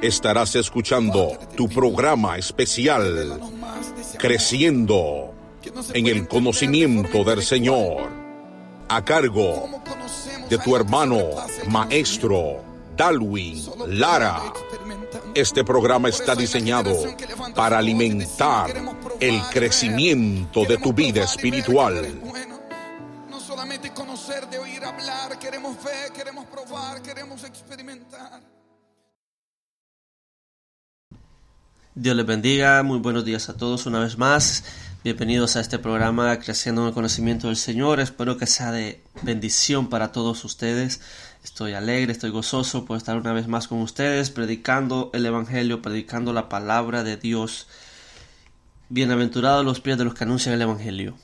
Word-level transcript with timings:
estarás 0.00 0.54
escuchando 0.54 1.36
tu 1.56 1.68
programa 1.68 2.36
especial 2.38 3.40
Creciendo 4.18 5.34
en 5.92 6.06
el 6.06 6.26
conocimiento 6.26 7.24
del 7.24 7.42
Señor, 7.42 8.08
a 8.88 9.04
cargo 9.04 9.68
de 10.48 10.58
tu 10.58 10.74
hermano 10.74 11.18
maestro 11.68 12.62
Dalwin 12.96 13.64
Lara. 13.86 14.52
Este 15.34 15.62
programa 15.62 16.08
está 16.08 16.34
diseñado 16.34 16.96
para 17.54 17.78
alimentar 17.78 18.72
el 19.20 19.40
crecimiento 19.50 20.64
de 20.64 20.78
tu 20.78 20.92
vida 20.92 21.22
espiritual. 21.22 22.20
No 23.30 23.40
solamente 23.40 23.92
conocer, 23.92 24.48
de 24.48 24.58
oír 24.58 24.84
hablar, 24.84 25.38
queremos 25.38 25.76
ver, 25.84 26.12
queremos 26.12 26.46
probar, 26.46 27.02
queremos 27.02 27.44
experimentar. 27.44 28.57
Dios 32.00 32.14
les 32.14 32.26
bendiga, 32.26 32.84
muy 32.84 33.00
buenos 33.00 33.24
días 33.24 33.48
a 33.48 33.56
todos 33.56 33.86
una 33.86 33.98
vez 33.98 34.18
más. 34.18 34.62
Bienvenidos 35.02 35.56
a 35.56 35.60
este 35.60 35.80
programa 35.80 36.38
Creciendo 36.38 36.82
en 36.82 36.88
el 36.88 36.94
Conocimiento 36.94 37.48
del 37.48 37.56
Señor. 37.56 37.98
Espero 37.98 38.36
que 38.36 38.46
sea 38.46 38.70
de 38.70 39.02
bendición 39.22 39.88
para 39.88 40.12
todos 40.12 40.44
ustedes. 40.44 41.00
Estoy 41.42 41.72
alegre, 41.72 42.12
estoy 42.12 42.30
gozoso 42.30 42.84
por 42.84 42.98
estar 42.98 43.16
una 43.16 43.32
vez 43.32 43.48
más 43.48 43.66
con 43.66 43.80
ustedes, 43.80 44.30
predicando 44.30 45.10
el 45.12 45.26
Evangelio, 45.26 45.82
predicando 45.82 46.32
la 46.32 46.48
palabra 46.48 47.02
de 47.02 47.16
Dios. 47.16 47.66
Bienaventurados 48.90 49.64
los 49.64 49.80
pies 49.80 49.98
de 49.98 50.04
los 50.04 50.14
que 50.14 50.22
anuncian 50.22 50.54
el 50.54 50.62
Evangelio. 50.62 51.16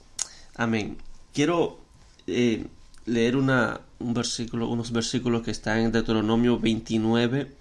Amén. 0.56 0.98
Quiero 1.32 1.78
eh, 2.26 2.66
leer 3.06 3.36
una, 3.36 3.80
un 4.00 4.12
versículo, 4.12 4.66
unos 4.66 4.90
versículos 4.90 5.42
que 5.42 5.52
están 5.52 5.78
en 5.78 5.92
Deuteronomio 5.92 6.58
29, 6.58 7.54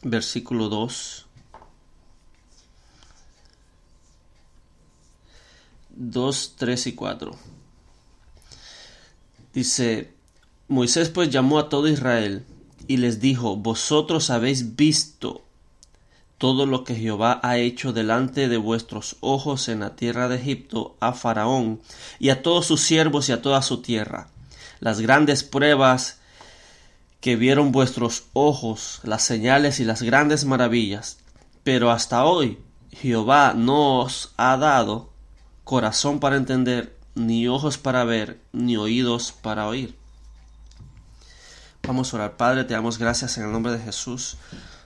versículo 0.00 0.70
2. 0.70 1.26
2, 5.96 6.54
3 6.56 6.86
y 6.86 6.92
4. 6.94 7.36
Dice, 9.52 10.12
Moisés 10.68 11.10
pues 11.10 11.30
llamó 11.30 11.58
a 11.58 11.68
todo 11.68 11.88
Israel 11.88 12.44
y 12.88 12.96
les 12.96 13.20
dijo, 13.20 13.56
vosotros 13.56 14.30
habéis 14.30 14.76
visto 14.76 15.42
todo 16.38 16.66
lo 16.66 16.82
que 16.82 16.96
Jehová 16.96 17.38
ha 17.42 17.58
hecho 17.58 17.92
delante 17.92 18.48
de 18.48 18.56
vuestros 18.56 19.16
ojos 19.20 19.68
en 19.68 19.80
la 19.80 19.94
tierra 19.94 20.28
de 20.28 20.36
Egipto 20.36 20.96
a 20.98 21.12
Faraón 21.12 21.80
y 22.18 22.30
a 22.30 22.42
todos 22.42 22.66
sus 22.66 22.80
siervos 22.80 23.28
y 23.28 23.32
a 23.32 23.42
toda 23.42 23.62
su 23.62 23.80
tierra, 23.80 24.28
las 24.80 25.00
grandes 25.00 25.44
pruebas 25.44 26.18
que 27.20 27.36
vieron 27.36 27.70
vuestros 27.70 28.24
ojos, 28.32 28.98
las 29.04 29.22
señales 29.22 29.78
y 29.78 29.84
las 29.84 30.02
grandes 30.02 30.44
maravillas. 30.44 31.18
Pero 31.62 31.92
hasta 31.92 32.24
hoy 32.24 32.58
Jehová 32.90 33.54
no 33.56 34.00
os 34.00 34.32
ha 34.36 34.56
dado 34.56 35.11
corazón 35.64 36.20
para 36.20 36.36
entender, 36.36 36.96
ni 37.14 37.48
ojos 37.48 37.78
para 37.78 38.04
ver, 38.04 38.40
ni 38.52 38.76
oídos 38.76 39.32
para 39.32 39.66
oír. 39.66 39.96
Vamos 41.82 42.12
a 42.12 42.16
orar, 42.16 42.36
Padre, 42.36 42.64
te 42.64 42.74
damos 42.74 42.98
gracias 42.98 43.38
en 43.38 43.44
el 43.44 43.52
nombre 43.52 43.72
de 43.72 43.80
Jesús 43.80 44.36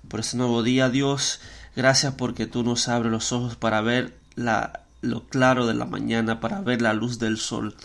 por 0.09 0.21
este 0.21 0.37
nuevo 0.37 0.63
día, 0.63 0.89
Dios. 0.89 1.41
Gracias 1.75 2.15
porque 2.15 2.47
tú 2.47 2.63
nos 2.63 2.89
abres 2.89 3.13
los 3.13 3.33
ojos 3.33 3.57
para 3.57 3.81
ver 3.83 4.19
la, 4.35 4.81
lo 5.03 5.25
claro 5.25 5.67
de 5.67 5.75
la 5.75 5.85
mañana, 5.85 6.41
para 6.41 6.61
ver 6.61 6.81
la 6.81 6.95
luz 6.95 7.19
del 7.19 7.37
sol. 7.39 7.77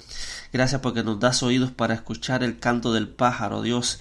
Gracias 0.53 0.81
porque 0.81 1.03
nos 1.03 1.19
das 1.19 1.43
oídos 1.43 1.71
para 1.71 1.93
escuchar 1.93 2.43
el 2.43 2.59
canto 2.59 2.93
del 2.93 3.09
pájaro, 3.09 3.61
Dios. 3.61 3.99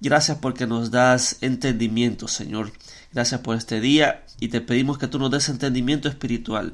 Gracias 0.00 0.38
porque 0.38 0.66
nos 0.66 0.90
das 0.90 1.36
entendimiento, 1.42 2.26
Señor. 2.26 2.72
Gracias 3.12 3.40
por 3.40 3.56
este 3.56 3.80
día 3.80 4.24
y 4.38 4.48
te 4.48 4.60
pedimos 4.60 4.98
que 4.98 5.08
tú 5.08 5.18
nos 5.18 5.30
des 5.30 5.48
entendimiento 5.48 6.08
espiritual. 6.08 6.72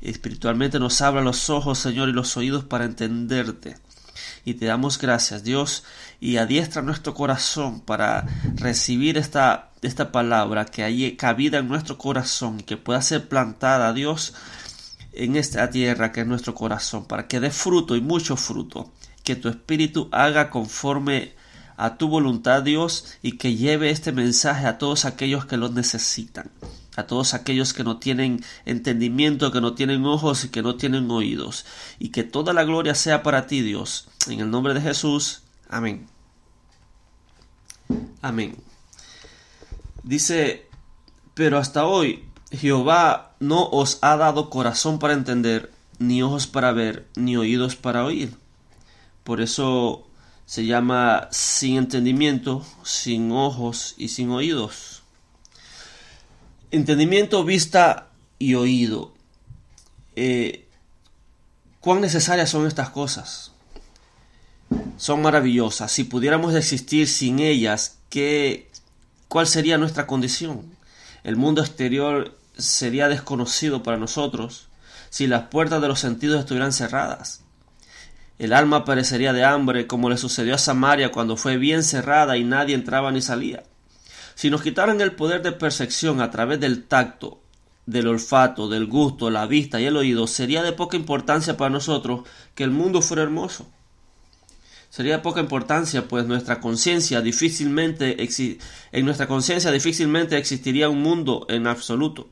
Espiritualmente 0.00 0.78
nos 0.78 1.00
abra 1.00 1.22
los 1.22 1.50
ojos, 1.50 1.78
Señor, 1.78 2.08
y 2.08 2.12
los 2.12 2.36
oídos 2.36 2.64
para 2.64 2.84
entenderte. 2.84 3.76
Y 4.44 4.54
te 4.54 4.66
damos 4.66 4.98
gracias, 4.98 5.42
Dios, 5.42 5.84
y 6.20 6.36
adiestra 6.36 6.82
nuestro 6.82 7.14
corazón 7.14 7.80
para 7.80 8.26
recibir 8.54 9.18
esta, 9.18 9.70
esta 9.82 10.12
palabra 10.12 10.64
que 10.64 10.84
haya 10.84 11.16
cabida 11.16 11.58
en 11.58 11.68
nuestro 11.68 11.98
corazón 11.98 12.60
y 12.60 12.62
que 12.62 12.76
pueda 12.76 13.02
ser 13.02 13.28
plantada, 13.28 13.92
Dios, 13.92 14.34
en 15.12 15.36
esta 15.36 15.68
tierra 15.70 16.12
que 16.12 16.20
es 16.20 16.26
nuestro 16.26 16.54
corazón, 16.54 17.06
para 17.06 17.26
que 17.26 17.40
dé 17.40 17.50
fruto 17.50 17.96
y 17.96 18.00
mucho 18.00 18.36
fruto. 18.36 18.92
Que 19.24 19.34
tu 19.34 19.48
espíritu 19.48 20.08
haga 20.12 20.50
conforme 20.50 21.34
a 21.76 21.96
tu 21.96 22.08
voluntad, 22.08 22.62
Dios, 22.62 23.16
y 23.22 23.32
que 23.32 23.56
lleve 23.56 23.90
este 23.90 24.12
mensaje 24.12 24.66
a 24.66 24.78
todos 24.78 25.04
aquellos 25.04 25.46
que 25.46 25.56
lo 25.56 25.68
necesitan 25.68 26.50
a 26.96 27.06
todos 27.06 27.34
aquellos 27.34 27.72
que 27.72 27.84
no 27.84 27.98
tienen 27.98 28.44
entendimiento, 28.64 29.52
que 29.52 29.60
no 29.60 29.74
tienen 29.74 30.04
ojos 30.06 30.44
y 30.44 30.48
que 30.48 30.62
no 30.62 30.76
tienen 30.76 31.10
oídos. 31.10 31.66
Y 31.98 32.08
que 32.08 32.24
toda 32.24 32.52
la 32.52 32.64
gloria 32.64 32.94
sea 32.94 33.22
para 33.22 33.46
ti, 33.46 33.60
Dios. 33.60 34.08
En 34.28 34.40
el 34.40 34.50
nombre 34.50 34.74
de 34.74 34.80
Jesús. 34.80 35.42
Amén. 35.68 36.06
Amén. 38.22 38.56
Dice, 40.02 40.68
pero 41.34 41.58
hasta 41.58 41.86
hoy 41.86 42.24
Jehová 42.50 43.34
no 43.40 43.68
os 43.68 43.98
ha 44.02 44.16
dado 44.16 44.50
corazón 44.50 44.98
para 44.98 45.14
entender, 45.14 45.72
ni 45.98 46.22
ojos 46.22 46.46
para 46.46 46.72
ver, 46.72 47.08
ni 47.16 47.36
oídos 47.36 47.76
para 47.76 48.04
oír. 48.04 48.36
Por 49.24 49.40
eso 49.40 50.06
se 50.44 50.64
llama 50.64 51.28
sin 51.32 51.76
entendimiento, 51.76 52.64
sin 52.84 53.32
ojos 53.32 53.94
y 53.98 54.08
sin 54.08 54.30
oídos. 54.30 54.95
Entendimiento, 56.70 57.44
vista 57.44 58.08
y 58.38 58.54
oído. 58.54 59.14
Eh, 60.16 60.66
¿Cuán 61.80 62.00
necesarias 62.00 62.50
son 62.50 62.66
estas 62.66 62.90
cosas? 62.90 63.52
Son 64.96 65.22
maravillosas. 65.22 65.92
Si 65.92 66.04
pudiéramos 66.04 66.54
existir 66.54 67.06
sin 67.06 67.38
ellas, 67.38 67.98
¿qué, 68.08 68.68
¿cuál 69.28 69.46
sería 69.46 69.78
nuestra 69.78 70.06
condición? 70.06 70.62
El 71.22 71.36
mundo 71.36 71.60
exterior 71.60 72.36
sería 72.58 73.08
desconocido 73.08 73.82
para 73.82 73.98
nosotros 73.98 74.68
si 75.10 75.26
las 75.28 75.48
puertas 75.48 75.80
de 75.80 75.88
los 75.88 76.00
sentidos 76.00 76.40
estuvieran 76.40 76.72
cerradas. 76.72 77.42
El 78.38 78.52
alma 78.52 78.84
perecería 78.84 79.32
de 79.32 79.44
hambre, 79.44 79.86
como 79.86 80.10
le 80.10 80.18
sucedió 80.18 80.56
a 80.56 80.58
Samaria 80.58 81.12
cuando 81.12 81.36
fue 81.36 81.56
bien 81.56 81.82
cerrada 81.82 82.36
y 82.36 82.44
nadie 82.44 82.74
entraba 82.74 83.12
ni 83.12 83.22
salía. 83.22 83.62
Si 84.36 84.50
nos 84.50 84.60
quitaran 84.60 85.00
el 85.00 85.12
poder 85.12 85.40
de 85.40 85.52
percepción 85.52 86.20
a 86.20 86.30
través 86.30 86.60
del 86.60 86.84
tacto, 86.84 87.40
del 87.86 88.06
olfato, 88.06 88.68
del 88.68 88.86
gusto, 88.86 89.30
la 89.30 89.46
vista 89.46 89.80
y 89.80 89.86
el 89.86 89.96
oído, 89.96 90.26
sería 90.26 90.62
de 90.62 90.72
poca 90.72 90.98
importancia 90.98 91.56
para 91.56 91.70
nosotros 91.70 92.28
que 92.54 92.62
el 92.62 92.70
mundo 92.70 93.00
fuera 93.00 93.22
hermoso. 93.22 93.66
Sería 94.90 95.16
de 95.16 95.22
poca 95.22 95.40
importancia, 95.40 96.06
pues 96.06 96.26
nuestra 96.26 96.60
conciencia 96.60 97.22
difícilmente 97.22 98.28
en 98.92 99.04
nuestra 99.06 99.26
conciencia 99.26 99.70
difícilmente 99.70 100.36
existiría 100.36 100.90
un 100.90 101.00
mundo 101.00 101.46
en 101.48 101.66
absoluto. 101.66 102.28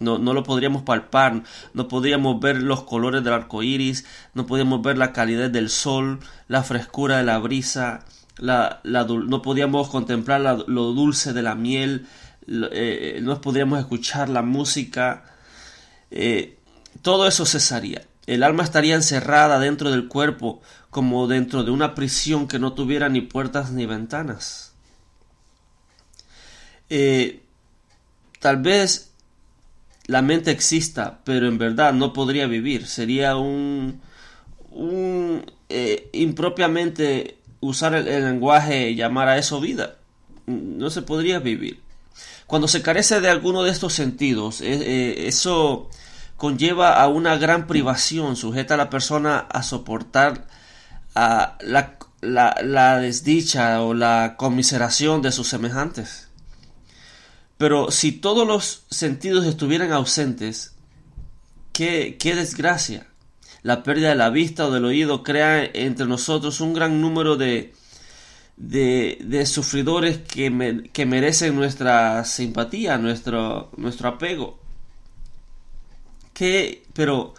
No, 0.00 0.18
no, 0.18 0.34
lo 0.34 0.42
podríamos 0.42 0.82
palpar, 0.82 1.44
no 1.72 1.86
podríamos 1.86 2.40
ver 2.40 2.60
los 2.60 2.82
colores 2.82 3.22
del 3.22 3.32
arco 3.32 3.62
iris, 3.62 4.04
no 4.34 4.44
podríamos 4.44 4.82
ver 4.82 4.98
la 4.98 5.12
calidez 5.12 5.52
del 5.52 5.70
sol, 5.70 6.18
la 6.48 6.64
frescura 6.64 7.18
de 7.18 7.22
la 7.22 7.38
brisa, 7.38 8.04
la, 8.38 8.80
no 8.82 9.42
podíamos 9.42 9.88
contemplar 9.88 10.40
lo 10.66 10.92
dulce 10.92 11.32
de 11.32 11.42
la 11.42 11.54
miel, 11.54 12.06
eh, 12.46 13.20
no 13.22 13.40
podríamos 13.40 13.78
escuchar 13.78 14.28
la 14.28 14.42
música, 14.42 15.24
eh, 16.10 16.58
todo 17.02 17.26
eso 17.26 17.46
cesaría. 17.46 18.06
El 18.26 18.42
alma 18.42 18.64
estaría 18.64 18.94
encerrada 18.94 19.58
dentro 19.58 19.90
del 19.90 20.08
cuerpo 20.08 20.62
como 20.90 21.26
dentro 21.26 21.64
de 21.64 21.70
una 21.70 21.94
prisión 21.94 22.48
que 22.48 22.58
no 22.58 22.72
tuviera 22.72 23.08
ni 23.08 23.20
puertas 23.20 23.70
ni 23.70 23.86
ventanas. 23.86 24.72
Eh, 26.90 27.42
tal 28.40 28.58
vez 28.58 29.12
la 30.06 30.22
mente 30.22 30.50
exista, 30.50 31.20
pero 31.24 31.48
en 31.48 31.58
verdad 31.58 31.92
no 31.92 32.12
podría 32.12 32.46
vivir. 32.46 32.86
Sería 32.86 33.36
un, 33.36 34.00
un 34.70 35.44
impropiamente 36.12 37.38
usar 37.64 37.94
el, 37.94 38.04
lenguaje 38.24 38.94
llamar 38.94 39.28
a 39.28 39.38
eso 39.38 39.60
vida. 39.60 39.96
No 40.46 40.90
se 40.90 41.02
podría 41.02 41.38
vivir. 41.38 41.80
Cuando 42.46 42.68
se 42.68 42.82
carece 42.82 43.20
de 43.20 43.30
alguno 43.30 43.62
de 43.62 43.70
estos 43.70 43.94
sentidos, 43.94 44.60
eh, 44.60 44.74
eh, 44.74 45.26
eso 45.26 45.88
conlleva 46.36 47.00
a 47.00 47.08
una 47.08 47.36
gran 47.36 47.66
privación, 47.66 48.36
sujeta 48.36 48.74
a 48.74 48.76
la 48.76 48.90
persona 48.90 49.38
a 49.38 49.62
soportar 49.62 50.46
a 51.14 51.56
la, 51.60 51.96
la, 52.20 52.98
desdicha 52.98 53.80
o 53.82 53.94
la 53.94 54.34
conmiseración 54.36 55.22
de 55.22 55.32
sus 55.32 55.48
semejantes. 55.48 56.28
Pero 57.56 57.90
si 57.90 58.12
todos 58.12 58.46
los 58.46 58.84
sentidos 58.90 59.46
estuvieran 59.46 59.92
ausentes, 59.92 60.74
qué, 61.72 62.16
qué 62.18 62.34
desgracia 62.34 63.06
la 63.64 63.82
pérdida 63.82 64.10
de 64.10 64.14
la 64.14 64.30
vista 64.30 64.66
o 64.66 64.70
del 64.70 64.84
oído 64.84 65.22
crea 65.22 65.64
entre 65.64 66.06
nosotros 66.06 66.60
un 66.60 66.74
gran 66.74 67.00
número 67.00 67.36
de, 67.36 67.72
de, 68.58 69.46
sufridores 69.46 70.18
que, 70.18 70.90
que, 70.92 71.06
merecen 71.06 71.56
nuestra 71.56 72.24
simpatía, 72.24 72.98
nuestro, 72.98 73.70
nuestro 73.78 74.10
apego. 74.10 74.58
¿Qué, 76.34 76.82
pero, 76.92 77.32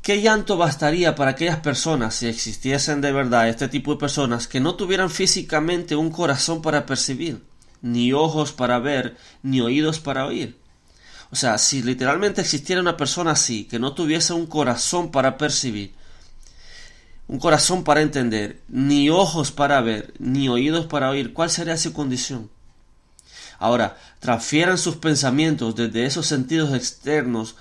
¿qué 0.00 0.22
llanto 0.22 0.56
bastaría 0.56 1.16
para 1.16 1.32
aquellas 1.32 1.58
personas, 1.58 2.14
si 2.14 2.28
existiesen 2.28 3.00
de 3.00 3.10
verdad 3.10 3.48
este 3.48 3.66
tipo 3.66 3.94
de 3.94 3.98
personas, 3.98 4.46
que 4.46 4.60
no 4.60 4.76
tuvieran 4.76 5.10
físicamente 5.10 5.96
un 5.96 6.10
corazón 6.10 6.62
para 6.62 6.86
percibir, 6.86 7.42
ni 7.80 8.12
ojos 8.12 8.52
para 8.52 8.78
ver, 8.78 9.16
ni 9.42 9.60
oídos 9.60 9.98
para 9.98 10.24
oír? 10.24 10.61
O 11.32 11.36
sea, 11.36 11.56
si 11.56 11.82
literalmente 11.82 12.42
existiera 12.42 12.82
una 12.82 12.98
persona 12.98 13.30
así, 13.30 13.64
que 13.64 13.78
no 13.78 13.94
tuviese 13.94 14.34
un 14.34 14.44
corazón 14.46 15.10
para 15.10 15.38
percibir, 15.38 15.94
un 17.26 17.38
corazón 17.38 17.84
para 17.84 18.02
entender, 18.02 18.60
ni 18.68 19.08
ojos 19.08 19.50
para 19.50 19.80
ver, 19.80 20.12
ni 20.18 20.50
oídos 20.50 20.84
para 20.84 21.08
oír, 21.08 21.32
¿cuál 21.32 21.48
sería 21.48 21.78
su 21.78 21.94
condición? 21.94 22.50
Ahora, 23.58 23.96
transfieran 24.20 24.76
sus 24.76 24.96
pensamientos 24.96 25.74
desde 25.74 26.04
esos 26.04 26.26
sentidos 26.26 26.74
externos 26.74 27.54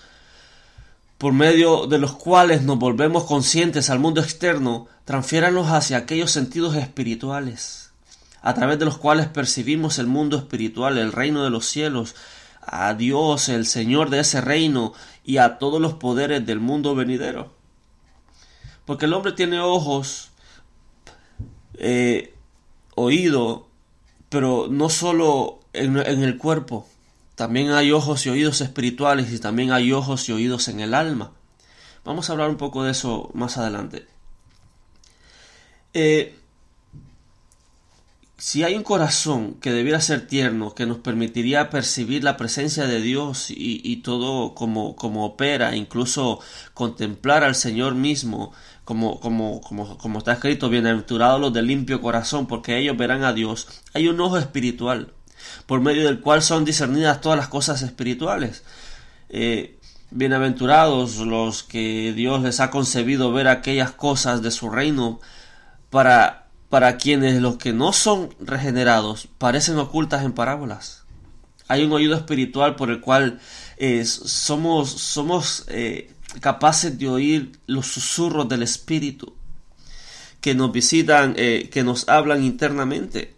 por 1.18 1.32
medio 1.32 1.88
de 1.88 1.98
los 1.98 2.12
cuales 2.12 2.64
nos 2.64 2.78
volvemos 2.78 3.24
conscientes 3.24 3.90
al 3.90 4.00
mundo 4.00 4.20
externo, 4.20 4.90
transfiéranlos 5.06 5.70
hacia 5.70 5.96
aquellos 5.96 6.32
sentidos 6.32 6.76
espirituales, 6.76 7.92
a 8.42 8.54
través 8.54 8.80
de 8.80 8.86
los 8.86 8.98
cuales 8.98 9.28
percibimos 9.28 9.98
el 9.98 10.08
mundo 10.08 10.36
espiritual, 10.36 10.98
el 10.98 11.14
reino 11.14 11.46
de 11.46 11.52
los 11.52 11.68
cielos, 11.68 12.16
a 12.62 12.94
Dios, 12.94 13.50
el 13.50 13.66
Señor 13.66 14.10
de 14.10 14.20
ese 14.20 14.42
reino, 14.42 14.94
y 15.24 15.38
a 15.38 15.58
todos 15.58 15.82
los 15.82 15.94
poderes 15.94 16.46
del 16.46 16.60
mundo 16.60 16.96
venidero. 16.96 17.54
Porque 18.86 19.06
el 19.06 19.14
hombre 19.14 19.34
tiene 19.34 19.60
ojos, 19.60 20.32
eh, 21.76 22.34
oído, 22.96 23.68
pero 24.30 24.68
no 24.70 24.90
solo 24.90 25.60
en, 25.74 25.98
en 25.98 26.24
el 26.24 26.38
cuerpo, 26.38 26.88
también 27.36 27.72
hay 27.72 27.92
ojos 27.92 28.26
y 28.26 28.30
oídos 28.30 28.62
espirituales 28.62 29.32
y 29.32 29.40
también 29.40 29.72
hay 29.72 29.92
ojos 29.92 30.30
y 30.30 30.32
oídos 30.32 30.68
en 30.68 30.80
el 30.80 30.94
alma. 30.94 31.32
Vamos 32.04 32.30
a 32.30 32.34
hablar 32.34 32.50
un 32.50 32.58
poco 32.58 32.84
de 32.84 32.92
eso 32.92 33.30
más 33.34 33.58
adelante. 33.58 34.08
Eh, 35.94 36.38
si 38.42 38.64
hay 38.64 38.74
un 38.74 38.82
corazón 38.82 39.54
que 39.62 39.72
debiera 39.72 40.02
ser 40.02 40.26
tierno, 40.26 40.74
que 40.74 40.88
nos 40.88 40.98
permitiría 40.98 41.70
percibir 41.70 42.24
la 42.24 42.38
presencia 42.38 42.88
de 42.88 43.00
Dios 43.00 43.52
y, 43.52 43.98
todo 43.98 44.56
como, 44.56 44.96
como, 44.96 45.26
opera, 45.28 45.76
incluso 45.76 46.40
contemplar 46.74 47.44
al 47.44 47.54
Señor 47.54 47.94
mismo, 47.94 48.52
como, 48.84 49.20
como, 49.20 49.62
como, 49.62 49.96
como 49.96 50.18
está 50.18 50.34
escrito, 50.34 50.70
bienaventurados 50.70 51.40
los 51.40 51.54
de 51.54 51.62
limpio 51.62 52.02
corazón, 52.02 52.48
porque 52.48 52.80
ellos 52.80 52.98
verán 52.98 53.24
a 53.24 53.32
Dios, 53.32 53.68
hay 53.94 54.08
un 54.08 54.20
ojo 54.20 54.40
espiritual, 54.40 55.14
por 55.68 55.80
medio 55.82 56.04
del 56.04 56.20
cual 56.20 56.42
son 56.42 56.66
discernidas 56.66 57.22
todas 57.22 57.38
las 57.38 57.48
cosas 57.48 57.84
espirituales. 57.84 58.64
Eh, 59.30 59.78
bienaventurados 60.10 61.18
los 61.18 61.62
que 61.62 62.12
Dios 62.16 62.42
les 62.42 62.60
ha 62.60 62.72
concebido 62.72 63.32
ver 63.32 63.48
aquellas 63.48 63.92
cosas 63.92 64.42
de 64.42 64.50
su 64.50 64.72
reino 64.72 65.20
para 65.92 66.41
para 66.72 66.96
quienes 66.96 67.42
los 67.42 67.58
que 67.58 67.74
no 67.74 67.92
son 67.92 68.34
regenerados 68.40 69.28
parecen 69.38 69.78
ocultas 69.78 70.24
en 70.24 70.32
parábolas. 70.32 71.04
Hay 71.68 71.84
un 71.84 71.92
oído 71.92 72.16
espiritual 72.16 72.78
por 72.78 72.90
el 72.90 73.02
cual 73.02 73.42
eh, 73.76 74.06
somos, 74.06 74.90
somos 74.90 75.66
eh, 75.68 76.14
capaces 76.40 76.98
de 76.98 77.10
oír 77.10 77.52
los 77.68 77.88
susurros 77.88 78.48
del 78.48 78.64
Espíritu 78.64 79.36
que 80.40 80.56
nos 80.56 80.72
visitan, 80.72 81.34
eh, 81.36 81.70
que 81.70 81.84
nos 81.84 82.08
hablan 82.08 82.42
internamente. 82.42 83.36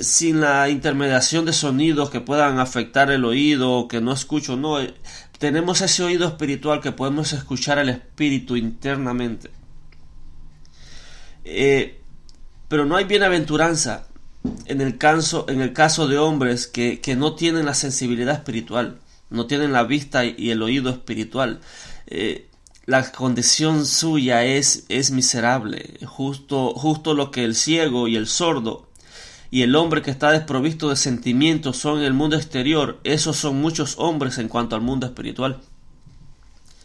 sin 0.00 0.40
la 0.40 0.70
intermediación 0.70 1.44
de 1.44 1.52
sonidos 1.52 2.08
que 2.08 2.20
puedan 2.22 2.60
afectar 2.60 3.10
el 3.10 3.26
oído, 3.26 3.88
que 3.88 4.00
no 4.00 4.12
escucho, 4.12 4.56
no, 4.56 4.78
tenemos 5.38 5.82
ese 5.82 6.02
oído 6.02 6.26
espiritual 6.28 6.80
que 6.80 6.92
podemos 6.92 7.34
escuchar 7.34 7.78
el 7.78 7.90
Espíritu 7.90 8.56
internamente. 8.56 9.50
Pero 12.68 12.84
no 12.84 12.96
hay 12.96 13.04
bienaventuranza 13.04 14.06
en 14.66 14.80
el 14.80 14.98
caso, 14.98 15.46
en 15.48 15.60
el 15.60 15.72
caso 15.72 16.08
de 16.08 16.18
hombres 16.18 16.66
que, 16.66 17.00
no 17.16 17.34
tienen 17.34 17.66
la 17.66 17.74
sensibilidad 17.74 18.34
espiritual, 18.34 18.98
no 19.30 19.46
tienen 19.46 19.72
la 19.72 19.84
vista 19.84 20.24
y 20.24 20.50
el 20.50 20.62
oído 20.62 20.90
espiritual. 20.90 21.60
Eh, 22.06 22.48
la 22.84 23.10
condición 23.10 23.84
suya 23.86 24.44
es, 24.44 24.84
es 24.88 25.10
miserable, 25.10 25.98
justo, 26.06 26.72
justo 26.74 27.14
lo 27.14 27.30
que 27.30 27.44
el 27.44 27.56
ciego 27.56 28.06
y 28.06 28.16
el 28.16 28.28
sordo 28.28 28.86
y 29.50 29.62
el 29.62 29.74
hombre 29.76 30.02
que 30.02 30.10
está 30.10 30.30
desprovisto 30.30 30.90
de 30.90 30.96
sentimientos 30.96 31.76
son 31.76 31.98
en 31.98 32.04
el 32.04 32.12
mundo 32.12 32.36
exterior, 32.36 33.00
esos 33.04 33.36
son 33.36 33.60
muchos 33.60 33.94
hombres 33.98 34.38
en 34.38 34.48
cuanto 34.48 34.76
al 34.76 34.82
mundo 34.82 35.06
espiritual. 35.06 35.60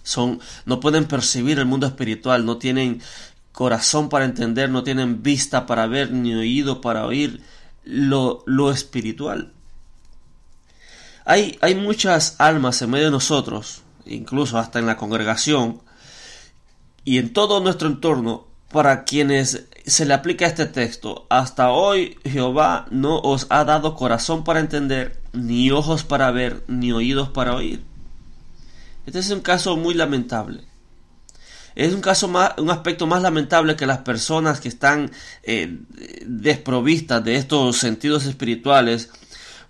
Son, 0.04 0.40
no 0.66 0.80
pueden 0.80 1.06
percibir 1.06 1.60
el 1.60 1.66
mundo 1.66 1.86
espiritual, 1.86 2.46
no 2.46 2.58
tienen 2.58 3.02
corazón 3.51 4.10
para 4.10 4.25
entender, 4.25 4.70
no 4.70 4.84
tienen 4.84 5.24
vista 5.24 5.65
para 5.65 5.88
ver, 5.88 6.12
ni 6.12 6.34
oído 6.34 6.81
para 6.81 7.05
oír 7.05 7.41
lo, 7.84 8.43
lo 8.46 8.72
espiritual. 8.72 9.53
Hay, 11.25 11.58
hay 11.62 11.75
muchas 11.75 12.36
almas 12.39 12.81
en 12.81 12.89
medio 12.89 13.05
de 13.05 13.12
nosotros, 13.12 13.84
incluso 14.05 14.58
hasta 14.58 14.79
en 14.79 14.88
la 14.88 14.98
congregación, 14.98 15.81
y 17.03 17.17
en 17.17 17.34
todo 17.34 17.60
nuestro 17.60 17.88
entorno, 17.88 18.48
para 18.72 19.03
quienes 19.03 19.67
se 19.86 20.05
le 20.05 20.13
aplica 20.13 20.46
este 20.46 20.65
texto. 20.65 21.25
Hasta 21.29 21.72
hoy 21.72 22.17
Jehová 22.24 22.86
no 22.89 23.20
os 23.20 23.48
ha 23.50 23.65
dado 23.65 23.96
corazón 23.96 24.43
para 24.43 24.60
entender, 24.60 25.22
ni 25.34 25.72
ojos 25.72 26.03
para 26.03 26.31
ver, 26.31 26.63
ni 26.67 26.91
oídos 26.91 27.29
para 27.29 27.55
oír. 27.55 27.84
Este 29.05 29.20
es 29.20 29.29
un 29.31 29.41
caso 29.41 29.75
muy 29.77 29.93
lamentable. 29.93 30.71
Es 31.75 31.94
un 31.94 32.01
caso 32.01 32.28
más, 32.28 32.54
un 32.58 32.70
aspecto 32.70 33.08
más 33.08 33.22
lamentable 33.22 33.75
que 33.75 33.86
las 33.86 34.00
personas 34.00 34.60
que 34.60 34.68
están 34.68 35.12
eh, 35.44 35.80
desprovistas 36.25 37.24
de 37.24 37.36
estos 37.36 37.78
sentidos 37.78 38.25
espirituales, 38.25 39.10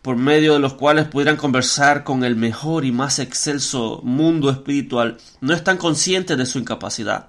por 0.02 0.16
medio 0.16 0.54
de 0.54 0.60
los 0.60 0.74
cuales 0.74 1.08
pudieran 1.08 1.38
conversar 1.38 2.04
con 2.04 2.24
el 2.24 2.36
mejor 2.36 2.86
y 2.86 2.92
más 2.92 3.20
excelso 3.20 4.02
mundo 4.04 4.50
espiritual, 4.50 5.18
no 5.42 5.54
están 5.54 5.78
conscientes 5.78 6.38
de 6.38 6.48
su 6.48 6.58
incapacidad. 6.58 7.28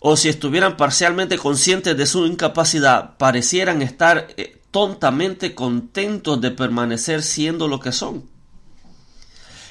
O 0.00 0.16
si 0.16 0.28
estuvieran 0.28 0.76
parcialmente 0.76 1.38
conscientes 1.38 1.96
de 1.96 2.06
su 2.06 2.26
incapacidad, 2.26 3.16
parecieran 3.16 3.82
estar 3.82 4.28
eh, 4.36 4.60
tontamente 4.70 5.54
contentos 5.54 6.40
de 6.40 6.50
permanecer 6.50 7.22
siendo 7.22 7.66
lo 7.68 7.80
que 7.80 7.92
son. 7.92 8.28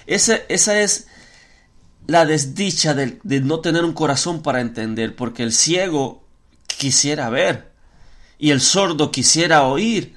Ese, 0.05 0.45
esa 0.49 0.79
es 0.79 1.07
la 2.09 2.25
desdicha 2.25 2.95
de, 2.95 3.19
no 3.23 3.59
tener 3.59 3.85
un 3.85 3.93
corazón 3.93 4.41
para 4.41 4.61
entender, 4.61 5.15
porque 5.15 5.43
el 5.43 5.53
ciego 5.53 6.23
quisiera 6.65 7.29
ver 7.29 7.71
y 8.39 8.49
el 8.49 8.61
sordo 8.61 9.11
quisiera 9.11 9.63
oír, 9.63 10.15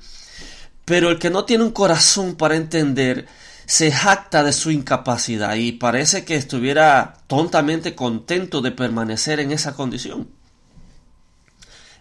pero 0.87 1.11
el 1.11 1.19
que 1.19 1.29
no 1.29 1.45
tiene 1.45 1.65
un 1.65 1.73
corazón 1.73 2.37
para 2.37 2.57
entender 2.57 3.27
se 3.67 3.93
jacta 3.93 4.43
de 4.43 4.55
su 4.55 4.71
incapacidad 4.71 5.55
y 5.57 5.73
parece 5.73 6.25
que 6.25 6.35
estuviera 6.35 7.19
tontamente 7.27 7.95
contento 7.95 8.63
de 8.63 8.71
permanecer 8.71 9.39
en 9.41 9.53
esa 9.53 9.75
condición. 9.75 10.31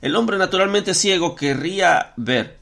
El 0.02 0.16
hombre 0.16 0.38
naturalmente 0.38 0.94
ciego 0.94 1.36
querría 1.36 2.14
ver, 2.16 2.60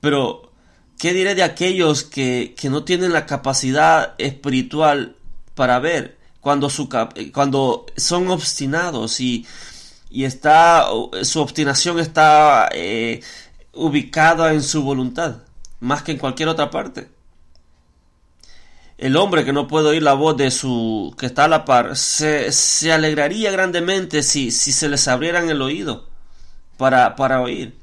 pero 0.00 0.50
¿qué 0.98 1.12
diré 1.12 1.34
de 1.34 1.42
aquellos 1.42 2.02
que, 2.02 2.54
que 2.56 2.70
no 2.70 2.82
tienen 2.84 3.12
la 3.12 3.26
capacidad 3.26 4.14
espiritual 4.16 5.16
para 5.56 5.80
ver 5.80 6.16
cuando, 6.40 6.70
su, 6.70 6.88
cuando 7.32 7.86
son 7.96 8.28
obstinados 8.30 9.18
y, 9.18 9.44
y 10.10 10.24
está, 10.24 10.86
su 11.22 11.40
obstinación 11.40 11.98
está 11.98 12.68
eh, 12.72 13.20
ubicada 13.72 14.52
en 14.52 14.62
su 14.62 14.84
voluntad, 14.84 15.38
más 15.80 16.04
que 16.04 16.12
en 16.12 16.18
cualquier 16.18 16.50
otra 16.50 16.70
parte. 16.70 17.08
El 18.98 19.16
hombre 19.16 19.44
que 19.44 19.52
no 19.52 19.66
puede 19.66 19.88
oír 19.88 20.02
la 20.02 20.14
voz 20.14 20.36
de 20.36 20.50
su 20.50 21.14
que 21.18 21.26
está 21.26 21.44
a 21.44 21.48
la 21.48 21.64
par 21.64 21.96
se, 21.96 22.52
se 22.52 22.92
alegraría 22.92 23.50
grandemente 23.50 24.22
si, 24.22 24.50
si 24.50 24.72
se 24.72 24.88
les 24.88 25.08
abrieran 25.08 25.50
el 25.50 25.60
oído 25.60 26.06
para, 26.76 27.16
para 27.16 27.40
oír. 27.40 27.76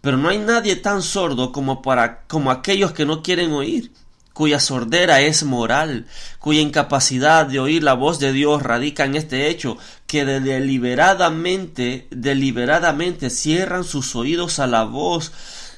Pero 0.00 0.16
no 0.16 0.28
hay 0.28 0.38
nadie 0.38 0.76
tan 0.76 1.02
sordo 1.02 1.50
como 1.50 1.82
para 1.82 2.22
como 2.24 2.50
aquellos 2.50 2.92
que 2.92 3.06
no 3.06 3.22
quieren 3.22 3.52
oír 3.52 3.92
cuya 4.32 4.60
sordera 4.60 5.20
es 5.20 5.44
moral, 5.44 6.06
cuya 6.38 6.60
incapacidad 6.60 7.46
de 7.46 7.60
oír 7.60 7.82
la 7.82 7.94
voz 7.94 8.18
de 8.18 8.32
Dios 8.32 8.62
radica 8.62 9.04
en 9.04 9.14
este 9.14 9.48
hecho, 9.48 9.76
que 10.06 10.24
deliberadamente, 10.24 12.06
deliberadamente 12.10 13.30
cierran 13.30 13.84
sus 13.84 14.16
oídos 14.16 14.58
a 14.58 14.66
la 14.66 14.84
voz 14.84 15.32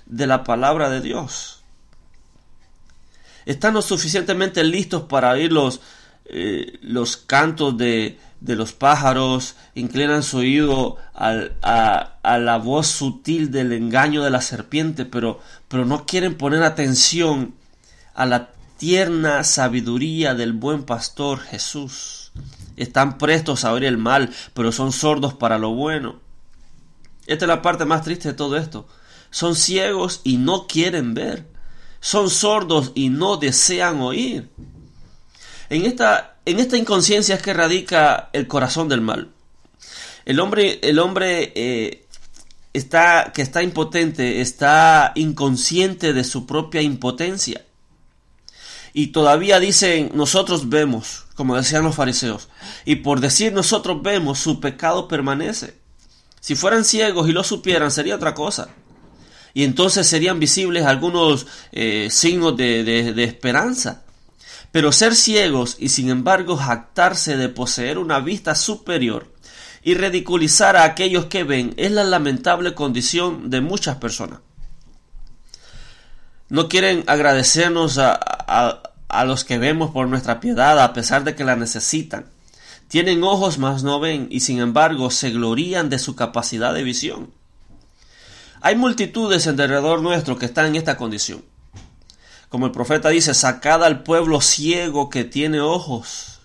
de 0.06 0.26
la 0.26 0.44
palabra 0.44 0.90
de 0.90 1.00
Dios. 1.00 1.62
Están 3.46 3.74
lo 3.74 3.82
suficientemente 3.82 4.64
listos 4.64 5.02
para 5.02 5.32
oír 5.32 5.52
los, 5.52 5.80
eh, 6.24 6.78
los 6.80 7.16
cantos 7.16 7.76
de, 7.76 8.18
de, 8.40 8.56
los 8.56 8.72
pájaros, 8.72 9.56
inclinan 9.74 10.22
su 10.22 10.38
oído 10.38 10.96
a, 11.14 12.14
a, 12.22 12.38
la 12.38 12.56
voz 12.56 12.86
sutil 12.86 13.50
del 13.50 13.72
engaño 13.72 14.22
de 14.22 14.30
la 14.30 14.40
serpiente, 14.40 15.04
pero, 15.04 15.40
pero 15.68 15.84
no 15.84 16.06
quieren 16.06 16.36
poner 16.36 16.62
atención 16.62 17.54
a 18.14 18.26
la 18.26 18.50
tierna 18.78 19.44
sabiduría 19.44 20.34
del 20.34 20.52
buen 20.52 20.84
pastor 20.84 21.40
Jesús. 21.40 22.32
Están 22.76 23.18
prestos 23.18 23.64
a 23.64 23.72
oír 23.72 23.84
el 23.84 23.98
mal, 23.98 24.32
pero 24.52 24.72
son 24.72 24.92
sordos 24.92 25.34
para 25.34 25.58
lo 25.58 25.70
bueno. 25.70 26.20
Esta 27.26 27.44
es 27.44 27.48
la 27.48 27.62
parte 27.62 27.84
más 27.84 28.02
triste 28.02 28.28
de 28.28 28.34
todo 28.34 28.56
esto. 28.56 28.86
Son 29.30 29.56
ciegos 29.56 30.20
y 30.24 30.36
no 30.36 30.66
quieren 30.66 31.14
ver. 31.14 31.46
Son 32.00 32.30
sordos 32.30 32.92
y 32.94 33.08
no 33.08 33.36
desean 33.36 34.00
oír. 34.00 34.50
En 35.70 35.86
esta, 35.86 36.36
en 36.44 36.60
esta 36.60 36.76
inconsciencia 36.76 37.36
es 37.36 37.42
que 37.42 37.54
radica 37.54 38.28
el 38.32 38.46
corazón 38.46 38.88
del 38.88 39.00
mal. 39.00 39.30
El 40.24 40.40
hombre, 40.40 40.80
el 40.82 40.98
hombre 40.98 41.52
eh, 41.54 42.06
está, 42.72 43.32
que 43.34 43.42
está 43.42 43.62
impotente, 43.62 44.40
está 44.40 45.12
inconsciente 45.14 46.12
de 46.12 46.24
su 46.24 46.46
propia 46.46 46.82
impotencia. 46.82 47.64
Y 48.96 49.08
todavía 49.08 49.58
dicen, 49.58 50.12
nosotros 50.14 50.68
vemos, 50.68 51.24
como 51.34 51.56
decían 51.56 51.82
los 51.82 51.96
fariseos. 51.96 52.48
Y 52.84 52.96
por 52.96 53.18
decir 53.18 53.52
nosotros 53.52 54.00
vemos, 54.02 54.38
su 54.38 54.60
pecado 54.60 55.08
permanece. 55.08 55.74
Si 56.40 56.54
fueran 56.54 56.84
ciegos 56.84 57.28
y 57.28 57.32
lo 57.32 57.42
supieran, 57.42 57.90
sería 57.90 58.14
otra 58.14 58.34
cosa. 58.34 58.68
Y 59.52 59.64
entonces 59.64 60.06
serían 60.06 60.38
visibles 60.38 60.86
algunos 60.86 61.48
eh, 61.72 62.06
signos 62.08 62.56
de, 62.56 62.84
de 62.84 63.24
esperanza. 63.24 64.04
Pero 64.70 64.92
ser 64.92 65.16
ciegos 65.16 65.76
y 65.80 65.88
sin 65.88 66.08
embargo 66.08 66.56
jactarse 66.56 67.36
de 67.36 67.48
poseer 67.48 67.98
una 67.98 68.20
vista 68.20 68.54
superior 68.54 69.34
y 69.82 69.94
ridiculizar 69.94 70.76
a 70.76 70.84
aquellos 70.84 71.26
que 71.26 71.42
ven 71.42 71.74
es 71.76 71.90
la 71.90 72.04
lamentable 72.04 72.74
condición 72.74 73.50
de 73.50 73.60
muchas 73.60 73.96
personas. 73.96 74.38
No 76.54 76.68
quieren 76.68 77.02
agradecernos 77.08 77.98
a, 77.98 78.12
a, 79.08 79.24
los 79.24 79.42
que 79.42 79.58
vemos 79.58 79.90
por 79.90 80.06
nuestra 80.06 80.38
piedad 80.38 80.78
a 80.78 80.92
pesar 80.92 81.24
de 81.24 81.34
que 81.34 81.42
la 81.42 81.56
necesitan. 81.56 82.26
Tienen 82.86 83.24
ojos 83.24 83.58
mas 83.58 83.82
no 83.82 83.98
ven 83.98 84.28
y 84.30 84.38
sin 84.38 84.60
embargo 84.60 85.10
se 85.10 85.32
glorían 85.32 85.90
de 85.90 85.98
su 85.98 86.14
capacidad 86.14 86.72
de 86.72 86.84
visión. 86.84 87.32
Hay 88.60 88.76
multitudes 88.76 89.48
en 89.48 89.56
derredor 89.56 90.00
nuestro 90.00 90.38
que 90.38 90.46
están 90.46 90.66
en 90.66 90.76
esta 90.76 90.96
condición. 90.96 91.44
Como 92.50 92.66
el 92.66 92.70
profeta 92.70 93.08
dice, 93.08 93.34
sacad 93.34 93.82
al 93.82 94.04
pueblo 94.04 94.40
ciego 94.40 95.10
que 95.10 95.24
tiene 95.24 95.60
ojos. 95.60 96.38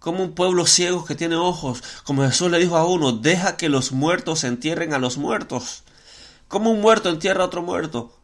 Como 0.00 0.24
un 0.24 0.32
pueblo 0.32 0.66
ciego 0.66 1.04
que 1.04 1.14
tiene 1.14 1.36
ojos. 1.36 1.84
Como 2.02 2.24
Jesús 2.24 2.50
le 2.50 2.58
dijo 2.58 2.76
a 2.76 2.84
uno, 2.84 3.12
deja 3.12 3.56
que 3.56 3.68
los 3.68 3.92
muertos 3.92 4.42
entierren 4.42 4.92
a 4.92 4.98
los 4.98 5.18
muertos. 5.18 5.84
Como 6.48 6.72
un 6.72 6.80
muerto 6.80 7.10
entierra 7.10 7.44
a 7.44 7.46
otro 7.46 7.62
muerto. 7.62 8.18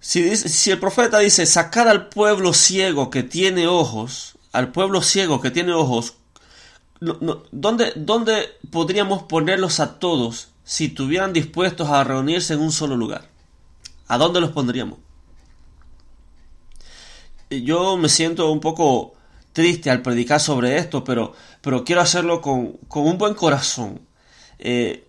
Si, 0.00 0.70
el 0.70 0.80
profeta 0.80 1.18
dice, 1.18 1.44
sacad 1.44 1.88
al 1.88 2.08
pueblo 2.08 2.54
ciego 2.54 3.10
que 3.10 3.22
tiene 3.22 3.66
ojos, 3.66 4.38
al 4.50 4.72
pueblo 4.72 5.02
ciego 5.02 5.42
que 5.42 5.50
tiene 5.50 5.74
ojos, 5.74 6.14
¿dónde, 7.00 7.92
¿dónde 7.96 8.48
podríamos 8.70 9.24
ponerlos 9.24 9.78
a 9.78 9.98
todos 9.98 10.48
si 10.64 10.86
estuvieran 10.86 11.34
dispuestos 11.34 11.88
a 11.90 12.02
reunirse 12.02 12.54
en 12.54 12.60
un 12.60 12.72
solo 12.72 12.96
lugar? 12.96 13.28
¿A 14.08 14.16
dónde 14.16 14.40
los 14.40 14.52
pondríamos? 14.52 14.98
Yo 17.50 17.98
me 17.98 18.08
siento 18.08 18.50
un 18.50 18.60
poco 18.60 19.14
triste 19.52 19.90
al 19.90 20.00
predicar 20.00 20.40
sobre 20.40 20.78
esto, 20.78 21.04
pero, 21.04 21.34
pero 21.60 21.84
quiero 21.84 22.00
hacerlo 22.00 22.40
con, 22.40 22.72
con 22.88 23.06
un 23.06 23.18
buen 23.18 23.34
corazón. 23.34 24.00
Eh, 24.58 25.06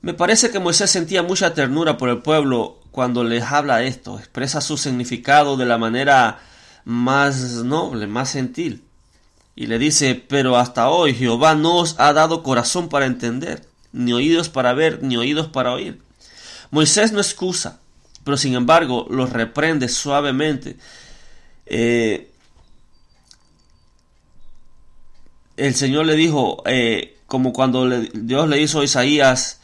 me 0.00 0.14
parece 0.14 0.50
que 0.50 0.60
Moisés 0.60 0.90
sentía 0.90 1.22
mucha 1.22 1.52
ternura 1.52 1.98
por 1.98 2.08
el 2.08 2.22
pueblo 2.22 2.80
cuando 2.96 3.24
les 3.24 3.44
habla 3.44 3.82
esto, 3.82 4.18
expresa 4.18 4.62
su 4.62 4.78
significado 4.78 5.58
de 5.58 5.66
la 5.66 5.76
manera 5.76 6.38
más 6.86 7.62
noble, 7.62 8.06
más 8.06 8.32
gentil. 8.32 8.84
Y 9.54 9.66
le 9.66 9.78
dice, 9.78 10.14
pero 10.14 10.56
hasta 10.56 10.88
hoy 10.88 11.12
Jehová 11.12 11.54
no 11.54 11.76
os 11.76 12.00
ha 12.00 12.14
dado 12.14 12.42
corazón 12.42 12.88
para 12.88 13.04
entender, 13.04 13.68
ni 13.92 14.14
oídos 14.14 14.48
para 14.48 14.72
ver, 14.72 15.02
ni 15.02 15.18
oídos 15.18 15.48
para 15.48 15.74
oír. 15.74 16.00
Moisés 16.70 17.12
no 17.12 17.20
excusa, 17.20 17.80
pero 18.24 18.38
sin 18.38 18.54
embargo 18.54 19.06
los 19.10 19.28
reprende 19.28 19.90
suavemente. 19.90 20.78
Eh, 21.66 22.30
el 25.58 25.74
Señor 25.74 26.06
le 26.06 26.14
dijo, 26.14 26.62
eh, 26.64 27.18
como 27.26 27.52
cuando 27.52 27.86
Dios 28.14 28.48
le 28.48 28.58
hizo 28.58 28.80
a 28.80 28.84
Isaías, 28.84 29.60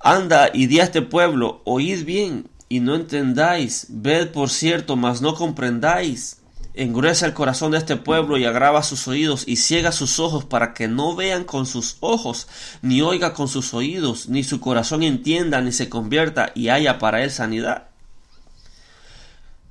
anda 0.00 0.48
y 0.50 0.66
di 0.66 0.80
a 0.80 0.84
este 0.84 1.02
pueblo, 1.02 1.60
oíd 1.64 2.06
bien, 2.06 2.48
y 2.68 2.80
no 2.80 2.94
entendáis, 2.94 3.86
ved 3.88 4.30
por 4.30 4.50
cierto, 4.50 4.96
mas 4.96 5.20
no 5.20 5.34
comprendáis. 5.34 6.38
Engruesa 6.74 7.26
el 7.26 7.34
corazón 7.34 7.70
de 7.70 7.78
este 7.78 7.96
pueblo 7.96 8.36
y 8.36 8.44
agrava 8.44 8.82
sus 8.82 9.06
oídos 9.06 9.44
y 9.46 9.56
ciega 9.56 9.92
sus 9.92 10.18
ojos 10.18 10.44
para 10.44 10.74
que 10.74 10.88
no 10.88 11.14
vean 11.14 11.44
con 11.44 11.66
sus 11.66 11.98
ojos, 12.00 12.48
ni 12.82 13.00
oiga 13.00 13.32
con 13.32 13.46
sus 13.46 13.74
oídos, 13.74 14.28
ni 14.28 14.42
su 14.42 14.58
corazón 14.58 15.04
entienda, 15.04 15.60
ni 15.60 15.70
se 15.70 15.88
convierta 15.88 16.50
y 16.54 16.70
haya 16.70 16.98
para 16.98 17.22
él 17.22 17.30
sanidad. 17.30 17.88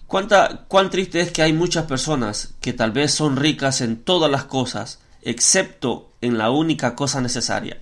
Cuánta, 0.07 0.65
cuán 0.67 0.89
triste 0.89 1.19
es 1.19 1.31
que 1.31 1.41
hay 1.41 1.51
muchas 1.51 1.85
personas 1.88 2.53
que 2.62 2.71
tal 2.71 2.91
vez 2.91 3.12
son 3.13 3.35
ricas 3.35 3.81
en 3.81 4.01
todas 4.01 4.31
las 4.31 4.45
cosas, 4.45 5.00
excepto 5.23 6.12
en 6.21 6.38
la 6.38 6.51
única 6.51 6.95
cosa 6.95 7.19
necesaria. 7.19 7.81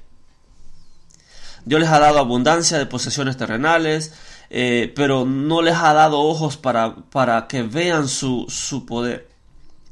Dios 1.66 1.80
les 1.80 1.90
ha 1.90 2.00
dado 2.00 2.20
abundancia 2.20 2.78
de 2.78 2.86
posesiones 2.88 3.38
terrenales, 3.38 4.14
eh, 4.54 4.92
pero 4.98 5.26
no 5.26 5.62
les 5.62 5.76
ha 5.76 5.94
dado 5.94 6.20
ojos 6.20 6.58
para, 6.58 6.94
para 7.10 7.48
que 7.48 7.64
vean 7.64 8.10
su, 8.10 8.48
su 8.50 8.86
poder, 8.86 9.30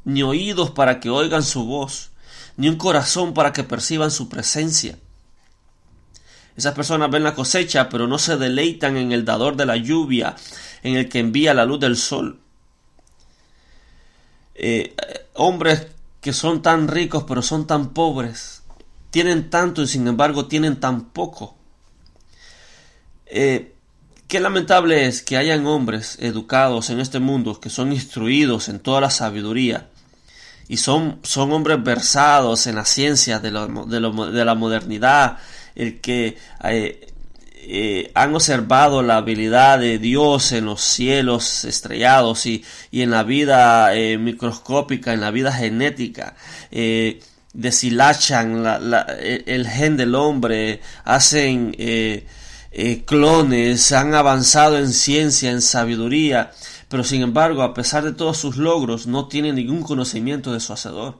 ni 0.04 0.22
oídos 0.22 0.70
para 0.70 1.00
que 1.00 1.08
oigan 1.08 1.42
su 1.42 1.64
voz, 1.64 2.10
ni 2.58 2.68
un 2.68 2.76
corazón 2.76 3.32
para 3.32 3.54
que 3.54 3.64
perciban 3.64 4.10
su 4.10 4.28
presencia. 4.28 4.98
Esas 6.56 6.74
personas 6.74 7.10
ven 7.10 7.24
la 7.24 7.34
cosecha, 7.34 7.88
pero 7.88 8.06
no 8.06 8.18
se 8.18 8.36
deleitan 8.36 8.98
en 8.98 9.12
el 9.12 9.24
dador 9.24 9.56
de 9.56 9.64
la 9.64 9.78
lluvia, 9.78 10.36
en 10.82 10.96
el 10.96 11.08
que 11.08 11.20
envía 11.20 11.54
la 11.54 11.64
luz 11.64 11.80
del 11.80 11.96
sol. 11.96 12.38
Eh, 14.54 14.94
hombres 15.36 15.86
que 16.20 16.34
son 16.34 16.60
tan 16.60 16.86
ricos, 16.86 17.24
pero 17.26 17.40
son 17.40 17.66
tan 17.66 17.94
pobres, 17.94 18.62
tienen 19.08 19.48
tanto 19.48 19.80
y 19.80 19.86
sin 19.86 20.06
embargo 20.06 20.48
tienen 20.48 20.80
tan 20.80 21.06
poco. 21.06 21.56
Eh, 23.24 23.74
Qué 24.30 24.38
lamentable 24.38 25.06
es 25.08 25.22
que 25.22 25.36
hayan 25.36 25.66
hombres 25.66 26.16
educados 26.20 26.88
en 26.90 27.00
este 27.00 27.18
mundo 27.18 27.58
que 27.58 27.68
son 27.68 27.90
instruidos 27.92 28.68
en 28.68 28.78
toda 28.78 29.00
la 29.00 29.10
sabiduría 29.10 29.88
y 30.68 30.76
son, 30.76 31.18
son 31.24 31.50
hombres 31.50 31.82
versados 31.82 32.68
en 32.68 32.76
la 32.76 32.84
ciencia 32.84 33.40
de, 33.40 33.50
la 33.50 34.54
modernidad, 34.54 35.38
el 35.74 36.00
que 36.00 36.38
eh, 36.62 37.08
eh, 37.54 38.12
han 38.14 38.32
observado 38.32 39.02
la 39.02 39.16
habilidad 39.16 39.80
de 39.80 39.98
Dios 39.98 40.52
en 40.52 40.66
los 40.66 40.80
cielos 40.80 41.64
estrellados 41.64 42.46
y, 42.46 42.64
y 42.92 43.02
en 43.02 43.10
la 43.10 43.24
vida 43.24 43.96
eh, 43.96 44.16
microscópica, 44.16 45.12
en 45.12 45.22
la 45.22 45.32
vida 45.32 45.50
genética. 45.50 46.36
deshilachan 47.52 48.64
el 49.26 49.66
gen 49.66 49.96
del 49.96 50.14
hombre, 50.14 50.80
hacen 51.02 51.74
clones, 53.04 53.92
han 53.92 54.14
avanzado 54.14 54.78
en 54.78 54.92
ciencia, 54.92 55.50
en 55.50 55.60
sabiduría, 55.60 56.52
pero 56.88 57.04
sin 57.04 57.22
embargo, 57.22 57.62
a 57.62 57.74
pesar 57.74 58.04
de 58.04 58.12
todos 58.12 58.38
sus 58.38 58.56
logros, 58.56 59.06
no 59.06 59.28
tienen 59.28 59.56
ningún 59.56 59.82
conocimiento 59.82 60.52
de 60.52 60.60
su 60.60 60.72
Hacedor. 60.72 61.18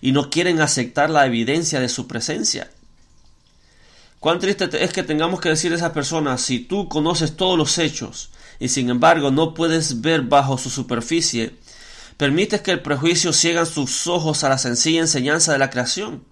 Y 0.00 0.12
no 0.12 0.30
quieren 0.30 0.60
aceptar 0.60 1.10
la 1.10 1.26
evidencia 1.26 1.80
de 1.80 1.88
su 1.88 2.06
presencia. 2.06 2.70
Cuán 4.20 4.38
triste 4.38 4.68
es 4.82 4.92
que 4.92 5.02
tengamos 5.02 5.40
que 5.40 5.48
decir 5.48 5.72
a 5.72 5.76
esas 5.76 5.92
personas, 5.92 6.40
si 6.40 6.60
tú 6.60 6.88
conoces 6.88 7.36
todos 7.36 7.56
los 7.56 7.78
hechos 7.78 8.30
y 8.58 8.68
sin 8.68 8.90
embargo 8.90 9.30
no 9.30 9.54
puedes 9.54 10.00
ver 10.00 10.22
bajo 10.22 10.58
su 10.58 10.70
superficie, 10.70 11.56
permites 12.16 12.60
que 12.60 12.72
el 12.72 12.82
prejuicio 12.82 13.32
ciegan 13.32 13.66
sus 13.66 14.08
ojos 14.08 14.42
a 14.42 14.48
la 14.48 14.58
sencilla 14.58 15.00
enseñanza 15.00 15.52
de 15.52 15.58
la 15.58 15.70
creación 15.70 16.24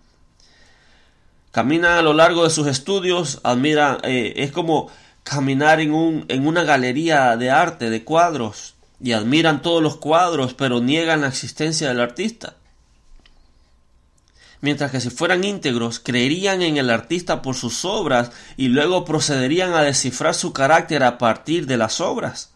caminan 1.57 1.97
a 1.97 2.03
lo 2.03 2.13
largo 2.13 2.45
de 2.45 2.51
sus 2.51 2.67
estudios, 2.67 3.41
admiran, 3.43 3.97
eh, 4.03 4.35
es 4.37 4.53
como 4.53 4.91
caminar 5.25 5.81
en, 5.81 5.95
un, 5.95 6.27
en 6.29 6.47
una 6.47 6.65
galería 6.65 7.35
de 7.39 7.51
arte, 7.51 7.89
de 7.89 8.05
cuadros, 8.05 8.75
y 9.01 9.13
admiran 9.13 9.63
todos 9.63 9.83
los 9.83 9.97
cuadros, 9.97 10.53
pero 10.53 10.81
niegan 10.81 11.23
la 11.23 11.29
existencia 11.29 11.89
del 11.89 12.01
artista. 12.01 12.57
Mientras 14.61 14.91
que 14.91 15.01
si 15.01 15.09
fueran 15.09 15.45
íntegros, 15.45 15.99
creerían 15.99 16.61
en 16.61 16.77
el 16.77 16.91
artista 16.91 17.41
por 17.41 17.55
sus 17.55 17.87
obras 17.87 18.33
y 18.59 18.69
luego 18.69 19.07
procederían 19.07 19.73
a 19.73 19.81
descifrar 19.81 20.35
su 20.35 20.53
carácter 20.53 21.05
a 21.05 21.17
partir 21.17 21.67
de 21.67 21.79
las 21.79 22.03
obras. 22.03 22.51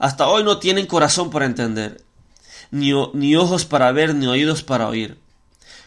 Hasta 0.00 0.26
hoy 0.26 0.42
no 0.42 0.58
tienen 0.58 0.86
corazón 0.86 1.30
para 1.30 1.46
entender, 1.46 2.02
ni, 2.72 2.90
ni 3.14 3.36
ojos 3.36 3.64
para 3.64 3.92
ver, 3.92 4.12
ni 4.12 4.26
oídos 4.26 4.64
para 4.64 4.88
oír 4.88 5.21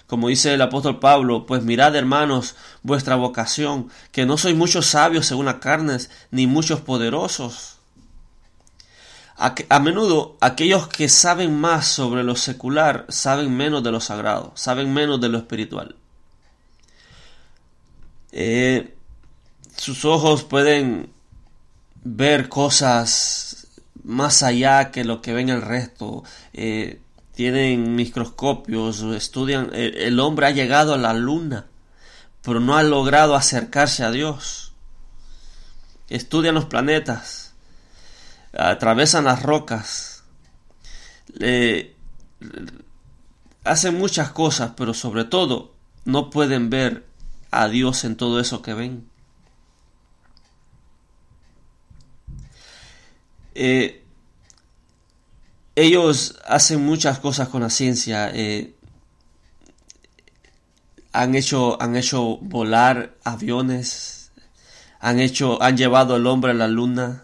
como 0.07 0.27
dice 0.27 0.53
el 0.53 0.61
apóstol 0.61 0.99
Pablo, 0.99 1.45
pues 1.45 1.63
mirad 1.63 1.95
hermanos 1.95 2.55
vuestra 2.83 3.15
vocación, 3.15 3.89
que 4.11 4.25
no 4.25 4.37
sois 4.37 4.55
muchos 4.55 4.85
sabios 4.85 5.25
según 5.25 5.45
las 5.45 5.55
carnes, 5.55 6.09
ni 6.31 6.47
muchos 6.47 6.81
poderosos. 6.81 7.79
A, 9.37 9.79
menudo 9.79 10.37
aquellos 10.39 10.87
que 10.87 11.09
saben 11.09 11.59
más 11.59 11.87
sobre 11.87 12.23
lo 12.23 12.37
secular 12.37 13.05
saben 13.09 13.55
menos 13.55 13.83
de 13.83 13.91
lo 13.91 13.99
sagrado, 13.99 14.53
saben 14.55 14.93
menos 14.93 15.19
de 15.19 15.29
lo 15.29 15.37
espiritual. 15.37 15.95
Eh, 18.31 18.95
sus 19.75 20.05
ojos 20.05 20.43
pueden 20.43 21.09
ver 22.03 22.47
cosas 22.47 23.67
más 24.03 24.43
allá 24.43 24.91
que 24.91 25.03
lo 25.03 25.21
que 25.21 25.33
ven 25.33 25.49
el 25.49 25.61
resto. 25.61 26.23
Eh, 26.53 27.01
tienen 27.35 27.95
microscopios, 27.95 29.01
estudian, 29.01 29.69
el 29.73 30.19
hombre 30.19 30.47
ha 30.47 30.51
llegado 30.51 30.93
a 30.93 30.97
la 30.97 31.13
luna, 31.13 31.65
pero 32.41 32.61
no 32.61 32.77
ha 32.77 32.83
logrado 32.83 33.35
acercarse 33.35 34.03
a 34.03 34.11
Dios. 34.11 34.73
Estudian 36.09 36.55
los 36.55 36.65
planetas, 36.65 37.53
atravesan 38.57 39.25
las 39.25 39.43
rocas, 39.43 40.23
hacen 43.65 43.97
muchas 43.97 44.31
cosas, 44.31 44.71
pero 44.77 44.93
sobre 44.93 45.25
todo 45.25 45.73
no 46.05 46.29
pueden 46.29 46.69
ver 46.69 47.05
a 47.51 47.67
Dios 47.67 48.05
en 48.05 48.15
todo 48.15 48.39
eso 48.39 48.61
que 48.61 48.73
ven. 48.73 49.09
Eh, 53.55 54.04
ellos 55.75 56.39
hacen 56.45 56.85
muchas 56.85 57.19
cosas 57.19 57.49
con 57.49 57.61
la 57.61 57.69
ciencia. 57.69 58.31
Eh, 58.33 58.73
han 61.11 61.35
hecho, 61.35 61.81
han 61.81 61.95
hecho 61.95 62.37
volar 62.37 63.15
aviones, 63.23 64.31
han 64.99 65.19
hecho, 65.19 65.61
han 65.61 65.77
llevado 65.77 66.15
al 66.15 66.27
hombre 66.27 66.51
a 66.51 66.55
la 66.55 66.67
luna, 66.67 67.23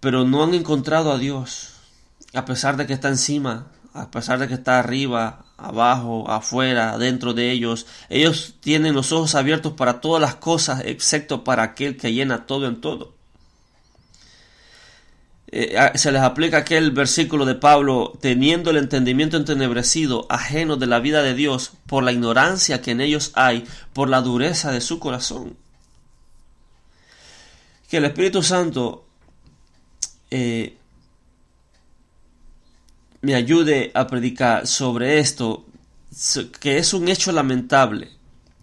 pero 0.00 0.24
no 0.24 0.42
han 0.44 0.54
encontrado 0.54 1.12
a 1.12 1.18
Dios, 1.18 1.74
a 2.34 2.44
pesar 2.44 2.76
de 2.76 2.86
que 2.86 2.92
está 2.92 3.08
encima, 3.08 3.68
a 3.94 4.10
pesar 4.10 4.38
de 4.38 4.48
que 4.48 4.54
está 4.54 4.78
arriba, 4.78 5.44
abajo, 5.56 6.30
afuera, 6.30 6.98
dentro 6.98 7.32
de 7.32 7.50
ellos. 7.50 7.86
Ellos 8.08 8.56
tienen 8.60 8.94
los 8.94 9.12
ojos 9.12 9.34
abiertos 9.34 9.74
para 9.74 10.00
todas 10.00 10.20
las 10.20 10.34
cosas, 10.34 10.82
excepto 10.84 11.44
para 11.44 11.62
aquel 11.62 11.96
que 11.96 12.12
llena 12.12 12.46
todo 12.46 12.66
en 12.66 12.80
todo. 12.80 13.13
Eh, 15.48 15.92
se 15.94 16.10
les 16.10 16.22
aplica 16.22 16.58
aquel 16.58 16.90
versículo 16.90 17.44
de 17.44 17.54
Pablo, 17.54 18.12
teniendo 18.20 18.70
el 18.70 18.78
entendimiento 18.78 19.36
entenebrecido, 19.36 20.26
ajeno 20.28 20.76
de 20.76 20.86
la 20.86 21.00
vida 21.00 21.22
de 21.22 21.34
Dios, 21.34 21.72
por 21.86 22.02
la 22.02 22.12
ignorancia 22.12 22.80
que 22.80 22.92
en 22.92 23.00
ellos 23.00 23.30
hay, 23.34 23.64
por 23.92 24.08
la 24.08 24.20
dureza 24.20 24.72
de 24.72 24.80
su 24.80 24.98
corazón. 24.98 25.56
Que 27.88 27.98
el 27.98 28.06
Espíritu 28.06 28.42
Santo 28.42 29.04
eh, 30.30 30.76
me 33.20 33.34
ayude 33.34 33.92
a 33.94 34.06
predicar 34.06 34.66
sobre 34.66 35.18
esto, 35.18 35.66
que 36.58 36.78
es 36.78 36.94
un 36.94 37.08
hecho 37.08 37.32
lamentable. 37.32 38.10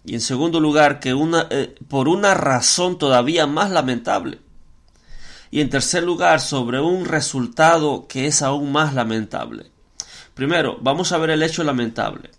Y 0.03 0.15
en 0.15 0.21
segundo 0.21 0.59
lugar, 0.59 0.99
que 0.99 1.13
una, 1.13 1.47
eh, 1.51 1.75
por 1.87 2.07
una 2.07 2.33
razón 2.33 2.97
todavía 2.97 3.45
más 3.45 3.69
lamentable 3.69 4.39
y 5.51 5.59
en 5.59 5.69
tercer 5.69 6.03
lugar, 6.03 6.39
sobre 6.39 6.79
un 6.79 7.05
resultado 7.05 8.07
que 8.07 8.25
es 8.25 8.41
aún 8.41 8.71
más 8.71 8.93
lamentable. 8.93 9.69
Primero, 10.33 10.77
vamos 10.81 11.11
a 11.11 11.17
ver 11.17 11.29
el 11.31 11.43
hecho 11.43 11.63
lamentable. 11.63 12.31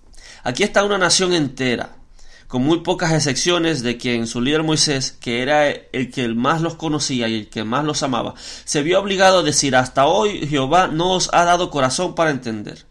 Aquí 0.42 0.62
está 0.62 0.82
una 0.82 0.98
nación 0.98 1.34
entera, 1.34 1.96
con 2.48 2.62
muy 2.62 2.80
pocas 2.80 3.12
excepciones 3.12 3.82
de 3.82 3.98
quien 3.98 4.26
su 4.26 4.40
líder 4.40 4.62
Moisés, 4.62 5.12
que 5.12 5.42
era 5.42 5.68
el 5.68 6.10
que 6.10 6.26
más 6.28 6.62
los 6.62 6.74
conocía 6.74 7.28
y 7.28 7.34
el 7.34 7.48
que 7.48 7.64
más 7.64 7.84
los 7.84 8.02
amaba, 8.02 8.34
se 8.64 8.82
vio 8.82 8.98
obligado 8.98 9.38
a 9.38 9.42
decir 9.42 9.76
hasta 9.76 10.06
hoy 10.06 10.46
Jehová 10.46 10.88
no 10.88 11.12
os 11.12 11.30
ha 11.32 11.44
dado 11.44 11.70
corazón 11.70 12.14
para 12.14 12.30
entender. 12.30 12.86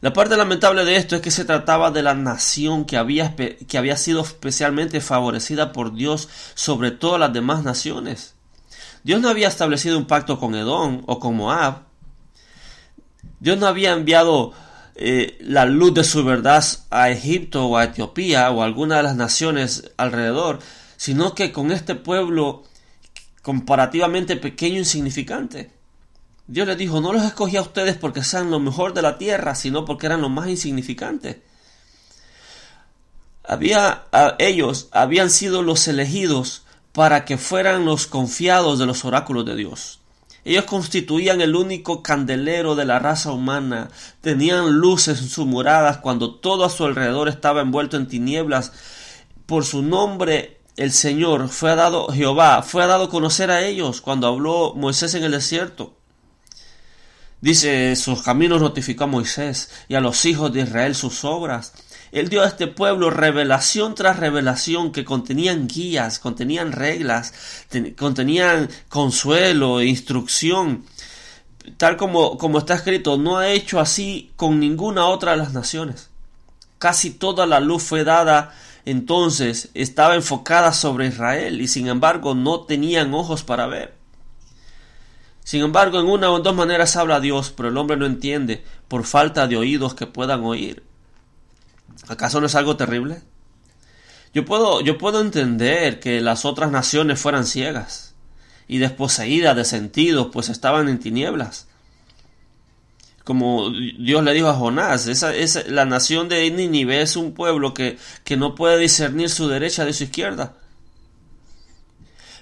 La 0.00 0.12
parte 0.12 0.36
lamentable 0.36 0.84
de 0.84 0.96
esto 0.96 1.16
es 1.16 1.22
que 1.22 1.32
se 1.32 1.44
trataba 1.44 1.90
de 1.90 2.02
la 2.02 2.14
nación 2.14 2.84
que 2.84 2.96
había, 2.96 3.34
que 3.34 3.78
había 3.78 3.96
sido 3.96 4.22
especialmente 4.22 5.00
favorecida 5.00 5.72
por 5.72 5.94
Dios 5.94 6.28
sobre 6.54 6.92
todas 6.92 7.18
las 7.18 7.32
demás 7.32 7.64
naciones. 7.64 8.34
Dios 9.02 9.20
no 9.20 9.28
había 9.28 9.48
establecido 9.48 9.98
un 9.98 10.06
pacto 10.06 10.38
con 10.38 10.54
Edom 10.54 11.02
o 11.06 11.18
con 11.18 11.36
Moab. 11.36 11.82
Dios 13.40 13.58
no 13.58 13.66
había 13.66 13.92
enviado 13.92 14.52
eh, 14.94 15.36
la 15.40 15.64
luz 15.64 15.94
de 15.94 16.04
su 16.04 16.24
verdad 16.24 16.64
a 16.90 17.10
Egipto 17.10 17.66
o 17.66 17.76
a 17.76 17.84
Etiopía 17.84 18.50
o 18.50 18.62
a 18.62 18.66
alguna 18.66 18.98
de 18.98 19.02
las 19.04 19.16
naciones 19.16 19.90
alrededor, 19.96 20.60
sino 20.96 21.34
que 21.34 21.52
con 21.52 21.72
este 21.72 21.96
pueblo 21.96 22.64
comparativamente 23.42 24.36
pequeño 24.36 24.76
e 24.76 24.80
insignificante. 24.80 25.77
Dios 26.48 26.66
les 26.66 26.78
dijo, 26.78 27.02
no 27.02 27.12
los 27.12 27.24
escogí 27.24 27.58
a 27.58 27.62
ustedes 27.62 27.98
porque 27.98 28.24
sean 28.24 28.50
lo 28.50 28.58
mejor 28.58 28.94
de 28.94 29.02
la 29.02 29.18
tierra, 29.18 29.54
sino 29.54 29.84
porque 29.84 30.06
eran 30.06 30.22
los 30.22 30.30
más 30.30 30.48
insignificantes. 30.48 31.36
Había, 33.44 34.04
ellos 34.38 34.88
habían 34.92 35.28
sido 35.28 35.62
los 35.62 35.86
elegidos 35.88 36.62
para 36.92 37.26
que 37.26 37.36
fueran 37.36 37.84
los 37.84 38.06
confiados 38.06 38.78
de 38.78 38.86
los 38.86 39.04
oráculos 39.04 39.44
de 39.44 39.56
Dios. 39.56 40.00
Ellos 40.42 40.64
constituían 40.64 41.42
el 41.42 41.54
único 41.54 42.02
candelero 42.02 42.74
de 42.74 42.86
la 42.86 42.98
raza 42.98 43.30
humana, 43.30 43.90
tenían 44.22 44.72
luces 44.78 45.20
en 45.20 45.28
sus 45.28 45.44
moradas 45.44 45.98
cuando 45.98 46.36
todo 46.36 46.64
a 46.64 46.70
su 46.70 46.86
alrededor 46.86 47.28
estaba 47.28 47.60
envuelto 47.60 47.98
en 47.98 48.08
tinieblas. 48.08 48.72
Por 49.44 49.66
su 49.66 49.82
nombre 49.82 50.60
el 50.78 50.92
Señor 50.92 51.50
fue 51.50 51.74
dado, 51.76 52.06
Jehová 52.08 52.62
fue 52.62 52.86
dado 52.86 53.10
conocer 53.10 53.50
a 53.50 53.66
ellos 53.66 54.00
cuando 54.00 54.28
habló 54.28 54.72
Moisés 54.74 55.12
en 55.12 55.24
el 55.24 55.32
desierto. 55.32 55.97
Dice, 57.40 57.94
sus 57.96 58.22
caminos 58.22 58.60
notificó 58.60 59.04
a 59.04 59.08
Moisés 59.08 59.70
y 59.88 59.94
a 59.94 60.00
los 60.00 60.24
hijos 60.24 60.52
de 60.52 60.62
Israel 60.62 60.94
sus 60.94 61.24
obras. 61.24 61.72
Él 62.10 62.28
dio 62.28 62.42
a 62.42 62.48
este 62.48 62.66
pueblo 62.66 63.10
revelación 63.10 63.94
tras 63.94 64.18
revelación 64.18 64.92
que 64.92 65.04
contenían 65.04 65.68
guías, 65.68 66.18
contenían 66.18 66.72
reglas, 66.72 67.34
contenían 67.96 68.68
consuelo, 68.88 69.82
instrucción. 69.82 70.84
Tal 71.76 71.96
como, 71.96 72.38
como 72.38 72.58
está 72.58 72.74
escrito, 72.74 73.18
no 73.18 73.38
ha 73.38 73.50
hecho 73.50 73.78
así 73.78 74.32
con 74.36 74.58
ninguna 74.58 75.06
otra 75.06 75.32
de 75.32 75.38
las 75.38 75.52
naciones. 75.52 76.08
Casi 76.78 77.10
toda 77.10 77.46
la 77.46 77.60
luz 77.60 77.82
fue 77.82 78.04
dada 78.04 78.54
entonces, 78.88 79.68
estaba 79.74 80.14
enfocada 80.14 80.72
sobre 80.72 81.08
Israel 81.08 81.60
y 81.60 81.68
sin 81.68 81.88
embargo 81.88 82.34
no 82.34 82.60
tenían 82.60 83.12
ojos 83.12 83.42
para 83.42 83.66
ver. 83.66 83.97
Sin 85.48 85.62
embargo, 85.62 85.98
en 85.98 86.04
una 86.04 86.30
o 86.30 86.40
dos 86.40 86.54
maneras 86.54 86.94
habla 86.96 87.20
Dios, 87.20 87.54
pero 87.56 87.70
el 87.70 87.76
hombre 87.78 87.96
no 87.96 88.04
entiende 88.04 88.62
por 88.86 89.04
falta 89.04 89.48
de 89.48 89.56
oídos 89.56 89.94
que 89.94 90.06
puedan 90.06 90.44
oír. 90.44 90.82
¿Acaso 92.06 92.38
no 92.38 92.48
es 92.48 92.54
algo 92.54 92.76
terrible? 92.76 93.22
Yo 94.34 94.44
puedo, 94.44 94.82
yo 94.82 94.98
puedo 94.98 95.22
entender 95.22 96.00
que 96.00 96.20
las 96.20 96.44
otras 96.44 96.70
naciones 96.70 97.18
fueran 97.18 97.46
ciegas 97.46 98.14
y 98.66 98.76
desposeídas 98.76 99.56
de 99.56 99.64
sentidos, 99.64 100.28
pues 100.30 100.50
estaban 100.50 100.86
en 100.86 100.98
tinieblas. 100.98 101.66
Como 103.24 103.70
Dios 103.70 104.22
le 104.22 104.34
dijo 104.34 104.48
a 104.48 104.54
Jonás, 104.54 105.06
esa, 105.06 105.32
la 105.66 105.86
nación 105.86 106.28
de 106.28 106.50
Nínive 106.50 107.00
es 107.00 107.16
un 107.16 107.32
pueblo 107.32 107.72
que, 107.72 107.96
que 108.22 108.36
no 108.36 108.54
puede 108.54 108.76
discernir 108.76 109.30
su 109.30 109.48
derecha 109.48 109.86
de 109.86 109.94
su 109.94 110.04
izquierda. 110.04 110.58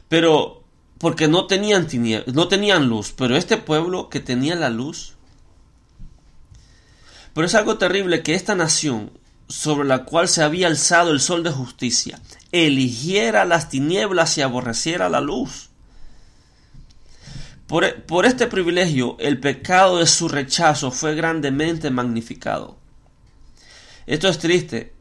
Pero 0.09 0.66
porque 0.99 1.29
no 1.29 1.47
tenían, 1.47 1.89
no 2.27 2.49
tenían 2.49 2.89
luz, 2.89 3.13
pero 3.17 3.37
este 3.37 3.57
pueblo 3.59 4.09
que 4.09 4.21
tenía 4.21 4.55
la 4.55 4.71
luz. 4.71 5.15
Pero 7.35 7.47
es 7.47 7.55
algo 7.55 7.77
terrible 7.77 8.23
que 8.23 8.35
esta 8.35 8.55
nación 8.55 9.13
sobre 9.49 9.87
la 9.87 10.05
cual 10.05 10.29
se 10.29 10.43
había 10.43 10.67
alzado 10.67 11.13
el 11.13 11.21
sol 11.21 11.43
de 11.43 11.51
justicia, 11.51 12.21
eligiera 12.51 13.45
las 13.45 13.69
tinieblas 13.69 14.37
y 14.39 14.43
aborreciera 14.43 15.09
la 15.09 15.21
luz. 15.21 15.69
Por, 17.67 18.03
por, 18.05 18.27
este 18.27 18.47
privilegio, 18.47 19.17
el 19.19 19.39
pecado 19.39 19.99
de 19.99 20.07
su 20.07 20.29
rechazo 20.29 20.91
fue 20.91 21.15
grandemente 21.15 21.91
magnificado. 21.91 22.79
Esto 24.07 24.29
es 24.29 24.39
triste, 24.39 24.95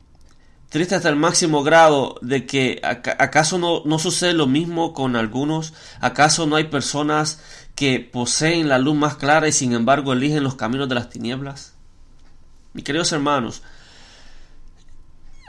triste 0.70 0.96
hasta 0.96 1.10
el 1.10 1.16
máximo 1.16 1.64
grado 1.64 2.16
de 2.22 2.46
que 2.46 2.82
acaso 2.84 3.58
no, 3.58 3.84
no 3.86 4.00
sucede 4.00 4.34
lo 4.34 4.48
mismo 4.48 4.94
con 4.94 5.16
algunos, 5.16 5.74
acaso 6.00 6.48
no 6.48 6.56
hay 6.56 6.66
personas 6.66 7.40
que 7.76 8.00
poseen 8.00 8.70
la 8.70 8.80
luz 8.80 8.96
más 8.96 9.16
clara 9.16 9.48
y 9.48 9.52
sin 9.52 9.74
embargo 9.74 10.14
eligen 10.14 10.44
los 10.44 10.56
caminos 10.56 10.90
de 10.90 10.96
las 10.96 11.10
tinieblas. 11.10 11.74
Mis 12.74 12.84
queridos 12.84 13.12
hermanos, 13.12 13.62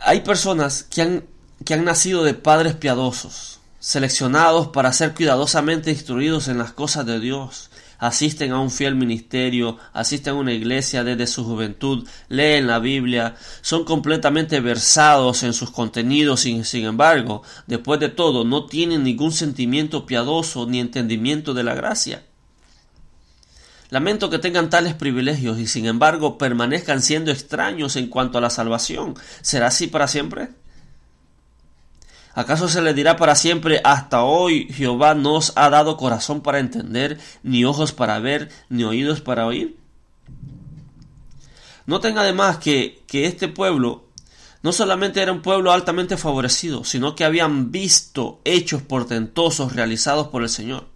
hay 0.01 0.21
personas 0.21 0.85
que 0.85 1.03
han, 1.03 1.25
que 1.65 1.75
han 1.75 1.85
nacido 1.85 2.23
de 2.23 2.35
padres 2.35 2.75
piadosos, 2.75 3.61
seleccionados 3.81 4.69
para 4.69 4.93
ser 4.93 5.15
cuidadosamente 5.15 5.91
instruidos 5.91 6.49
en 6.49 6.59
las 6.59 6.73
cosas 6.73 7.07
de 7.07 7.21
Dios, 7.21 7.71
asisten 7.99 8.53
a 8.53 8.61
un 8.61 8.71
fiel 8.71 8.95
ministerio, 8.95 9.79
asisten 9.93 10.35
a 10.35 10.37
una 10.37 10.53
iglesia 10.53 11.05
desde 11.05 11.27
su 11.27 11.45
juventud, 11.45 12.07
leen 12.29 12.67
la 12.67 12.79
Biblia, 12.79 13.37
son 13.61 13.85
completamente 13.85 14.61
versados 14.61 15.43
en 15.43 15.53
sus 15.53 15.71
contenidos 15.71 16.47
y 16.47 16.65
sin 16.65 16.85
embargo, 16.85 17.43
después 17.67 18.01
de 18.01 18.09
todo, 18.09 18.45
no 18.45 18.67
tienen 18.67 19.05
ningún 19.05 19.33
sentimiento 19.33 20.07
piadoso 20.07 20.67
ni 20.67 20.81
entendimiento 20.81 21.55
de 21.55 21.65
la 21.65 21.75
gracia. 21.75 22.23
Lamento 23.91 24.31
que 24.31 24.39
tengan 24.39 24.69
tales 24.69 24.95
privilegios 24.95 25.59
y 25.59 25.67
sin 25.69 25.87
embargo 25.87 26.39
permanezcan 26.39 27.03
siendo 27.03 27.31
extraños 27.31 27.95
en 27.97 28.09
cuanto 28.09 28.39
a 28.39 28.41
la 28.41 28.51
salvación. 28.51 29.15
¿Será 29.43 29.69
así 29.69 29.87
para 29.87 30.09
siempre? 30.09 30.49
¿Acaso 32.37 32.69
se 32.69 32.83
le 32.83 32.93
dirá 32.93 33.17
para 33.17 33.35
siempre 33.35 33.81
hasta 33.83 34.23
hoy 34.23 34.69
Jehová 34.71 35.15
nos 35.15 35.55
ha 35.57 35.71
dado 35.71 35.97
corazón 35.97 36.43
para 36.43 36.59
entender, 36.59 37.19
ni 37.43 37.65
ojos 37.65 37.93
para 37.93 38.19
ver, 38.19 38.51
ni 38.69 38.85
oídos 38.85 39.23
para 39.23 39.47
oír? 39.47 39.79
Noten 41.87 42.19
además 42.19 42.59
que, 42.59 43.03
que 43.07 43.25
este 43.25 43.49
pueblo 43.49 44.05
no 44.63 44.73
solamente 44.73 45.23
era 45.23 45.33
un 45.33 45.41
pueblo 45.41 45.73
altamente 45.73 46.19
favorecido, 46.19 46.85
sino 46.85 47.15
que 47.15 47.25
habían 47.25 47.71
visto 47.73 48.43
hechos 48.45 48.83
portentosos 48.83 49.75
realizados 49.75 50.29
por 50.29 50.43
el 50.43 50.51
Señor. 50.51 50.96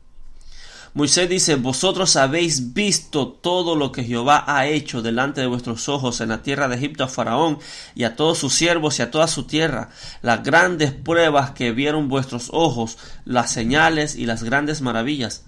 Moisés 0.92 1.29
dice, 1.29 1.55
vosotros 1.55 2.16
habéis 2.16 2.74
visto 2.74 3.29
todo 3.29 3.76
lo 3.76 3.92
que 3.92 4.03
Jehová 4.03 4.44
ha 4.46 4.66
hecho 4.66 5.03
delante 5.03 5.40
de 5.40 5.46
vuestros 5.46 5.88
ojos 5.88 6.20
en 6.20 6.31
la 6.31 6.42
tierra 6.42 6.66
de 6.66 6.76
Egipto 6.76 7.05
a 7.05 7.09
Faraón 7.09 7.59
y 7.94 8.03
a 8.03 8.16
todos 8.16 8.38
sus 8.38 8.55
siervos 8.55 8.98
y 8.98 9.03
a 9.03 9.11
toda 9.11 9.29
su 9.29 9.44
tierra, 9.44 9.90
las 10.22 10.42
grandes 10.42 10.92
pruebas 10.92 11.53
que 11.53 11.70
vieron 11.70 12.09
vuestros 12.09 12.48
ojos, 12.53 12.98
las 13.24 13.53
señales 13.53 14.16
y 14.16 14.26
las 14.26 14.42
grandes 14.42 14.81
maravillas. 14.81 15.44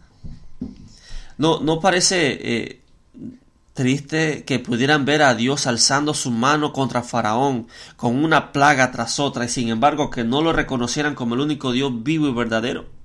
No, 1.39 1.59
no 1.59 1.81
parece 1.81 2.39
eh, 2.41 2.83
triste 3.75 4.45
que 4.45 4.61
pudieran 4.61 5.05
ver 5.05 5.23
a 5.23 5.35
Dios 5.35 5.67
alzando 5.67 6.15
su 6.15 6.31
mano 6.31 6.73
contra 6.73 7.03
Faraón 7.03 7.67
con 7.97 8.23
una 8.23 8.53
plaga 8.53 8.93
tras 8.93 9.19
otra 9.19 9.47
y 9.47 9.49
sin 9.49 9.71
embargo 9.71 10.09
que 10.11 10.23
no 10.23 10.41
lo 10.41 10.53
reconocieran 10.53 11.17
como 11.17 11.35
el 11.35 11.41
único 11.41 11.73
Dios 11.73 12.05
vivo 12.05 12.29
y 12.29 12.33
verdadero. 12.33 13.02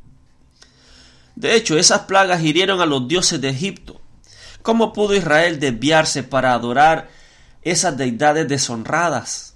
De 1.38 1.56
hecho, 1.56 1.78
esas 1.78 2.02
plagas 2.02 2.42
hirieron 2.42 2.82
a 2.82 2.88
los 2.88 3.08
dioses 3.08 3.40
de 3.40 3.50
Egipto. 3.50 4.02
¿Cómo 4.64 4.92
pudo 4.92 5.14
Israel 5.14 5.60
desviarse 5.60 6.24
para 6.24 6.52
adorar 6.54 7.10
esas 7.62 7.96
deidades 7.96 8.48
deshonradas? 8.48 9.54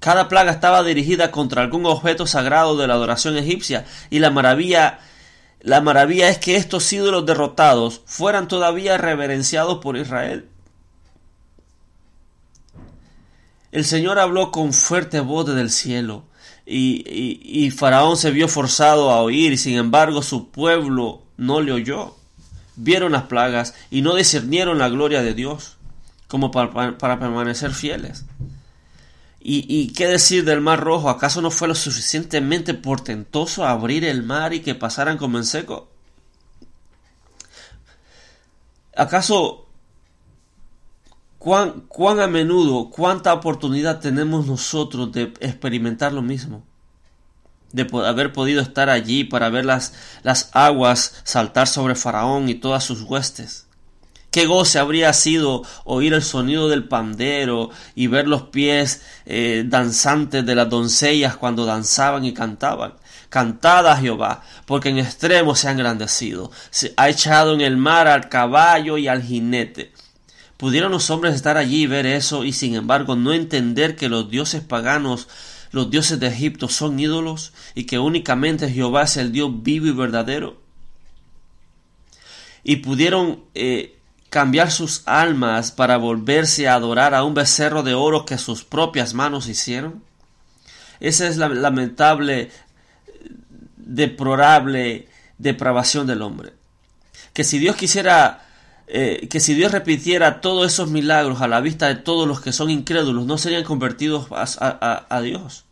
Cada 0.00 0.26
plaga 0.26 0.50
estaba 0.50 0.82
dirigida 0.82 1.30
contra 1.30 1.62
algún 1.62 1.86
objeto 1.86 2.26
sagrado 2.26 2.76
de 2.76 2.88
la 2.88 2.94
adoración 2.94 3.36
egipcia 3.36 3.84
y 4.10 4.18
la 4.18 4.30
maravilla 4.30 4.98
la 5.60 5.80
maravilla 5.80 6.28
es 6.28 6.38
que 6.38 6.56
estos 6.56 6.92
ídolos 6.92 7.24
derrotados 7.24 8.02
fueran 8.06 8.48
todavía 8.48 8.98
reverenciados 8.98 9.78
por 9.78 9.96
Israel. 9.96 10.48
El 13.70 13.84
Señor 13.84 14.18
habló 14.18 14.50
con 14.50 14.72
fuerte 14.72 15.20
voz 15.20 15.46
desde 15.46 15.60
el 15.60 15.70
cielo 15.70 16.24
y, 16.66 17.70
Faraón 17.70 18.16
se 18.16 18.30
vio 18.30 18.48
forzado 18.48 19.10
a 19.10 19.20
oír 19.20 19.52
y 19.52 19.58
sin 19.58 19.76
embargo 19.76 20.22
su 20.22 20.50
pueblo 20.50 21.22
no 21.36 21.60
le 21.60 21.72
oyó. 21.72 22.16
Vieron 22.76 23.12
las 23.12 23.24
plagas 23.24 23.74
y 23.90 24.02
no 24.02 24.14
discernieron 24.14 24.78
la 24.78 24.88
gloria 24.88 25.22
de 25.22 25.34
Dios 25.34 25.76
como 26.26 26.50
para, 26.50 26.98
permanecer 26.98 27.72
fieles. 27.72 28.24
¿Y, 29.40 29.66
¿Y, 29.68 29.92
qué 29.92 30.06
decir 30.06 30.44
del 30.44 30.62
mar 30.62 30.80
rojo? 30.80 31.10
¿Acaso 31.10 31.42
no 31.42 31.50
fue 31.50 31.68
lo 31.68 31.74
suficientemente 31.74 32.72
portentoso 32.72 33.66
abrir 33.66 34.04
el 34.04 34.22
mar 34.22 34.54
y 34.54 34.60
que 34.60 34.74
pasaran 34.74 35.18
como 35.18 35.36
en 35.36 35.44
seco? 35.44 35.90
¿Acaso 38.96 39.63
¿Cuán, 41.44 42.20
a 42.20 42.26
menudo, 42.26 42.88
cuánta 42.88 43.34
oportunidad 43.34 44.00
tenemos 44.00 44.46
nosotros 44.46 45.12
de 45.12 45.24
experimentar 45.40 46.10
lo 46.10 46.22
mismo? 46.22 46.64
de 47.70 47.86
haber 48.06 48.32
podido 48.32 48.62
estar 48.62 48.88
allí 48.88 49.24
para 49.24 49.50
ver 49.50 49.64
las, 49.64 49.94
las 50.22 50.48
aguas 50.52 51.20
saltar 51.24 51.66
sobre 51.66 51.96
Faraón 51.96 52.48
y 52.48 52.54
todas 52.54 52.84
sus 52.84 53.02
huestes. 53.02 53.66
Qué 54.30 54.46
goce 54.46 54.78
habría 54.78 55.12
sido 55.12 55.64
oír 55.84 56.14
el 56.14 56.22
sonido 56.22 56.68
del 56.68 56.86
pandero 56.86 57.70
y 57.96 58.06
ver 58.06 58.28
los 58.28 58.44
pies 58.44 59.02
eh, 59.26 59.64
danzantes 59.66 60.46
de 60.46 60.54
las 60.54 60.70
doncellas 60.70 61.36
cuando 61.36 61.66
danzaban 61.66 62.24
y 62.24 62.32
cantaban. 62.32 62.94
Cantad 63.28 63.88
a 63.88 63.96
Jehová, 63.96 64.42
porque 64.66 64.90
en 64.90 64.98
extremo 64.98 65.56
se 65.56 65.68
ha 65.68 65.72
engrandecido. 65.72 66.52
Se 66.70 66.94
ha 66.96 67.08
echado 67.08 67.52
en 67.54 67.60
el 67.60 67.76
mar 67.76 68.06
al 68.06 68.28
caballo 68.28 68.96
y 68.96 69.08
al 69.08 69.22
jinete. 69.22 69.92
¿Pudieron 70.64 70.92
los 70.92 71.10
hombres 71.10 71.34
estar 71.34 71.58
allí 71.58 71.82
y 71.82 71.86
ver 71.86 72.06
eso 72.06 72.42
y 72.42 72.54
sin 72.54 72.74
embargo 72.74 73.16
no 73.16 73.34
entender 73.34 73.96
que 73.96 74.08
los 74.08 74.30
dioses 74.30 74.62
paganos, 74.62 75.28
los 75.72 75.90
dioses 75.90 76.18
de 76.20 76.28
Egipto 76.28 76.70
son 76.70 76.98
ídolos 76.98 77.52
y 77.74 77.84
que 77.84 77.98
únicamente 77.98 78.70
Jehová 78.70 79.02
es 79.02 79.18
el 79.18 79.30
Dios 79.30 79.62
vivo 79.62 79.88
y 79.88 79.92
verdadero? 79.92 80.58
Y 82.62 82.76
pudieron 82.76 83.44
eh, 83.54 83.98
cambiar 84.30 84.70
sus 84.70 85.02
almas 85.04 85.70
para 85.70 85.98
volverse 85.98 86.66
a 86.66 86.76
adorar 86.76 87.14
a 87.14 87.24
un 87.24 87.34
becerro 87.34 87.82
de 87.82 87.92
oro 87.92 88.24
que 88.24 88.38
sus 88.38 88.64
propias 88.64 89.12
manos 89.12 89.50
hicieron? 89.50 90.02
Esa 90.98 91.28
es 91.28 91.36
la 91.36 91.50
lamentable, 91.50 92.50
deplorable 93.76 95.08
depravación 95.36 96.06
del 96.06 96.22
hombre. 96.22 96.54
Que 97.34 97.44
si 97.44 97.58
Dios 97.58 97.76
quisiera 97.76 98.44
eh, 98.86 99.28
que 99.30 99.40
si 99.40 99.54
Dios 99.54 99.72
repitiera 99.72 100.40
todos 100.40 100.70
esos 100.70 100.90
milagros 100.90 101.40
a 101.40 101.48
la 101.48 101.60
vista 101.60 101.88
de 101.88 101.94
todos 101.94 102.28
los 102.28 102.40
que 102.40 102.52
son 102.52 102.70
incrédulos, 102.70 103.24
no 103.24 103.38
serían 103.38 103.64
convertidos 103.64 104.28
a, 104.30 105.20
Dios. 105.22 105.64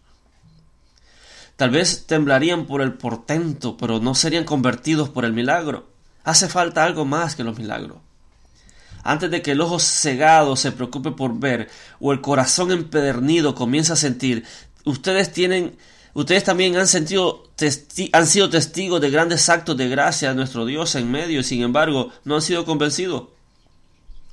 Tal 1.57 1.71
vez 1.71 2.07
temblarían 2.07 2.67
por 2.67 2.81
el 2.81 2.95
portento, 2.95 3.77
pero 3.77 4.01
no 4.01 4.15
serían 4.15 4.45
convertidos 4.45 5.11
por 5.11 5.25
el 5.25 5.35
milagro. 5.35 5.87
Hace 6.25 6.49
falta 6.49 6.85
algo 6.85 7.05
más 7.05 7.37
que 7.37 7.45
los 7.45 7.59
milagros. 7.59 7.99
Antes 9.05 9.31
de 9.31 9.43
que 9.43 9.53
el 9.53 9.61
ojo 9.61 9.79
cegado 9.79 10.57
se 10.57 10.73
preocupe 10.73 11.11
por 11.11 11.39
ver 11.39 11.69
o 12.01 12.13
el 12.13 12.21
corazón 12.21 12.71
empedernido 12.71 13.55
comience 13.55 13.93
a 13.93 13.97
sentir, 13.97 14.45
ustedes 14.85 15.33
tienen 15.33 15.77
Ustedes 16.15 16.45
también 16.45 16.77
han, 16.77 16.87
sentido 16.87 17.45
han 18.13 18.27
sido 18.27 18.51
testigos 18.51 19.01
de 19.01 19.11
grandes 19.11 19.49
actos 19.49 19.77
de 19.77 19.89
gracia 19.89 20.29
de 20.29 20.35
nuestro 20.35 20.67
Dios 20.67 20.95
en 20.95 21.11
medio 21.11 21.41
y 21.41 21.45
sin 21.45 21.63
embargo 21.63 22.11
no 22.25 22.35
han 22.35 22.43
sido 22.43 22.65
convencidos. 22.65 23.29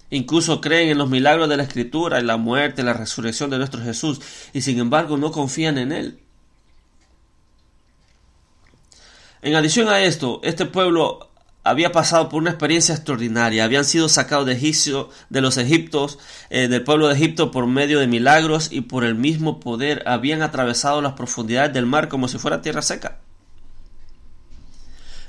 Incluso 0.09 0.59
creen 0.59 0.89
en 0.89 0.97
los 0.97 1.09
milagros 1.09 1.47
de 1.47 1.55
la 1.55 1.63
Escritura, 1.63 2.19
en 2.19 2.27
la 2.27 2.37
muerte, 2.37 2.81
en 2.81 2.87
la 2.87 2.93
resurrección 2.93 3.49
de 3.49 3.59
nuestro 3.59 3.81
Jesús 3.81 4.19
y 4.53 4.61
sin 4.61 4.79
embargo 4.79 5.17
no 5.17 5.31
confían 5.31 5.77
en 5.77 5.91
Él. 5.91 6.19
En 9.41 9.55
adición 9.55 9.87
a 9.87 10.01
esto, 10.01 10.41
este 10.43 10.65
pueblo 10.65 11.28
había 11.69 11.91
pasado 11.91 12.29
por 12.29 12.41
una 12.41 12.49
experiencia 12.49 12.95
extraordinaria. 12.95 13.63
Habían 13.63 13.85
sido 13.85 14.09
sacados 14.09 14.47
de 14.47 14.53
Egipcio, 14.53 15.09
de 15.29 15.41
los 15.41 15.57
egiptos, 15.57 16.17
eh, 16.49 16.67
del 16.67 16.83
pueblo 16.83 17.07
de 17.07 17.13
Egipto 17.13 17.51
por 17.51 17.67
medio 17.67 17.99
de 17.99 18.07
milagros 18.07 18.69
y 18.71 18.81
por 18.81 19.03
el 19.03 19.13
mismo 19.13 19.59
poder 19.59 20.01
habían 20.07 20.41
atravesado 20.41 20.99
las 21.01 21.13
profundidades 21.13 21.71
del 21.71 21.85
mar 21.85 22.09
como 22.09 22.27
si 22.27 22.39
fuera 22.39 22.63
tierra 22.63 22.81
seca. 22.81 23.19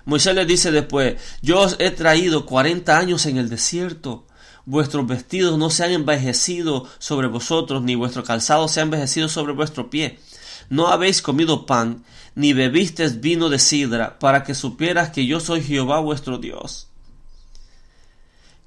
Moisés 0.07 0.35
les 0.35 0.47
dice 0.47 0.71
después, 0.71 1.17
yo 1.43 1.61
os 1.61 1.77
he 1.79 1.91
traído 1.91 2.47
cuarenta 2.47 2.97
años 2.97 3.27
en 3.27 3.37
el 3.37 3.51
desierto. 3.51 4.25
Vuestros 4.65 5.07
vestidos 5.07 5.59
no 5.59 5.69
se 5.69 5.85
han 5.85 5.91
envejecido 5.93 6.89
sobre 6.99 7.29
vosotros, 7.29 7.83
ni 7.83 7.97
vuestro 7.97 8.25
calzado 8.25 8.67
se 8.67 8.81
ha 8.81 8.85
envejecido 8.85 9.29
sobre 9.29 9.53
vuestro 9.53 9.91
pie. 9.91 10.19
No 10.71 10.89
habéis 10.89 11.21
comido 11.21 11.67
pan, 11.67 12.03
ni 12.35 12.53
bebistes 12.53 13.21
vino 13.21 13.49
de 13.49 13.59
sidra, 13.59 14.19
para 14.19 14.45
que 14.45 14.55
supieras 14.55 15.11
que 15.11 15.27
yo 15.27 15.41
soy 15.41 15.63
Jehová 15.63 16.01
vuestro 16.01 16.39
Dios. 16.39 16.89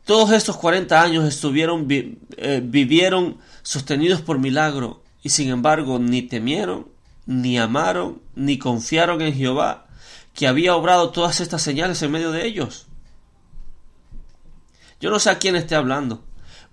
Todos 0.05 0.31
estos 0.31 0.57
cuarenta 0.57 1.01
años 1.01 1.25
estuvieron, 1.25 1.87
eh, 1.89 2.61
vivieron 2.63 3.37
sostenidos 3.61 4.21
por 4.21 4.39
milagro, 4.39 5.01
y 5.21 5.29
sin 5.29 5.49
embargo 5.49 5.99
ni 5.99 6.21
temieron, 6.21 6.87
ni 7.25 7.57
amaron, 7.57 8.21
ni 8.35 8.57
confiaron 8.57 9.21
en 9.21 9.33
Jehová, 9.33 9.87
que 10.33 10.47
había 10.47 10.75
obrado 10.75 11.11
todas 11.11 11.39
estas 11.39 11.61
señales 11.61 12.01
en 12.01 12.11
medio 12.11 12.31
de 12.31 12.45
ellos. 12.45 12.87
Yo 14.99 15.09
no 15.09 15.19
sé 15.19 15.29
a 15.29 15.37
quién 15.39 15.55
esté 15.55 15.75
hablando, 15.75 16.23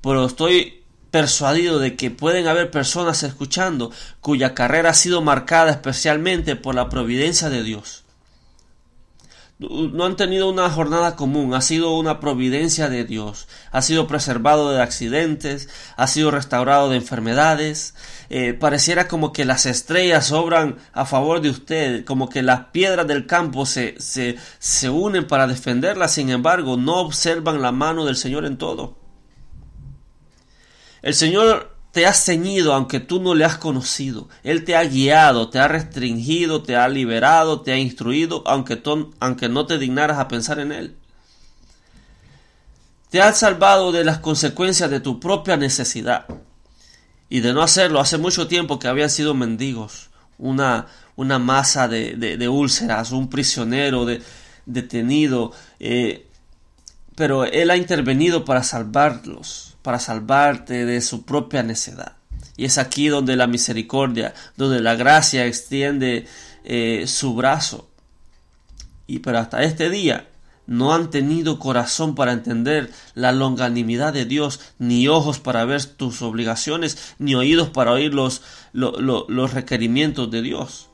pero 0.01 0.25
estoy 0.25 0.80
persuadido 1.11 1.79
de 1.79 1.97
que 1.97 2.11
pueden 2.11 2.47
haber 2.47 2.71
personas 2.71 3.23
escuchando 3.23 3.91
cuya 4.21 4.55
carrera 4.55 4.91
ha 4.91 4.95
sido 4.95 5.23
marcada 5.23 5.71
especialmente 5.71 6.57
por 6.57 6.75
la 6.75 6.89
providencia 6.89 7.51
de 7.51 7.63
Dios. 7.63 8.05
No 9.59 10.07
han 10.07 10.17
tenido 10.17 10.49
una 10.49 10.71
jornada 10.71 11.17
común, 11.17 11.53
ha 11.53 11.61
sido 11.61 11.95
una 11.99 12.19
providencia 12.19 12.89
de 12.89 13.05
Dios, 13.05 13.47
ha 13.73 13.83
sido 13.83 14.07
preservado 14.07 14.71
de 14.71 14.81
accidentes, 14.81 15.69
ha 15.97 16.07
sido 16.07 16.31
restaurado 16.31 16.89
de 16.89 16.97
enfermedades, 16.97 17.95
eh, 18.31 18.55
pareciera 18.55 19.07
como 19.07 19.35
que 19.35 19.45
las 19.45 19.67
estrellas 19.67 20.33
obran 20.33 20.79
a 20.95 21.05
favor 21.05 21.43
de 21.43 21.51
usted, 21.51 22.07
como 22.07 22.31
que 22.31 22.43
las 22.43 22.67
piedras 22.67 23.07
del 23.07 23.27
campo 23.27 23.67
se, 23.67 24.01
se, 24.01 24.37
se 24.59 24.89
unen 24.89 25.27
para 25.27 25.47
defenderla, 25.47 26.09
sin 26.09 26.31
embargo 26.31 26.79
no 26.79 26.97
observan 26.97 27.61
la 27.61 27.71
mano 27.71 28.07
del 28.07 28.17
Señor 28.17 28.47
en 28.47 28.57
todo. 28.57 29.00
El 31.03 31.15
Señor 31.15 31.71
te 31.93 32.07
ha 32.07 32.13
ceñido 32.13 32.73
aunque 32.73 33.01
tú 33.01 33.21
no 33.21 33.35
le 33.35 33.45
has 33.45 33.59
conocido. 33.59 34.29
Él 34.43 34.65
te 34.65 34.77
ha 34.77 34.85
guiado, 34.85 35.51
te 35.51 35.59
ha 35.59 35.69
restringido, 35.69 36.63
te 36.63 36.77
ha 36.77 36.89
liberado, 36.89 37.63
te 37.63 37.73
ha 37.73 37.79
instruido, 37.79 38.43
aunque, 38.47 38.83
aunque 39.19 39.49
no 39.49 39.67
te 39.67 39.79
dignaras 39.79 40.19
a 40.19 40.29
pensar 40.29 40.61
en 40.61 40.73
Él. 40.73 40.97
Te 43.11 43.21
ha 43.21 43.33
salvado 43.33 43.91
de 43.91 44.05
las 44.05 44.19
consecuencias 44.19 44.91
de 44.91 45.01
tu 45.01 45.19
propia 45.19 45.57
necesidad. 45.57 46.27
Y 47.29 47.41
de 47.41 47.53
no 47.53 47.63
hacerlo, 47.63 48.01
hace 48.01 48.19
mucho 48.19 48.47
tiempo 48.47 48.79
que 48.79 48.89
habían 48.89 49.11
sido 49.11 49.35
mendigos, 49.35 50.11
una, 50.39 50.87
una 51.17 51.39
masa 51.39 51.87
de, 51.89 52.15
de, 52.15 52.49
úlceras, 52.49 53.13
un 53.13 53.29
prisionero 53.29 54.05
de, 54.05 54.23
detenido. 54.67 55.53
Eh, 55.79 56.29
pero 57.17 57.45
Él 57.45 57.71
ha 57.71 57.77
intervenido 57.77 58.45
para 58.45 58.63
salvarlos 58.63 59.70
para 59.83 59.99
salvarte 59.99 60.85
de 60.87 61.01
su 61.01 61.25
propia 61.25 61.63
necedad. 61.63 62.17
Y 62.57 62.65
es 62.65 62.79
aquí 62.79 63.09
donde 63.09 63.37
la 63.37 63.47
misericordia, 63.47 64.35
donde 64.57 64.81
la 64.81 64.95
gracia 64.95 65.47
extiende 65.47 66.27
eh, 66.65 67.05
su 67.07 67.35
brazo. 67.35 67.89
Y 69.07 69.21
pero 69.21 69.39
hasta 69.39 69.63
este 69.63 69.91
día 69.91 70.29
no 70.67 70.95
han 70.95 71.11
tenido 71.11 71.59
corazón 71.59 72.15
para 72.15 72.33
entender 72.33 72.91
la 73.15 73.33
longanimidad 73.33 74.13
de 74.13 74.25
Dios, 74.25 74.61
ni 74.79 75.09
ojos 75.09 75.41
para 75.41 75.65
ver 75.65 75.85
tus 75.85 76.23
obligaciones, 76.23 77.15
ni 77.19 77.35
oídos 77.35 77.71
para 77.71 77.93
oír 77.93 78.15
los, 78.15 78.43
los 78.73 79.53
requerimientos 79.53 80.31
de 80.31 80.43
Dios 80.43 80.91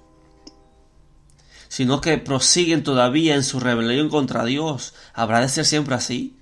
sino 1.69 2.01
que 2.01 2.17
prosiguen 2.19 2.83
todavía 2.83 3.35
en 3.35 3.45
su 3.45 3.61
rebelión 3.61 4.09
contra 4.09 4.45
Dios. 4.45 4.95
¿Habrá 5.13 5.41
de 5.41 5.49
ser 5.49 5.65
siempre 5.65 5.95
así? 5.95 6.37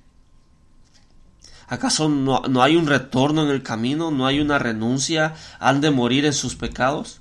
¿Acaso 1.68 2.08
no, 2.08 2.42
hay 2.62 2.76
un 2.76 2.86
retorno 2.86 3.42
en 3.42 3.50
el 3.50 3.62
camino? 3.62 4.10
¿No 4.10 4.26
hay 4.26 4.40
una 4.40 4.58
renuncia? 4.58 5.34
¿Han 5.58 5.80
de 5.80 5.90
morir 5.90 6.26
en 6.26 6.32
sus 6.32 6.56
pecados? 6.56 7.20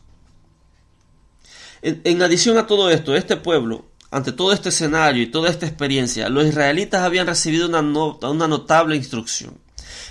En, 1.82 2.21
adición 2.21 2.58
a 2.58 2.67
todo 2.67 2.89
esto, 2.89 3.15
este 3.15 3.36
pueblo, 3.36 3.86
ante 4.10 4.32
todo 4.32 4.53
este 4.53 4.69
escenario 4.69 5.21
y 5.21 5.27
toda 5.27 5.49
esta 5.49 5.65
experiencia, 5.65 6.29
los 6.29 6.45
israelitas 6.45 7.01
habían 7.01 7.27
recibido 7.27 7.67
una, 7.67 7.82
una 7.82 8.47
notable 8.47 8.95
instrucción. 8.95 9.58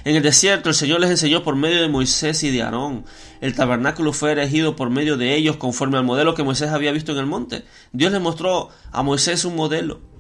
En 0.05 0.17
el 0.17 0.23
desierto 0.23 0.69
el 0.69 0.75
Señor 0.75 1.01
les 1.01 1.11
enseñó 1.11 1.43
por 1.43 1.57
medio 1.57 1.81
de 1.81 1.89
Moisés 1.89 2.43
y 2.43 2.51
de 2.51 2.63
Aarón. 2.63 3.05
El 3.41 3.55
tabernáculo 3.55 4.13
fue 4.13 4.33
erigido 4.33 4.77
por 4.77 4.91
medio 4.91 5.17
de 5.17 5.35
ellos 5.35 5.57
conforme 5.57 5.97
al 5.97 6.05
modelo 6.05 6.35
que 6.35 6.43
Moisés 6.43 6.71
había 6.71 6.93
visto 6.93 7.13
en 7.13 7.19
el 7.19 7.27
monte. 7.27 7.65
Dios 7.93 8.13
les 8.13 8.21
mostró 8.21 8.71
a 8.91 9.03
Moisés 9.03 9.45
un 9.45 9.57
modelo 9.57 10.12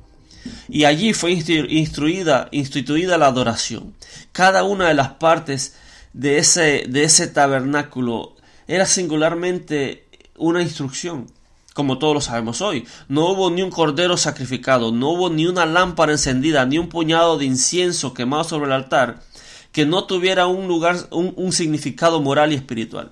y 0.69 0.85
allí 0.85 1.13
fue 1.13 1.33
instruida, 1.33 2.49
instituida 2.53 3.19
la 3.19 3.27
adoración. 3.27 3.95
Cada 4.33 4.65
una 4.65 4.89
de 4.89 4.95
las 4.95 5.11
partes 5.11 5.75
de 6.13 6.39
ese, 6.39 6.85
de 6.89 7.05
ese 7.05 7.27
tabernáculo 7.27 8.35
era 8.67 8.87
singularmente 8.87 10.07
una 10.37 10.63
instrucción, 10.63 11.27
como 11.75 11.99
todos 11.99 12.15
lo 12.15 12.21
sabemos 12.21 12.61
hoy. 12.61 12.87
No 13.09 13.29
hubo 13.29 13.51
ni 13.51 13.63
un 13.63 13.71
cordero 13.71 14.17
sacrificado, 14.17 14.93
no 14.93 15.11
hubo 15.11 15.31
ni 15.31 15.47
una 15.47 15.67
lámpara 15.67 16.13
encendida, 16.13 16.65
ni 16.67 16.79
un 16.79 16.89
puñado 16.89 17.39
de 17.39 17.45
incienso 17.45 18.15
quemado 18.15 18.45
sobre 18.45 18.67
el 18.67 18.73
altar 18.73 19.23
que 19.73 19.87
no 19.87 20.05
tuviera 20.05 20.47
un 20.47 20.69
lugar, 20.69 20.97
un 21.11 21.53
significado 21.53 22.21
moral 22.21 22.53
y 22.53 22.57
espiritual. 22.57 23.11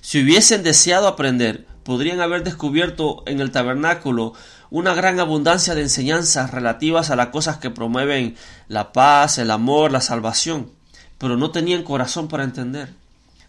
Si 0.00 0.22
hubiesen 0.22 0.62
deseado 0.62 1.06
aprender, 1.06 1.66
podrían 1.82 2.20
haber 2.20 2.44
descubierto 2.44 3.22
en 3.26 3.40
el 3.40 3.50
tabernáculo 3.50 4.32
una 4.70 4.94
gran 4.94 5.18
abundancia 5.20 5.74
de 5.74 5.82
enseñanzas 5.82 6.50
relativas 6.50 7.10
a 7.10 7.16
las 7.16 7.28
cosas 7.28 7.58
que 7.58 7.70
promueven 7.70 8.36
la 8.68 8.92
paz, 8.92 9.38
el 9.38 9.50
amor, 9.50 9.92
la 9.92 10.00
salvación, 10.00 10.72
pero 11.18 11.36
no 11.36 11.50
tenían 11.50 11.82
corazón 11.82 12.28
para 12.28 12.44
entender, 12.44 12.94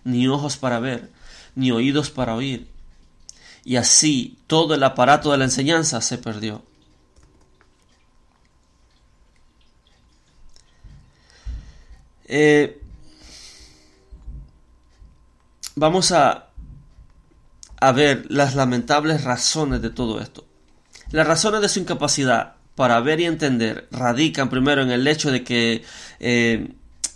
ni 0.04 0.28
ojos 0.28 0.58
para 0.58 0.80
ver, 0.80 1.10
ni 1.56 1.72
oídos 1.72 2.10
para 2.10 2.36
oír. 2.36 2.68
Y 3.66 3.76
así 3.76 4.38
todo 4.48 4.74
el 4.76 4.84
aparato 4.84 5.32
de 5.32 5.38
la 5.38 5.44
enseñanza 5.46 6.02
se 6.02 6.18
perdió. 6.18 6.64
Eh, 12.32 12.80
vamos 15.76 16.12
a, 16.12 16.50
a 17.80 17.92
ver 17.92 18.26
las 18.30 18.56
lamentables 18.56 19.24
razones 19.24 19.82
de 19.82 19.90
todo 19.90 20.22
esto. 20.22 20.49
Las 21.12 21.28
razones 21.28 21.62
de 21.62 21.70
su 21.70 21.80
incapacidad 21.80 22.54
para 22.76 23.00
ver 23.02 23.20
y 23.20 23.26
entender 23.26 23.88
radican 23.92 24.50
primero 24.50 24.82
en 24.82 24.92
el 24.92 25.08
hecho 25.08 25.32
de 25.32 25.44
que 25.44 25.84
eh, 26.20 26.74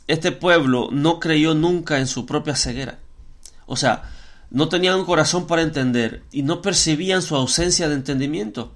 este 0.08 0.32
pueblo 0.32 0.90
no 0.92 1.20
creyó 1.20 1.54
nunca 1.54 2.00
en 2.00 2.08
su 2.08 2.26
propia 2.26 2.56
ceguera. 2.56 3.00
O 3.66 3.78
sea, 3.78 4.12
no 4.50 4.68
tenían 4.68 5.00
un 5.00 5.06
corazón 5.06 5.48
para 5.48 5.62
entender 5.62 6.24
y 6.32 6.42
no 6.42 6.62
percibían 6.62 7.22
su 7.22 7.36
ausencia 7.36 7.88
de 7.88 7.96
entendimiento. 7.96 8.74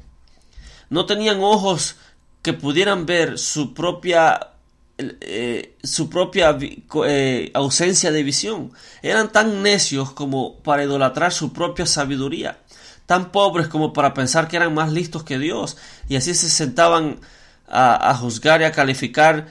No 0.89 1.05
tenían 1.05 1.39
ojos 1.41 1.95
que 2.41 2.53
pudieran 2.53 3.05
ver 3.05 3.37
su 3.37 3.73
propia 3.73 4.51
eh, 4.99 5.75
su 5.83 6.09
propia 6.09 6.57
eh, 7.05 7.51
ausencia 7.53 8.11
de 8.11 8.23
visión. 8.23 8.71
Eran 9.01 9.31
tan 9.31 9.61
necios 9.61 10.11
como 10.11 10.59
para 10.59 10.83
idolatrar 10.83 11.33
su 11.33 11.53
propia 11.53 11.85
sabiduría 11.85 12.59
tan 13.07 13.31
pobres 13.31 13.67
como 13.67 13.93
para 13.93 14.13
pensar 14.13 14.47
que 14.47 14.57
eran 14.57 14.75
más 14.75 14.91
listos 14.91 15.23
que 15.23 15.39
Dios, 15.39 15.77
y 16.07 16.17
así 16.17 16.35
se 16.35 16.49
sentaban 16.49 17.19
a, 17.67 18.15
juzgar 18.15 18.61
y 18.61 18.65
a 18.65 18.71
calificar 18.71 19.47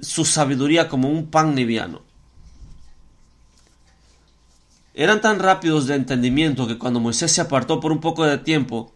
su 0.00 0.24
sabiduría 0.24 0.88
como 0.88 1.08
un 1.08 1.30
pan 1.30 1.54
liviano. 1.54 2.02
eran 4.94 5.20
tan 5.20 5.40
rápidos 5.40 5.86
de 5.88 5.96
entendimiento 5.96 6.68
que 6.68 6.78
cuando 6.78 7.00
Moisés 7.00 7.32
se 7.32 7.40
apartó 7.40 7.80
por 7.80 7.90
un 7.90 8.00
poco 8.00 8.24
de 8.24 8.38
tiempo, 8.38 8.92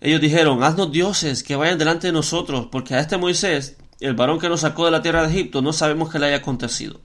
ellos 0.00 0.22
dijeron, 0.22 0.62
haznos 0.62 0.90
dioses 0.90 1.42
que 1.42 1.54
vayan 1.54 1.78
delante 1.78 2.06
de 2.06 2.14
nosotros, 2.14 2.68
porque 2.72 2.94
a 2.94 3.00
este 3.00 3.18
Moisés, 3.18 3.76
el 4.00 4.14
varón 4.14 4.38
que 4.38 4.48
nos 4.48 4.60
sacó 4.60 4.86
de 4.86 4.90
la 4.90 5.02
tierra 5.02 5.22
de 5.22 5.28
Egipto, 5.28 5.60
no 5.60 5.74
sabemos 5.74 6.10
qué 6.10 6.18
le 6.18 6.26
haya 6.26 6.36
acontecido. 6.36 7.02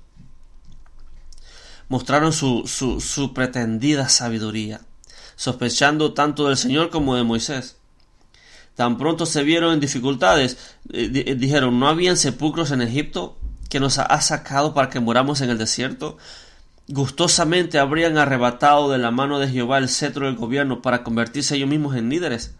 Mostraron 1.89 2.31
su, 2.31 2.63
su, 2.65 3.01
su 3.01 3.33
pretendida 3.33 4.07
sabiduría, 4.07 4.79
sospechando 5.35 6.13
tanto 6.13 6.47
del 6.47 6.57
Señor 6.57 6.89
como 6.89 7.15
de 7.15 7.23
Moisés. 7.23 7.77
Tan 8.75 8.97
pronto 8.97 9.25
se 9.25 9.43
vieron 9.43 9.73
en 9.73 9.79
dificultades, 9.79 10.57
eh, 10.91 11.11
eh, 11.13 11.35
dijeron, 11.35 11.79
¿no 11.79 11.87
habían 11.87 12.17
sepulcros 12.17 12.71
en 12.71 12.81
Egipto 12.81 13.37
que 13.69 13.79
nos 13.79 13.99
ha 13.99 14.21
sacado 14.21 14.73
para 14.73 14.89
que 14.89 14.99
moramos 14.99 15.41
en 15.41 15.49
el 15.49 15.57
desierto? 15.57 16.17
Gustosamente 16.87 17.79
habrían 17.79 18.17
arrebatado 18.17 18.91
de 18.91 18.97
la 18.97 19.11
mano 19.11 19.39
de 19.39 19.47
Jehová 19.47 19.77
el 19.77 19.89
cetro 19.89 20.25
del 20.25 20.35
gobierno 20.35 20.81
para 20.81 21.03
convertirse 21.03 21.55
ellos 21.55 21.69
mismos 21.69 21.95
en 21.95 22.09
líderes. 22.09 22.55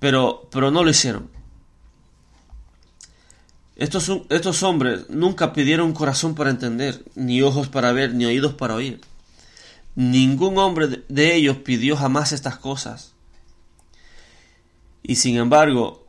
Pero, 0.00 0.48
pero 0.50 0.70
no 0.70 0.82
lo 0.82 0.90
hicieron. 0.90 1.30
Estos, 3.76 4.10
estos 4.28 4.62
hombres 4.62 5.08
nunca 5.08 5.54
pidieron 5.54 5.94
corazón 5.94 6.34
para 6.34 6.50
entender, 6.50 7.02
ni 7.14 7.40
ojos 7.40 7.68
para 7.68 7.92
ver, 7.92 8.12
ni 8.12 8.26
oídos 8.26 8.52
para 8.52 8.74
oír. 8.74 9.00
Ningún 10.00 10.56
hombre 10.56 11.04
de 11.10 11.34
ellos 11.34 11.58
pidió 11.58 11.94
jamás 11.94 12.32
estas 12.32 12.56
cosas. 12.56 13.12
Y 15.02 15.16
sin 15.16 15.36
embargo, 15.36 16.06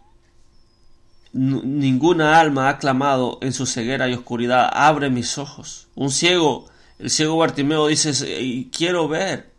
ninguna 1.34 2.40
alma 2.40 2.70
ha 2.70 2.78
clamado 2.78 3.38
en 3.42 3.52
su 3.52 3.66
ceguera 3.66 4.08
y 4.08 4.14
oscuridad, 4.14 4.70
abre 4.72 5.10
mis 5.10 5.38
ojos. 5.38 5.90
Un 5.94 6.10
ciego, 6.10 6.68
el 7.00 7.10
ciego 7.10 7.36
Bartimeo 7.36 7.88
dice, 7.88 8.70
quiero 8.72 9.10
ver. 9.10 9.52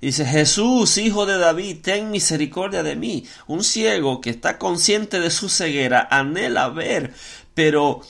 dice, 0.00 0.24
Jesús, 0.24 0.96
hijo 0.96 1.26
de 1.26 1.36
David, 1.36 1.80
ten 1.82 2.10
misericordia 2.10 2.82
de 2.82 2.96
mí. 2.96 3.26
Un 3.46 3.62
ciego 3.62 4.22
que 4.22 4.30
está 4.30 4.56
consciente 4.56 5.20
de 5.20 5.30
su 5.30 5.50
ceguera, 5.50 6.08
anhela 6.10 6.70
ver, 6.70 7.12
pero 7.52 8.00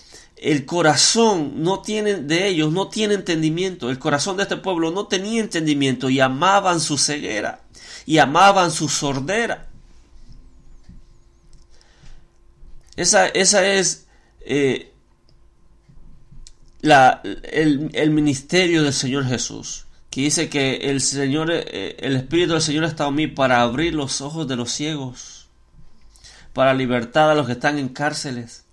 el 0.41 0.65
corazón 0.65 1.63
no 1.63 1.83
tiene 1.83 2.15
de 2.15 2.49
ellos, 2.49 2.73
no 2.73 2.89
tiene 2.89 3.13
entendimiento. 3.15 3.91
El 3.91 3.99
corazón 3.99 4.39
de 4.39 4.45
este 4.45 4.57
pueblo 4.57 4.91
no 4.91 5.07
tenía 5.07 5.41
entendimiento 5.41 6.09
y 6.09 6.19
amaban 6.21 6.81
su 6.81 6.97
ceguera 6.97 7.61
y 8.07 8.19
amaban 8.19 8.71
su 8.71 8.89
sordera. 8.89 9.69
Esa, 12.97 13.29
esa 13.29 13.67
es 13.67 14.07
eh, 14.41 14.93
la, 16.81 17.21
el, 17.23 18.11
ministerio 18.11 18.83
del 18.83 18.95
Señor 18.95 19.27
Jesús, 19.27 19.87
que 20.09 20.23
dice 20.23 20.49
que 20.49 20.77
el 20.91 21.03
Señor, 21.03 21.51
eh, 21.53 21.97
el 21.99 22.17
Espíritu 22.17 22.55
del 22.55 22.63
Señor 22.63 22.85
estado 22.85 23.11
en 23.11 23.17
mí 23.17 23.27
para 23.27 23.61
abrir 23.61 23.95
los 23.95 24.23
ojos 24.23 24.49
de 24.49 24.57
los 24.57 24.73
ciegos, 24.73 25.49
para 26.55 26.73
libertar 26.73 27.29
a 27.29 27.35
los 27.35 27.47
que 27.47 27.53
están 27.53 27.79
en 27.79 27.91
cárceles. 27.91 28.65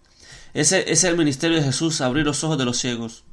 Ese, 0.53 0.91
es 0.91 1.03
el 1.03 1.17
ministerio 1.17 1.57
de 1.57 1.63
Jesús, 1.63 2.01
abrir 2.01 2.25
los 2.25 2.43
ojos 2.43 2.57
de 2.57 2.65
los 2.65 2.77
ciegos. 2.77 3.23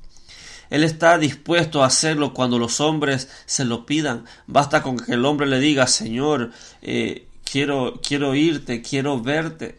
Él 0.71 0.83
está 0.83 1.19
dispuesto 1.19 1.83
a 1.83 1.87
hacerlo 1.87 2.35
cuando 2.35 2.59
los 2.59 2.81
hombres 2.81 3.29
se 3.47 3.65
lo 3.65 3.87
pidan. 3.87 4.25
Basta 4.47 4.83
con 4.83 4.99
que 4.99 5.13
el 5.13 5.25
hombre 5.25 5.47
le 5.47 5.61
diga, 5.61 5.87
Señor, 5.87 6.51
eh, 6.83 7.29
quiero, 7.45 8.01
quiero 8.07 8.35
irte, 8.35 8.83
quiero 8.83 9.21
verte 9.21 9.79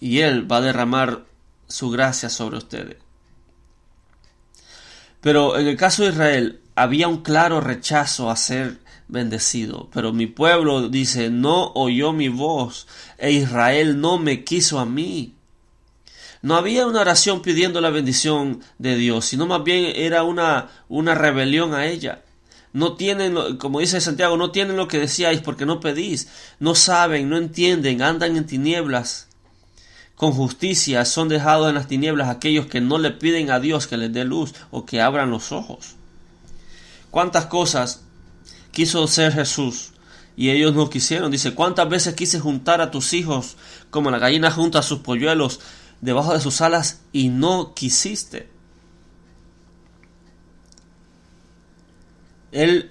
y 0.00 0.20
Él 0.20 0.50
va 0.50 0.58
a 0.58 0.62
derramar 0.62 1.24
su 1.68 1.90
gracia 1.90 2.28
sobre 2.28 2.58
ustedes. 2.58 2.96
Pero 5.20 5.58
en 5.58 5.68
el 5.68 5.76
caso 5.76 6.02
de 6.02 6.10
Israel 6.10 6.60
había 6.74 7.08
un 7.08 7.22
claro 7.22 7.60
rechazo 7.60 8.30
a 8.30 8.36
ser 8.36 8.78
bendecido, 9.08 9.88
pero 9.92 10.12
mi 10.12 10.26
pueblo 10.26 10.88
dice, 10.88 11.30
no 11.30 11.72
oyó 11.74 12.12
mi 12.12 12.28
voz, 12.28 12.86
e 13.18 13.30
Israel 13.30 14.00
no 14.00 14.18
me 14.18 14.42
quiso 14.42 14.78
a 14.80 14.86
mí. 14.86 15.34
No 16.42 16.56
había 16.56 16.86
una 16.86 17.00
oración 17.00 17.40
pidiendo 17.40 17.80
la 17.80 17.90
bendición 17.90 18.60
de 18.78 18.96
Dios, 18.96 19.24
sino 19.24 19.46
más 19.46 19.62
bien 19.64 19.92
era 19.96 20.24
una, 20.24 20.68
una 20.88 21.14
rebelión 21.14 21.72
a 21.72 21.86
ella. 21.86 22.22
No 22.72 22.94
tienen, 22.94 23.56
como 23.58 23.80
dice 23.80 24.00
Santiago, 24.00 24.36
no 24.36 24.50
tienen 24.50 24.76
lo 24.76 24.88
que 24.88 24.98
decíais 24.98 25.40
porque 25.40 25.66
no 25.66 25.80
pedís. 25.80 26.28
No 26.58 26.74
saben, 26.74 27.28
no 27.28 27.36
entienden, 27.36 28.02
andan 28.02 28.36
en 28.36 28.46
tinieblas 28.46 29.28
con 30.22 30.30
justicia 30.30 31.04
son 31.04 31.28
dejados 31.28 31.68
en 31.68 31.74
las 31.74 31.88
tinieblas 31.88 32.28
aquellos 32.28 32.66
que 32.66 32.80
no 32.80 32.96
le 32.98 33.10
piden 33.10 33.50
a 33.50 33.58
Dios 33.58 33.88
que 33.88 33.96
les 33.96 34.12
dé 34.12 34.24
luz 34.24 34.54
o 34.70 34.86
que 34.86 35.00
abran 35.00 35.32
los 35.32 35.50
ojos. 35.50 35.96
¿Cuántas 37.10 37.46
cosas 37.46 38.04
quiso 38.70 39.04
ser 39.08 39.32
Jesús 39.32 39.90
y 40.36 40.50
ellos 40.50 40.76
no 40.76 40.90
quisieron? 40.90 41.32
Dice, 41.32 41.54
¿cuántas 41.54 41.88
veces 41.88 42.14
quise 42.14 42.38
juntar 42.38 42.80
a 42.80 42.92
tus 42.92 43.14
hijos 43.14 43.56
como 43.90 44.12
la 44.12 44.20
gallina 44.20 44.52
junta 44.52 44.78
a 44.78 44.82
sus 44.84 45.00
polluelos 45.00 45.58
debajo 46.02 46.34
de 46.34 46.40
sus 46.40 46.60
alas 46.60 47.00
y 47.12 47.30
no 47.30 47.72
quisiste? 47.72 48.48
Él, 52.52 52.90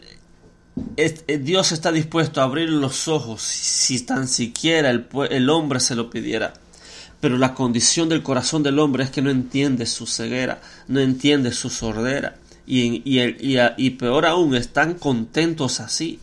eh, 0.97 1.37
Dios 1.37 1.71
está 1.71 1.91
dispuesto 1.91 2.41
a 2.41 2.45
abrir 2.45 2.69
los 2.69 3.07
ojos 3.07 3.43
si 3.43 4.01
tan 4.01 4.27
siquiera 4.27 4.89
el, 4.89 5.07
el 5.29 5.49
hombre 5.51 5.79
se 5.79 5.95
lo 5.95 6.09
pidiera. 6.09 6.53
Pero 7.19 7.37
la 7.37 7.53
condición 7.53 8.09
del 8.09 8.23
corazón 8.23 8.63
del 8.63 8.79
hombre 8.79 9.03
es 9.03 9.11
que 9.11 9.21
no 9.21 9.29
entiende 9.29 9.85
su 9.85 10.07
ceguera, 10.07 10.59
no 10.87 10.99
entiende 10.99 11.51
su 11.51 11.69
sordera. 11.69 12.35
Y, 12.65 13.03
y, 13.05 13.89
peor 13.91 14.25
aún, 14.25 14.55
están 14.55 14.95
contentos 14.95 15.79
así. 15.79 16.19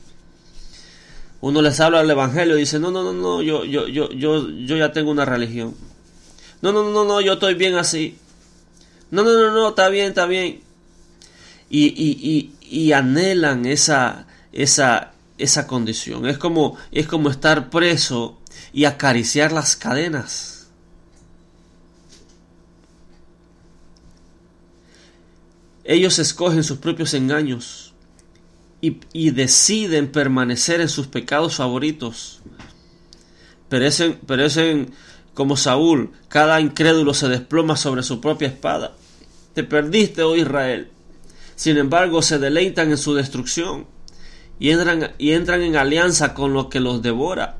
Uno 1.40 1.62
les 1.62 1.78
habla 1.78 2.00
del 2.00 2.10
Evangelio 2.10 2.56
y 2.56 2.60
dice, 2.60 2.80
no, 2.80 2.90
no, 2.90 3.04
no, 3.04 3.12
no, 3.12 3.42
yo, 3.42 3.64
yo, 3.64 3.86
yo, 3.86 4.10
yo, 4.10 4.48
yo 4.48 4.76
ya 4.76 4.92
tengo 4.92 5.12
una 5.12 5.24
religión. 5.24 5.74
No, 6.60 6.72
no, 6.72 6.90
no, 6.90 7.04
no, 7.04 7.20
yo 7.20 7.34
estoy 7.34 7.54
bien 7.54 7.76
así. 7.76 8.18
No, 9.10 9.22
no, 9.22 9.32
no, 9.32 9.52
no, 9.52 9.68
está 9.70 9.88
bien, 9.88 10.08
está 10.08 10.26
bien. 10.26 10.60
Y, 11.70 11.86
y, 11.86 12.52
y, 12.60 12.92
anhelan 12.92 13.66
esa, 13.66 14.26
esa, 14.52 15.12
esa 15.36 15.66
condición. 15.66 16.26
Es 16.26 16.38
como, 16.38 16.76
es 16.92 17.06
como 17.06 17.30
estar 17.30 17.70
preso 17.70 18.38
y 18.72 18.84
acariciar 18.84 19.52
las 19.52 19.76
cadenas. 19.76 20.68
Ellos 25.84 26.18
escogen 26.18 26.64
sus 26.64 26.78
propios 26.78 27.14
engaños 27.14 27.94
y, 28.80 29.30
deciden 29.30 30.12
permanecer 30.12 30.80
en 30.80 30.88
sus 30.88 31.06
pecados 31.06 31.56
favoritos. 31.56 32.40
Perecen, 33.68 34.18
perecen 34.18 34.92
como 35.38 35.56
Saúl, 35.56 36.10
cada 36.26 36.60
incrédulo 36.60 37.14
se 37.14 37.28
desploma 37.28 37.76
sobre 37.76 38.02
su 38.02 38.20
propia 38.20 38.48
espada. 38.48 38.96
Te 39.54 39.62
perdiste, 39.62 40.22
oh 40.24 40.34
Israel. 40.34 40.90
Sin 41.54 41.78
embargo, 41.78 42.22
se 42.22 42.40
deleitan 42.40 42.90
en 42.90 42.98
su 42.98 43.14
destrucción 43.14 43.86
y 44.58 44.70
entran, 44.70 45.12
y 45.16 45.30
entran 45.30 45.62
en 45.62 45.76
alianza 45.76 46.34
con 46.34 46.54
lo 46.54 46.68
que 46.68 46.80
los 46.80 47.02
devora. 47.02 47.58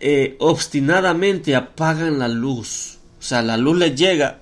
Eh, 0.00 0.36
obstinadamente 0.40 1.54
apagan 1.54 2.18
la 2.18 2.28
luz 2.28 2.98
o 3.18 3.22
sea, 3.22 3.42
la 3.42 3.56
luz 3.56 3.76
les 3.76 3.94
llega. 3.94 4.38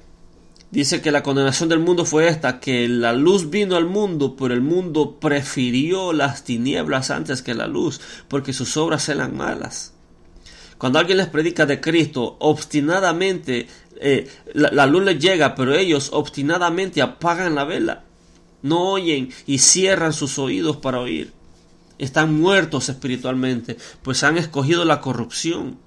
Dice 0.71 1.01
que 1.01 1.13
la 1.13 1.23
condenación 1.23 1.69
del 1.69 1.79
mundo 1.79 2.05
fue 2.05 2.29
esta, 2.29 2.59
que 2.59 2.89
la 2.89 3.13
luz 3.13 3.51
vino 3.51 3.77
al 3.77 3.87
mundo, 3.87 4.35
pero 4.37 4.53
el 4.53 4.63
mundo 4.63 5.19
prefirió 5.21 6.13
las 6.13 6.43
tinieblas 6.43 7.11
antes 7.11 7.41
que 7.41 7.55
la 7.55 7.69
luz, 7.69 8.01
porque 8.29 8.53
sus 8.53 8.77
obras 8.77 9.09
eran 9.09 9.37
malas. 9.37 9.95
Cuando 10.77 10.99
alguien 10.99 11.19
les 11.19 11.29
predica 11.29 11.67
de 11.67 11.81
Cristo, 11.81 12.37
obstinadamente, 12.41 13.69
eh, 14.01 14.29
la, 14.55 14.71
la 14.73 14.87
luz 14.87 15.05
les 15.05 15.19
llega, 15.19 15.55
pero 15.55 15.73
ellos 15.75 16.11
obstinadamente 16.13 17.01
apagan 17.01 17.55
la 17.55 17.65
vela. 17.65 18.05
No 18.63 18.91
oyen 18.91 19.31
y 19.47 19.59
cierran 19.59 20.13
sus 20.13 20.39
oídos 20.39 20.79
para 20.79 21.01
oír. 21.01 21.33
Están 21.99 22.39
muertos 22.39 22.89
espiritualmente, 22.89 23.77
pues 24.03 24.23
han 24.25 24.37
escogido 24.37 24.85
la 24.85 25.01
corrupción. 25.01 25.79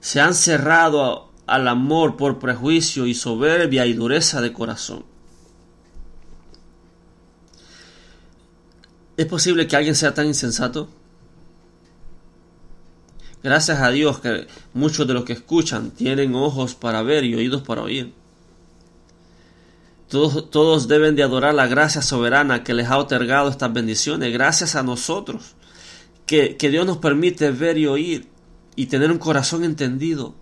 Se 0.00 0.20
han 0.20 0.34
cerrado 0.34 1.29
al 1.50 1.66
amor 1.66 2.16
por 2.16 2.38
prejuicio 2.38 3.08
y 3.08 3.14
soberbia 3.14 3.84
y 3.84 3.92
dureza 3.92 4.40
de 4.40 4.52
corazón. 4.52 5.04
¿Es 9.16 9.26
posible 9.26 9.66
que 9.66 9.74
alguien 9.74 9.96
sea 9.96 10.14
tan 10.14 10.26
insensato? 10.26 10.88
Gracias 13.42 13.80
a 13.80 13.90
Dios 13.90 14.20
que 14.20 14.46
muchos 14.74 15.08
de 15.08 15.14
los 15.14 15.24
que 15.24 15.32
escuchan 15.32 15.90
tienen 15.90 16.36
ojos 16.36 16.76
para 16.76 17.02
ver 17.02 17.24
y 17.24 17.34
oídos 17.34 17.62
para 17.62 17.82
oír. 17.82 18.14
Todos, 20.08 20.50
todos, 20.50 20.86
deben 20.86 21.16
de 21.16 21.24
adorar 21.24 21.54
la 21.54 21.66
gracia 21.66 22.00
soberana 22.00 22.62
que 22.62 22.74
les 22.74 22.86
ha 22.86 22.98
otorgado 22.98 23.48
estas 23.48 23.72
bendiciones, 23.72 24.32
gracias 24.32 24.76
a 24.76 24.84
nosotros, 24.84 25.56
que, 26.26 26.56
que 26.56 26.70
Dios 26.70 26.86
nos 26.86 26.98
permite 26.98 27.50
ver 27.50 27.76
y 27.76 27.86
oír 27.86 28.28
y 28.76 28.86
tener 28.86 29.10
un 29.10 29.18
corazón 29.18 29.64
entendido 29.64 30.36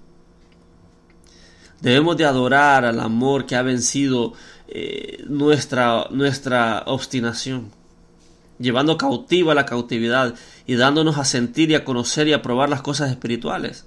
Debemos 1.80 2.16
de 2.16 2.24
adorar 2.24 2.84
al 2.84 2.98
amor 3.00 3.46
que 3.46 3.56
ha 3.56 3.62
vencido 3.62 4.32
eh, 4.68 5.24
nuestra, 5.28 6.06
nuestra 6.10 6.82
obstinación, 6.86 7.70
llevando 8.58 8.98
cautiva 8.98 9.54
la 9.54 9.66
cautividad 9.66 10.34
y 10.66 10.74
dándonos 10.74 11.18
a 11.18 11.24
sentir 11.24 11.70
y 11.70 11.74
a 11.74 11.84
conocer 11.84 12.26
y 12.28 12.32
a 12.32 12.42
probar 12.42 12.68
las 12.68 12.82
cosas 12.82 13.10
espirituales. 13.10 13.86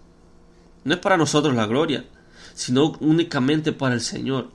No 0.84 0.94
es 0.94 1.00
para 1.00 1.18
nosotros 1.18 1.54
la 1.54 1.68
gloria, 1.68 2.06
sino 2.54 2.94
únicamente 3.02 3.74
para 3.74 3.94
el 3.94 4.02
Señor. 4.02 4.50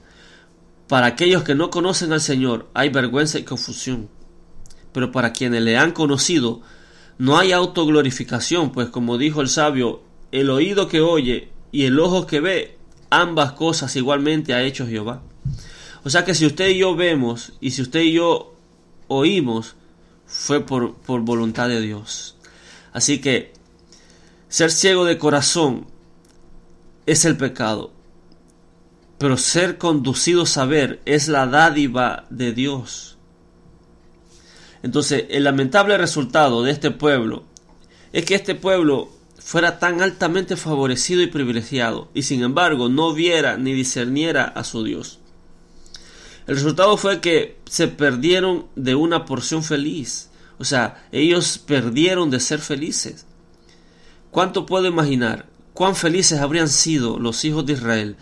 Para 0.87 1.07
aquellos 1.07 1.43
que 1.43 1.55
no 1.55 1.69
conocen 1.69 2.13
al 2.13 2.21
Señor 2.21 2.69
hay 2.73 2.89
vergüenza 2.89 3.37
y 3.37 3.43
confusión, 3.43 4.09
pero 4.93 5.11
para 5.11 5.33
quienes 5.33 5.61
le 5.61 5.77
han 5.77 5.91
conocido 5.91 6.61
no 7.17 7.37
hay 7.37 7.51
autoglorificación, 7.51 8.71
pues 8.71 8.89
como 8.89 9.17
dijo 9.17 9.41
el 9.41 9.49
sabio, 9.49 10.01
el 10.31 10.49
oído 10.49 10.87
que 10.87 11.01
oye 11.01 11.49
y 11.71 11.85
el 11.85 11.99
ojo 11.99 12.27
que 12.27 12.39
ve, 12.39 12.76
ambas 13.09 13.53
cosas 13.53 13.95
igualmente 13.95 14.53
ha 14.53 14.63
hecho 14.63 14.87
Jehová. 14.87 15.21
O 16.03 16.09
sea 16.09 16.25
que 16.25 16.35
si 16.35 16.45
usted 16.45 16.69
y 16.69 16.79
yo 16.79 16.95
vemos 16.95 17.53
y 17.59 17.71
si 17.71 17.81
usted 17.81 18.01
y 18.01 18.13
yo 18.13 18.55
oímos, 19.07 19.75
fue 20.25 20.65
por, 20.65 20.95
por 20.95 21.21
voluntad 21.21 21.69
de 21.69 21.81
Dios. 21.81 22.35
Así 22.93 23.19
que 23.19 23.53
ser 24.49 24.71
ciego 24.71 25.05
de 25.05 25.17
corazón 25.17 25.87
es 27.05 27.25
el 27.25 27.37
pecado, 27.37 27.91
pero 29.17 29.37
ser 29.37 29.77
conducido 29.77 30.43
a 30.43 30.47
saber 30.47 31.01
es 31.05 31.27
la 31.27 31.47
dádiva 31.47 32.25
de 32.29 32.53
Dios. 32.53 33.17
Entonces, 34.83 35.25
el 35.29 35.43
lamentable 35.43 35.97
resultado 35.97 36.63
de 36.63 36.71
este 36.71 36.91
pueblo 36.91 37.43
es 38.13 38.25
que 38.25 38.35
este 38.35 38.55
pueblo 38.55 39.09
fuera 39.47 39.79
tan 39.79 40.01
altamente 40.01 40.57
favorecido 40.57 41.21
y 41.21 41.27
privilegiado, 41.27 42.09
y 42.13 42.23
sin 42.23 42.43
embargo 42.43 42.89
no 42.89 43.13
viera 43.13 43.55
ni 43.55 43.71
discerniera 43.71 44.43
a 44.43 44.65
su 44.65 44.83
Dios. 44.83 45.19
El 46.47 46.55
resultado 46.55 46.97
fue 46.97 47.21
que 47.21 47.57
se 47.63 47.87
perdieron 47.87 48.65
de 48.75 48.95
una 48.95 49.23
porción 49.23 49.63
feliz, 49.63 50.29
o 50.59 50.65
sea, 50.65 51.07
ellos 51.13 51.59
perdieron 51.59 52.29
de 52.29 52.41
ser 52.41 52.59
felices. 52.59 53.25
¿Cuánto 54.31 54.65
puedo 54.65 54.85
imaginar? 54.85 55.45
¿Cuán 55.73 55.95
felices 55.95 56.41
habrían 56.41 56.67
sido 56.67 57.17
los 57.17 57.45
hijos 57.45 57.65
de 57.65 57.73
Israel 57.73 58.17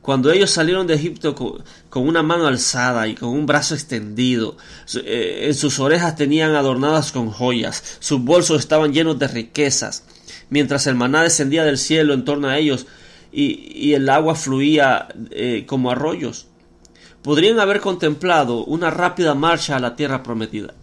cuando 0.00 0.32
ellos 0.32 0.50
salieron 0.50 0.86
de 0.86 0.94
Egipto 0.94 1.34
con, 1.34 1.62
una 2.08 2.22
mano 2.22 2.46
alzada 2.46 3.06
y 3.06 3.14
con 3.14 3.28
un 3.28 3.44
brazo 3.44 3.74
extendido, 3.74 4.56
eh, 5.04 5.42
en 5.48 5.54
sus 5.54 5.78
orejas 5.78 6.16
tenían 6.16 6.54
adornadas 6.54 7.12
con 7.12 7.30
joyas, 7.30 7.98
sus 8.00 8.22
bolsos 8.22 8.60
estaban 8.60 8.94
llenos 8.94 9.18
de 9.18 9.28
riquezas, 9.28 10.04
mientras 10.50 10.86
el 10.86 10.94
maná 10.94 11.22
descendía 11.22 11.64
del 11.64 11.78
cielo 11.78 12.12
en 12.12 12.24
torno 12.24 12.48
a 12.48 12.58
ellos 12.58 12.86
y, 13.32 13.92
el 13.94 14.08
agua 14.08 14.34
fluía 14.34 15.08
eh, 15.30 15.64
como 15.66 15.90
arroyos. 15.90 16.46
Podrían 17.22 17.60
haber 17.60 17.80
contemplado 17.80 18.64
una 18.64 18.90
rápida 18.90 19.34
marcha 19.34 19.76
a 19.76 19.80
la 19.80 19.96
tierra 19.96 20.22
prometida 20.22 20.74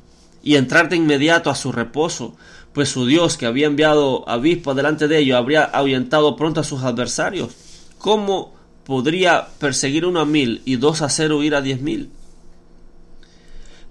y 0.44 0.56
entrar 0.56 0.90
de 0.90 0.96
inmediato 0.96 1.50
a 1.50 1.56
su 1.56 1.72
reposo, 1.72 2.36
pues 2.74 2.90
su 2.90 3.06
Dios 3.06 3.38
que 3.38 3.46
había 3.46 3.68
enviado 3.68 4.28
avispo 4.30 4.74
delante 4.74 5.08
de 5.08 5.20
ellos 5.20 5.38
habría 5.38 5.64
ahuyentado 5.64 6.36
pronto 6.36 6.62
a 6.62 6.64
sus 6.64 6.84
adversarios. 6.84 7.50
¿Cómo 7.98 8.58
podría 8.88 9.50
perseguir 9.60 10.06
uno 10.06 10.22
a 10.22 10.26
mil 10.26 10.62
y 10.64 10.78
dos 10.78 11.02
hacer 11.02 11.34
huir 11.34 11.56
a 11.56 11.62
diez 11.62 11.82
mil. 11.82 12.10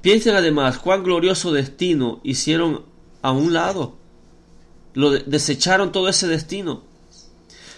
Piensen 0.01 0.35
además 0.35 0.79
cuán 0.79 1.05
glorioso 1.05 1.53
destino 1.53 2.21
hicieron 2.25 2.87
a 3.21 3.31
un 3.31 3.53
lado. 3.53 3.96
Lo 4.97 5.11
desecharon 5.11 5.93
todo 5.93 6.09
ese 6.09 6.27
destino. 6.27 6.83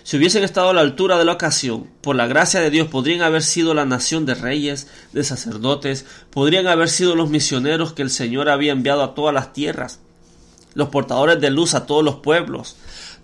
Si 0.04 0.16
hubiesen 0.16 0.42
estado 0.42 0.70
a 0.70 0.72
la 0.72 0.80
altura 0.80 1.18
de 1.18 1.26
la 1.26 1.32
ocasión, 1.32 1.90
por 2.00 2.16
la 2.16 2.26
gracia 2.26 2.60
de 2.60 2.70
Dios 2.70 2.88
podrían 2.88 3.20
haber 3.20 3.42
sido 3.42 3.74
la 3.74 3.84
nación 3.84 4.24
de 4.24 4.34
reyes, 4.34 4.86
de 5.12 5.22
sacerdotes, 5.22 6.06
podrían 6.30 6.66
haber 6.66 6.88
sido 6.88 7.14
los 7.14 7.28
misioneros 7.28 7.92
que 7.92 8.00
el 8.00 8.08
Señor 8.08 8.48
había 8.48 8.72
enviado 8.72 9.02
a 9.02 9.14
todas 9.14 9.34
las 9.34 9.52
tierras, 9.52 10.00
los 10.72 10.88
portadores 10.88 11.40
de 11.40 11.50
luz 11.50 11.74
a 11.74 11.84
todos 11.84 12.02
los 12.02 12.20
pueblos, 12.20 12.76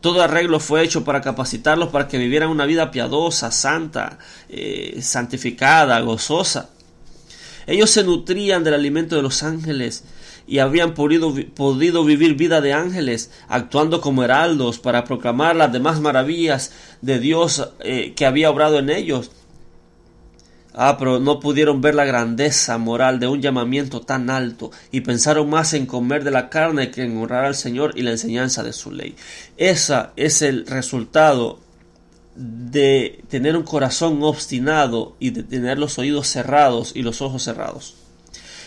todo 0.04 0.22
arreglo 0.22 0.60
fue 0.60 0.82
hecho 0.82 1.02
para 1.02 1.22
capacitarlos 1.22 1.88
para 1.88 2.08
que 2.08 2.18
vivieran 2.18 2.50
una 2.50 2.66
vida 2.66 2.90
piadosa, 2.90 3.50
santa, 3.50 4.18
eh, 4.50 4.98
santificada, 5.00 5.98
gozosa. 6.00 6.68
Ellos 7.66 7.88
se 7.88 8.04
nutrían 8.04 8.64
del 8.64 8.74
alimento 8.74 9.16
de 9.16 9.22
los 9.22 9.42
ángeles 9.42 10.04
y 10.46 10.58
habían 10.58 10.94
podido, 10.94 11.34
podido, 11.54 12.04
vivir 12.04 12.34
vida 12.34 12.60
de 12.60 12.72
ángeles, 12.72 13.30
actuando 13.48 14.00
como 14.00 14.24
heraldos 14.24 14.78
para 14.78 15.04
proclamar 15.04 15.56
las 15.56 15.72
demás 15.72 16.00
maravillas 16.00 16.72
de 17.00 17.18
Dios 17.18 17.70
eh, 17.80 18.12
que 18.14 18.26
había 18.26 18.50
obrado 18.50 18.78
en 18.78 18.90
ellos. 18.90 19.30
Ah, 20.76 20.96
pero 20.98 21.20
no 21.20 21.38
pudieron 21.38 21.80
ver 21.80 21.94
la 21.94 22.04
grandeza 22.04 22.78
moral 22.78 23.20
de 23.20 23.28
un 23.28 23.40
llamamiento 23.40 24.00
tan 24.00 24.28
alto 24.28 24.72
y 24.90 25.02
pensaron 25.02 25.48
más 25.48 25.72
en 25.72 25.86
comer 25.86 26.24
de 26.24 26.32
la 26.32 26.50
carne 26.50 26.90
que 26.90 27.04
en 27.04 27.16
honrar 27.16 27.44
al 27.44 27.54
Señor 27.54 27.92
y 27.94 28.02
la 28.02 28.10
enseñanza 28.10 28.64
de 28.64 28.72
su 28.72 28.90
ley. 28.90 29.14
Ese 29.56 30.06
es 30.16 30.42
el 30.42 30.66
resultado 30.66 31.60
de 32.34 33.22
tener 33.28 33.56
un 33.56 33.62
corazón 33.62 34.20
obstinado 34.24 35.14
y 35.20 35.30
de 35.30 35.44
tener 35.44 35.78
los 35.78 35.96
oídos 36.00 36.26
cerrados 36.26 36.90
y 36.96 37.02
los 37.02 37.22
ojos 37.22 37.44
cerrados. 37.44 37.94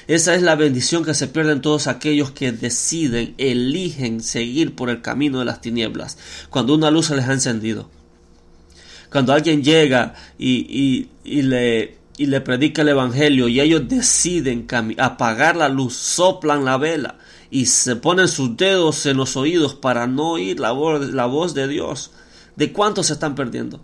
Esa 0.08 0.36
es 0.36 0.42
la 0.42 0.56
bendición 0.56 1.04
que 1.04 1.14
se 1.14 1.28
pierden 1.28 1.62
todos 1.62 1.88
aquellos 1.88 2.32
que 2.32 2.52
deciden, 2.52 3.36
eligen 3.38 4.22
seguir 4.22 4.76
por 4.76 4.90
el 4.90 5.02
camino 5.02 5.40
de 5.40 5.46
las 5.46 5.62
tinieblas, 5.62 6.18
cuando 6.50 6.74
una 6.74 6.92
luz 6.92 7.08
se 7.08 7.16
les 7.16 7.28
ha 7.28 7.34
encendido. 7.34 7.90
Cuando 9.12 9.34
alguien 9.34 9.64
llega 9.64 10.16
y, 10.38 11.10
y 11.24 11.42
le 11.42 11.98
y 12.18 12.26
le 12.26 12.42
predica 12.42 12.82
el 12.82 12.90
Evangelio 12.90 13.48
y 13.48 13.62
ellos 13.62 13.88
deciden 13.88 14.68
apagar 14.98 15.56
la 15.56 15.70
luz, 15.70 15.96
soplan 15.96 16.66
la 16.66 16.78
vela 16.78 17.20
y 17.52 17.68
se 17.68 17.96
ponen 17.96 18.28
sus 18.28 18.58
dedos 18.58 19.06
en 19.06 19.18
los 19.18 19.38
oídos 19.38 19.76
para 19.76 20.08
no 20.08 20.32
oír 20.32 20.60
la 20.60 20.72
voz, 20.72 21.14
la 21.14 21.28
voz 21.28 21.54
de 21.54 21.68
Dios, 21.68 22.12
¿de 22.56 22.74
cuántos 22.74 23.08
se 23.08 23.14
están 23.14 23.36
perdiendo? 23.36 23.80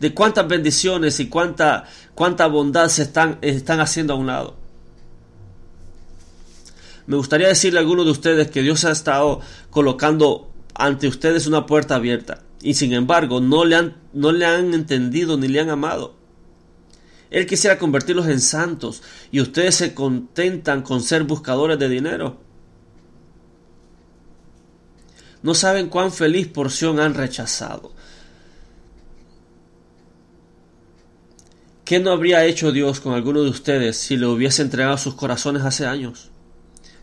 ¿De 0.00 0.12
cuántas 0.12 0.48
bendiciones 0.48 1.20
y 1.20 1.28
cuánta, 1.28 1.84
cuánta 2.16 2.48
bondad 2.48 2.88
se 2.88 3.02
están, 3.02 3.38
están 3.40 3.78
haciendo 3.78 4.14
a 4.14 4.16
un 4.16 4.26
lado? 4.26 4.56
Me 7.06 7.16
gustaría 7.16 7.48
decirle 7.48 7.78
a 7.78 7.82
algunos 7.82 8.04
de 8.04 8.12
ustedes 8.12 8.50
que 8.50 8.62
Dios 8.62 8.84
ha 8.84 8.92
estado 8.92 9.40
colocando 9.70 10.50
ante 10.74 11.08
ustedes 11.08 11.46
una 11.46 11.66
puerta 11.66 11.96
abierta 11.96 12.42
y 12.62 12.74
sin 12.74 12.92
embargo 12.92 13.40
no 13.40 13.64
le 13.64 13.76
han, 13.76 13.96
no 14.12 14.32
le 14.32 14.46
han 14.46 14.72
entendido 14.72 15.36
ni 15.36 15.48
le 15.48 15.60
han 15.60 15.70
amado. 15.70 16.14
Él 17.30 17.46
quisiera 17.46 17.78
convertirlos 17.78 18.28
en 18.28 18.40
santos 18.40 19.02
y 19.30 19.40
ustedes 19.40 19.74
se 19.74 19.94
contentan 19.94 20.82
con 20.82 21.02
ser 21.02 21.24
buscadores 21.24 21.78
de 21.78 21.88
dinero. 21.88 22.36
No 25.42 25.54
saben 25.54 25.88
cuán 25.88 26.12
feliz 26.12 26.46
porción 26.46 27.00
han 27.00 27.14
rechazado. 27.14 27.92
¿Qué 31.84 31.98
no 31.98 32.12
habría 32.12 32.44
hecho 32.44 32.70
Dios 32.70 33.00
con 33.00 33.12
alguno 33.12 33.42
de 33.42 33.50
ustedes 33.50 33.96
si 33.96 34.16
le 34.16 34.26
hubiese 34.26 34.62
entregado 34.62 34.98
sus 34.98 35.14
corazones 35.14 35.62
hace 35.62 35.84
años? 35.84 36.31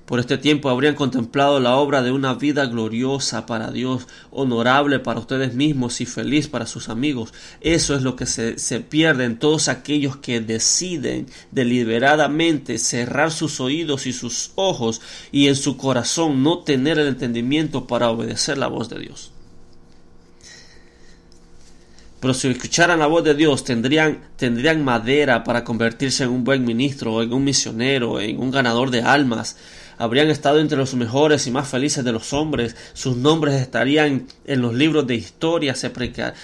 Por 0.10 0.20
este 0.20 0.40
tiempo 0.40 0.72
habrían 0.72 0.96
contemplado 0.96 1.60
la 1.60 1.76
obra 1.76 2.02
de 2.02 2.10
una 2.10 2.34
vida 2.34 2.66
gloriosa 2.66 3.46
para 3.46 3.70
Dios, 3.70 4.08
honorable 4.32 4.98
para 4.98 5.20
ustedes 5.20 5.54
mismos 5.54 6.02
y 6.02 6.08
feliz 6.08 6.48
para 6.48 6.66
sus 6.66 6.90
amigos. 6.90 7.32
Eso 7.62 7.94
es 7.94 8.02
lo 8.02 8.16
que 8.16 8.26
se, 8.26 8.58
se 8.58 8.80
pierde 8.80 9.26
en 9.26 9.38
todos 9.38 9.68
aquellos 9.68 10.18
que 10.18 10.42
deciden 10.42 11.28
deliberadamente 11.52 12.80
cerrar 12.80 13.32
sus 13.32 13.60
oídos 13.60 14.08
y 14.08 14.14
sus 14.14 14.50
ojos 14.56 15.00
y 15.32 15.48
en 15.48 15.56
su 15.56 15.78
corazón 15.78 16.42
no 16.42 16.64
tener 16.64 16.98
el 16.98 17.10
entendimiento 17.10 17.86
para 17.86 18.10
obedecer 18.10 18.58
la 18.58 18.66
voz 18.66 18.90
de 18.90 18.98
Dios. 19.02 19.32
Pero 22.20 22.34
si 22.34 22.50
escucharan 22.50 23.00
la 23.00 23.08
voz 23.08 23.24
de 23.24 23.34
Dios, 23.34 23.64
tendrían, 23.64 24.20
tendrían 24.36 24.84
madera 24.84 25.44
para 25.44 25.64
convertirse 25.64 26.24
en 26.24 26.32
un 26.32 26.44
buen 26.44 26.66
ministro, 26.66 27.22
en 27.24 27.32
un 27.32 27.44
misionero, 27.44 28.20
en 28.20 28.40
un 28.40 28.52
ganador 28.52 28.92
de 28.92 29.02
almas 29.02 29.56
habrían 30.00 30.30
estado 30.30 30.60
entre 30.60 30.78
los 30.78 30.94
mejores 30.96 31.46
y 31.46 31.52
más 31.52 31.68
felices 31.68 32.04
de 32.06 32.14
los 32.14 32.32
hombres, 32.32 32.76
sus 32.94 33.18
nombres 33.18 33.56
estarían 33.56 34.28
en 34.46 34.62
los 34.62 34.74
libros 34.74 35.06
de 35.06 35.16
historia. 35.16 35.76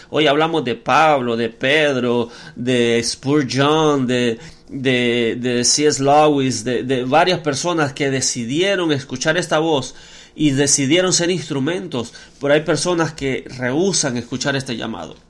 Hoy 0.10 0.28
hablamos 0.28 0.66
de 0.66 0.76
Pablo, 0.76 1.38
de 1.38 1.50
Pedro, 1.50 2.30
de 2.58 3.02
Spurgeon, 3.02 4.06
de, 4.06 4.38
de, 4.68 5.38
de 5.40 5.64
C.S. 5.64 6.04
Lewis, 6.04 6.66
de, 6.66 6.84
de 6.84 7.06
varias 7.06 7.40
personas 7.40 7.94
que 7.94 8.12
decidieron 8.12 8.92
escuchar 8.92 9.38
esta 9.38 9.60
voz 9.60 9.96
y 10.36 10.52
decidieron 10.52 11.14
ser 11.14 11.32
instrumentos, 11.32 12.14
pero 12.42 12.54
hay 12.54 12.62
personas 12.62 13.14
que 13.14 13.46
rehusan 13.58 14.18
escuchar 14.18 14.58
este 14.58 14.76
llamado. 14.76 15.25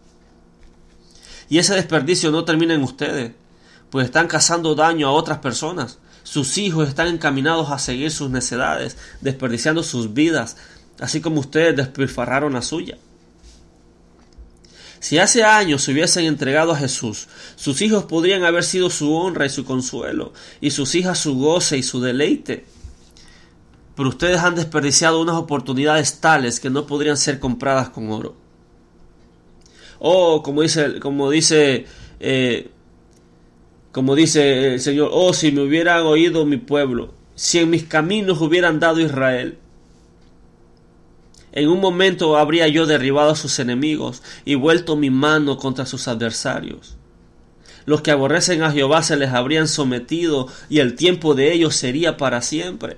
Y 1.50 1.60
ese 1.60 1.76
desperdicio 1.76 2.32
no 2.32 2.46
termina 2.46 2.74
en 2.74 2.84
ustedes, 2.84 3.34
pues 3.90 4.06
están 4.06 4.28
causando 4.28 4.76
daño 4.76 5.08
a 5.08 5.12
otras 5.12 5.40
personas. 5.40 6.00
Sus 6.24 6.58
hijos 6.58 6.90
están 6.90 7.08
encaminados 7.08 7.70
a 7.70 7.78
seguir 7.78 8.12
sus 8.12 8.30
necedades, 8.30 8.98
desperdiciando 9.22 9.84
sus 9.84 10.14
vidas, 10.14 10.58
así 11.00 11.22
como 11.22 11.40
ustedes 11.40 11.76
despilfarraron 11.76 12.54
la 12.54 12.62
suya. 12.62 12.98
Si 15.00 15.20
hace 15.20 15.44
años 15.44 15.84
se 15.84 15.92
hubiesen 15.92 16.26
entregado 16.26 16.72
a 16.72 16.78
Jesús, 16.78 17.28
sus 17.56 17.82
hijos 17.84 18.06
podrían 18.06 18.44
haber 18.44 18.64
sido 18.64 18.90
su 18.90 19.14
honra 19.14 19.46
y 19.46 19.50
su 19.50 19.64
consuelo, 19.64 20.34
y 20.62 20.72
sus 20.72 20.96
hijas 20.96 21.20
su 21.20 21.36
goce 21.36 21.78
y 21.78 21.84
su 21.84 22.02
deleite. 22.02 22.66
Pero 23.96 24.10
ustedes 24.10 24.40
han 24.40 24.56
desperdiciado 24.56 25.22
unas 25.22 25.36
oportunidades 25.36 26.20
tales 26.22 26.60
que 26.60 26.72
no 26.72 26.88
podrían 26.88 27.18
ser 27.18 27.40
compradas 27.40 27.90
con 27.90 28.12
oro. 28.12 28.45
Oh, 30.00 30.42
como 30.44 30.62
dice, 30.62 31.00
como 31.00 31.30
dice, 31.30 31.86
eh, 32.20 32.70
como 33.92 34.16
dice 34.16 34.74
el 34.74 34.80
Señor, 34.80 35.10
oh, 35.12 35.34
si 35.34 35.52
me 35.52 35.62
hubieran 35.62 36.06
oído 36.06 36.46
mi 36.46 36.58
pueblo, 36.58 37.14
si 37.36 37.60
en 37.60 37.70
mis 37.70 37.84
caminos 37.84 38.42
hubieran 38.42 38.80
dado 38.80 39.00
Israel. 39.00 39.58
En 41.52 41.70
un 41.70 41.80
momento 41.80 42.38
habría 42.38 42.68
yo 42.68 42.86
derribado 42.86 43.32
a 43.32 43.36
sus 43.36 43.60
enemigos 43.60 44.22
y 44.44 44.56
vuelto 44.56 44.98
mi 44.98 45.10
mano 45.10 45.58
contra 45.58 45.86
sus 45.86 46.10
adversarios. 46.10 46.98
Los 47.86 48.02
que 48.02 48.12
aborrecen 48.12 48.64
a 48.64 48.72
Jehová 48.72 49.04
se 49.04 49.16
les 49.16 49.30
habrían 49.30 49.68
sometido 49.68 50.48
y 50.70 50.80
el 50.80 50.96
tiempo 50.96 51.36
de 51.36 51.54
ellos 51.54 51.76
sería 51.76 52.18
para 52.18 52.42
siempre. 52.42 52.98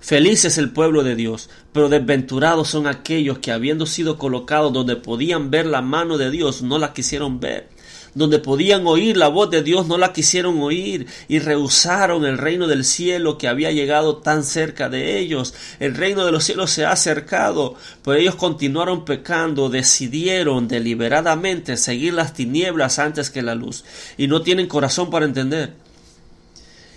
Feliz 0.00 0.44
es 0.44 0.58
el 0.58 0.70
pueblo 0.70 1.04
de 1.04 1.14
Dios, 1.14 1.50
pero 1.72 1.88
desventurados 1.88 2.68
son 2.68 2.86
aquellos 2.86 3.38
que 3.38 3.52
habiendo 3.52 3.86
sido 3.86 4.18
colocados 4.18 4.72
donde 4.72 4.96
podían 4.96 5.50
ver 5.50 5.66
la 5.66 5.82
mano 5.82 6.18
de 6.18 6.30
Dios, 6.30 6.62
no 6.62 6.78
la 6.78 6.92
quisieron 6.92 7.38
ver 7.38 7.68
donde 8.14 8.38
podían 8.38 8.86
oír 8.86 9.16
la 9.16 9.28
voz 9.28 9.50
de 9.50 9.62
Dios, 9.62 9.86
no 9.86 9.98
la 9.98 10.12
quisieron 10.12 10.60
oír 10.60 11.06
y 11.28 11.38
rehusaron 11.38 12.24
el 12.24 12.38
reino 12.38 12.66
del 12.66 12.84
cielo 12.84 13.38
que 13.38 13.48
había 13.48 13.70
llegado 13.70 14.16
tan 14.16 14.44
cerca 14.44 14.88
de 14.88 15.18
ellos. 15.18 15.54
El 15.78 15.94
reino 15.94 16.24
de 16.24 16.32
los 16.32 16.44
cielos 16.44 16.70
se 16.70 16.84
ha 16.84 16.92
acercado, 16.92 17.76
pero 18.04 18.16
ellos 18.16 18.34
continuaron 18.34 19.04
pecando, 19.04 19.68
decidieron 19.68 20.68
deliberadamente 20.68 21.76
seguir 21.76 22.14
las 22.14 22.34
tinieblas 22.34 22.98
antes 22.98 23.30
que 23.30 23.42
la 23.42 23.54
luz 23.54 23.84
y 24.16 24.26
no 24.26 24.42
tienen 24.42 24.66
corazón 24.66 25.10
para 25.10 25.26
entender. 25.26 25.74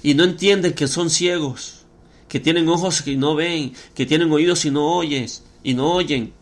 Y 0.01 0.15
no 0.15 0.23
entienden 0.23 0.73
que 0.73 0.87
son 0.87 1.09
ciegos, 1.09 1.82
que 2.33 2.39
tienen 2.39 2.67
ojos 2.67 3.05
y 3.05 3.15
no 3.15 3.35
ven, 3.35 3.73
que 3.93 4.07
tienen 4.07 4.31
oídos 4.31 4.65
y 4.65 4.71
no 4.71 4.87
oyes, 4.87 5.43
y 5.61 5.75
no 5.75 5.93
oyen 5.93 6.33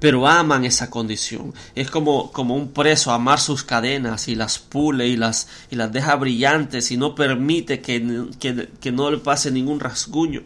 pero 0.00 0.26
aman 0.26 0.64
esa 0.64 0.90
condición. 0.90 1.54
Es 1.76 1.90
como, 1.90 2.32
como 2.32 2.56
un 2.56 2.72
preso 2.72 3.12
amar 3.12 3.38
sus 3.38 3.62
cadenas 3.62 4.26
y 4.28 4.34
las 4.34 4.58
pule 4.58 5.06
y 5.06 5.16
las, 5.16 5.48
y 5.70 5.76
las 5.76 5.92
deja 5.92 6.16
brillantes 6.16 6.90
y 6.90 6.96
no 6.96 7.14
permite 7.14 7.80
que, 7.80 8.28
que, 8.38 8.92
no 8.92 9.10
le 9.10 9.18
pase 9.18 9.50
ningún 9.50 9.78
rasguño. 9.80 10.42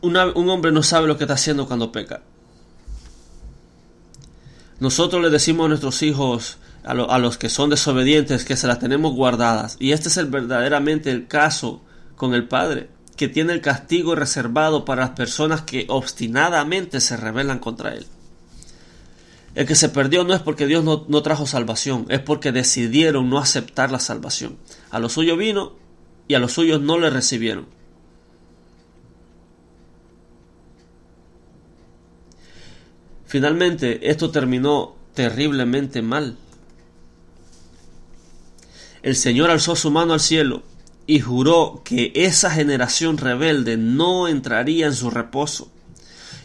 un 0.00 0.16
hombre 0.16 0.72
no 0.72 0.82
sabe 0.82 1.06
lo 1.06 1.16
que 1.16 1.24
está 1.24 1.34
haciendo 1.34 1.66
cuando 1.66 1.92
peca. 1.92 2.22
Nosotros 4.82 5.22
le 5.22 5.30
decimos 5.30 5.66
a 5.66 5.68
nuestros 5.68 6.02
hijos, 6.02 6.58
a, 6.84 7.18
los 7.18 7.38
que 7.38 7.48
son 7.48 7.70
desobedientes, 7.70 8.44
que 8.44 8.56
se 8.56 8.66
las 8.66 8.78
tenemos 8.78 9.14
guardadas. 9.14 9.76
Y 9.78 9.92
este 9.92 10.08
es 10.08 10.16
el, 10.16 10.26
verdaderamente 10.26 11.10
el 11.10 11.26
caso 11.26 11.82
con 12.16 12.34
el 12.34 12.48
Padre 12.48 12.88
que 13.16 13.28
tiene 13.28 13.52
el 13.52 13.60
castigo 13.60 14.14
reservado 14.14 14.84
para 14.84 15.02
las 15.02 15.10
personas 15.10 15.62
que 15.62 15.86
obstinadamente 15.88 17.00
se 17.00 17.16
rebelan 17.16 17.58
contra 17.58 17.94
él. 17.94 18.06
El 19.54 19.66
que 19.66 19.74
se 19.74 19.90
perdió 19.90 20.24
no 20.24 20.34
es 20.34 20.40
porque 20.40 20.66
Dios 20.66 20.82
no, 20.82 21.22
trajo 21.22 21.46
salvación, 21.46 22.06
es 22.08 22.20
porque 22.20 22.52
decidieron 22.52 23.28
no 23.28 23.38
aceptar 23.38 23.90
la 23.90 23.98
salvación. 23.98 24.56
A 24.90 24.98
lo 24.98 25.08
suyo 25.08 25.36
vino 25.36 25.74
y 26.26 26.34
a 26.34 26.38
los 26.38 26.52
suyos 26.52 26.80
no 26.80 26.98
le 26.98 27.10
recibieron. 27.10 27.66
Finalmente, 33.26 34.10
esto 34.10 34.30
terminó 34.30 34.96
terriblemente 35.14 36.00
mal. 36.00 36.38
El 39.02 39.16
Señor 39.16 39.50
alzó 39.50 39.74
su 39.74 39.90
mano 39.90 40.12
al 40.12 40.20
cielo 40.20 40.62
y 41.08 41.18
juró 41.18 41.82
que 41.84 42.12
esa 42.14 42.52
generación 42.52 43.18
rebelde 43.18 43.76
no 43.76 44.28
entraría 44.28 44.86
en 44.86 44.94
su 44.94 45.10
reposo. 45.10 45.72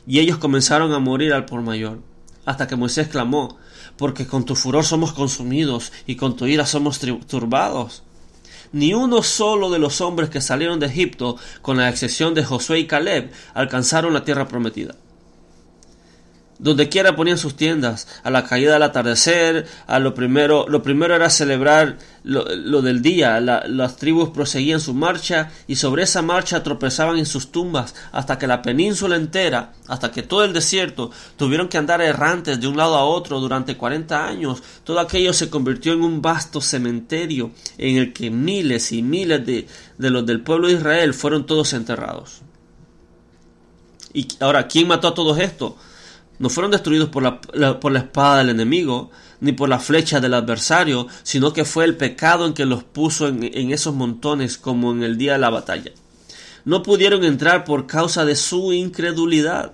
Y 0.08 0.20
ellos 0.20 0.40
comenzaron 0.40 0.92
a 0.94 1.00
morir 1.00 1.34
al 1.34 1.46
por 1.46 1.62
mayor, 1.62 2.00
hasta 2.46 2.68
que 2.68 2.76
Moisés 2.76 3.10
clamó, 3.10 3.60
porque 3.96 4.26
con 4.26 4.44
tu 4.44 4.56
furor 4.56 4.86
somos 4.86 5.14
consumidos 5.14 5.92
y 6.08 6.16
con 6.16 6.36
tu 6.36 6.48
ira 6.48 6.66
somos 6.66 7.00
turbados. 7.28 8.02
Ni 8.72 8.96
uno 8.96 9.22
solo 9.22 9.70
de 9.70 9.78
los 9.78 10.02
hombres 10.02 10.32
que 10.32 10.42
salieron 10.42 10.80
de 10.80 10.88
Egipto, 10.88 11.38
con 11.62 11.78
la 11.78 11.90
excepción 11.90 12.34
de 12.34 12.44
Josué 12.44 12.80
y 12.80 12.88
Caleb, 12.88 13.32
alcanzaron 13.54 14.14
la 14.14 14.24
tierra 14.24 14.48
prometida. 14.48 14.96
Donde 16.60 16.90
quiera 16.90 17.16
ponían 17.16 17.38
sus 17.38 17.56
tiendas, 17.56 18.08
a 18.24 18.32
la 18.32 18.44
caída 18.44 18.74
del 18.74 18.84
atardecer, 18.84 19.68
a 19.86 20.00
lo 20.00 20.16
primero, 20.16 20.66
lo 20.68 20.82
primero 20.82 21.16
era 21.16 21.30
celebrar 21.30 21.98
lo, 22.24 22.82
del 22.82 23.02
día, 23.02 23.40
las 23.40 23.96
tribus 23.96 24.30
proseguían 24.30 24.82
su 24.82 24.94
marcha 24.94 25.50
y 25.68 25.78
sobre 25.78 26.04
esa 26.04 26.22
marcha 26.22 26.64
tropezaban 26.64 27.18
en 27.18 27.26
sus 27.26 27.52
tumbas 27.52 27.96
hasta 28.12 28.38
que 28.38 28.48
la 28.48 28.62
península 28.62 29.16
entera, 29.16 29.74
hasta 29.88 30.12
que 30.12 30.24
todo 30.24 30.44
el 30.44 30.52
desierto 30.52 31.12
tuvieron 31.38 31.70
que 31.70 31.78
andar 31.78 32.02
errantes 32.02 32.60
de 32.60 32.68
un 32.68 32.76
lado 32.76 32.98
a 32.98 33.06
otro 33.06 33.40
durante 33.40 33.78
cuarenta 33.78 34.28
años, 34.28 34.62
todo 34.84 35.00
aquello 35.00 35.32
se 35.34 35.50
convirtió 35.50 35.94
en 35.94 36.02
un 36.02 36.22
vasto 36.22 36.60
cementerio 36.60 37.52
en 37.78 37.98
el 37.98 38.14
que 38.14 38.30
miles 38.30 38.92
y 38.92 39.02
miles 39.02 39.46
de, 39.46 39.68
de 39.98 40.10
los 40.10 40.26
del 40.26 40.42
pueblo 40.42 40.68
de 40.68 40.74
Israel 40.74 41.14
fueron 41.14 41.46
todos 41.46 41.74
enterrados. 41.74 42.42
Y 44.14 44.28
ahora, 44.40 44.68
¿quién 44.68 44.88
mató 44.88 45.08
a 45.08 45.14
todos 45.14 45.38
estos? 45.40 45.74
No 46.40 46.50
fueron 46.50 46.72
destruidos 46.72 47.10
por 47.10 47.24
la, 47.24 47.40
por 47.80 47.92
la 47.92 48.00
espada 48.00 48.40
del 48.40 48.50
enemigo, 48.50 49.12
ni 49.40 49.52
por 49.52 49.70
la 49.70 49.80
flecha 49.80 50.20
del 50.20 50.34
adversario, 50.34 51.08
sino 51.24 51.54
que 51.54 51.66
fue 51.66 51.86
el 51.86 51.96
pecado 51.96 52.46
en 52.46 52.54
que 52.54 52.66
los 52.66 52.84
puso 52.84 53.28
en, 53.28 53.44
en 53.44 53.72
esos 53.72 53.94
montones 53.94 54.58
como 54.58 54.92
en 54.92 55.04
el 55.04 55.18
día 55.18 55.34
de 55.34 55.40
la 55.40 55.50
batalla. 55.50 55.92
No 56.66 56.84
pudieron 56.84 57.24
entrar 57.24 57.64
por 57.64 57.88
causa 57.88 58.26
de 58.26 58.36
su 58.36 58.74
incredulidad. 58.74 59.74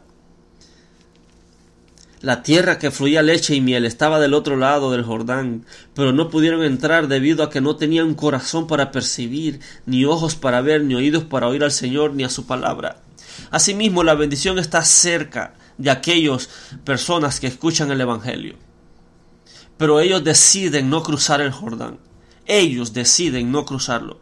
La 2.21 2.41
tierra 2.41 2.79
que 2.79 2.89
fluía 2.89 3.21
leche 3.21 3.53
y 3.53 3.59
miel 3.59 3.83
estaba 3.83 4.17
del 4.17 4.33
otro 4.33 4.55
lado 4.55 4.91
del 4.91 5.03
Jordán, 5.03 5.65
pero 5.93 6.13
no 6.13 6.29
pudieron 6.29 6.63
entrar 6.63 7.09
debido 7.09 7.43
a 7.43 7.49
que 7.49 7.59
no 7.59 7.75
tenían 7.75 8.13
corazón 8.13 8.65
para 8.65 8.91
percibir, 8.91 9.59
ni 9.85 10.05
ojos 10.05 10.35
para 10.35 10.61
ver, 10.61 10.85
ni 10.85 10.95
oídos 10.95 11.25
para 11.25 11.49
oír 11.49 11.65
al 11.65 11.73
Señor, 11.73 12.13
ni 12.13 12.23
a 12.23 12.29
su 12.29 12.45
palabra. 12.45 13.01
Asimismo, 13.51 14.03
la 14.03 14.15
bendición 14.15 14.57
está 14.57 14.83
cerca, 14.83 15.55
de 15.77 15.91
aquellas 15.91 16.49
personas 16.83 17.39
que 17.39 17.47
escuchan 17.47 17.91
el 17.91 18.01
Evangelio. 18.01 18.55
Pero 19.77 19.99
ellos 19.99 20.23
deciden 20.23 20.89
no 20.89 21.03
cruzar 21.03 21.41
el 21.41 21.51
Jordán. 21.51 21.99
Ellos 22.45 22.93
deciden 22.93 23.51
no 23.51 23.65
cruzarlo. 23.65 24.19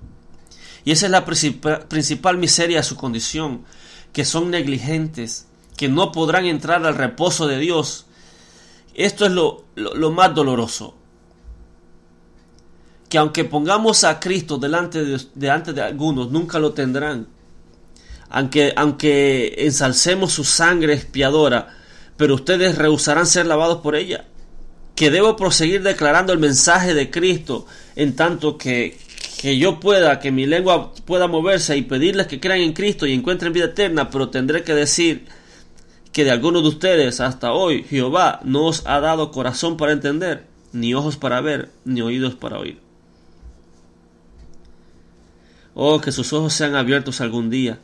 Y 0.84 0.91
esa 0.91 1.06
es 1.06 1.12
la 1.12 1.26
principal 1.26 2.38
miseria 2.38 2.78
de 2.78 2.84
su 2.84 2.95
condición, 2.95 3.66
que 4.14 4.26
son 4.26 4.49
negligentes, 4.49 5.47
que 5.78 5.89
no 5.89 6.12
podrán 6.12 6.45
entrar 6.45 6.86
al 6.86 6.95
reposo 6.95 7.47
de 7.47 7.60
Dios. 7.60 8.06
Esto 8.93 9.26
es 9.26 9.32
lo, 9.32 9.66
lo, 9.76 10.12
más 10.12 10.34
doloroso. 10.34 10.95
Que 13.10 13.18
aunque 13.18 13.45
pongamos 13.45 14.04
a 14.04 14.20
Cristo 14.20 14.58
delante 14.58 15.04
de, 15.04 15.22
delante 15.36 15.74
de 15.74 15.82
algunos, 15.82 16.32
nunca 16.32 16.60
lo 16.60 16.74
tendrán 16.74 17.28
aunque, 18.32 18.73
aunque 18.75 19.55
ensalcemos 19.57 20.32
su 20.32 20.43
sangre 20.43 20.93
expiadora, 20.93 21.75
pero 22.17 22.36
ustedes 22.36 22.77
rehusarán 22.77 23.27
ser 23.27 23.45
lavados 23.45 23.79
por 23.79 23.95
ella. 23.95 24.25
Que 24.95 25.11
debo 25.11 25.36
proseguir 25.36 25.84
declarando 25.84 26.32
el 26.34 26.39
mensaje 26.39 26.93
de 26.93 27.11
Cristo 27.11 27.65
en 27.95 28.15
tanto 28.15 28.57
que, 28.57 28.97
que 29.39 29.57
yo 29.57 29.79
pueda, 29.79 30.19
que 30.19 30.32
mi 30.32 30.45
lengua 30.45 30.93
pueda 31.05 31.27
moverse 31.27 31.75
y 31.75 31.82
pedirles 31.82 32.27
que 32.27 32.39
crean 32.39 32.61
en 32.61 32.73
Cristo 32.73 33.05
y 33.05 33.13
encuentren 33.13 33.53
vida 33.53 33.65
eterna, 33.65 34.09
pero 34.09 34.29
tendré 34.29 34.63
que 34.63 34.75
decir 34.75 35.25
que 36.13 36.23
de 36.23 36.32
algunos 36.32 36.63
de 36.63 36.69
ustedes 36.69 37.19
hasta 37.19 37.53
hoy 37.53 37.84
Jehová 37.84 38.39
no 38.43 38.67
os 38.67 38.86
ha 38.86 38.99
dado 38.99 39.32
corazón 39.32 39.77
para 39.77 39.93
entender, 39.93 40.45
ni 40.71 40.93
ojos 40.93 41.17
para 41.17 41.41
ver, 41.41 41.69
ni 41.86 42.01
oídos 42.01 42.36
para 42.36 42.59
oír. 42.59 42.79
Oh, 45.73 45.99
que 46.01 46.11
sus 46.11 46.32
ojos 46.34 46.53
sean 46.53 46.75
abiertos 46.75 47.21
algún 47.21 47.49
día 47.49 47.79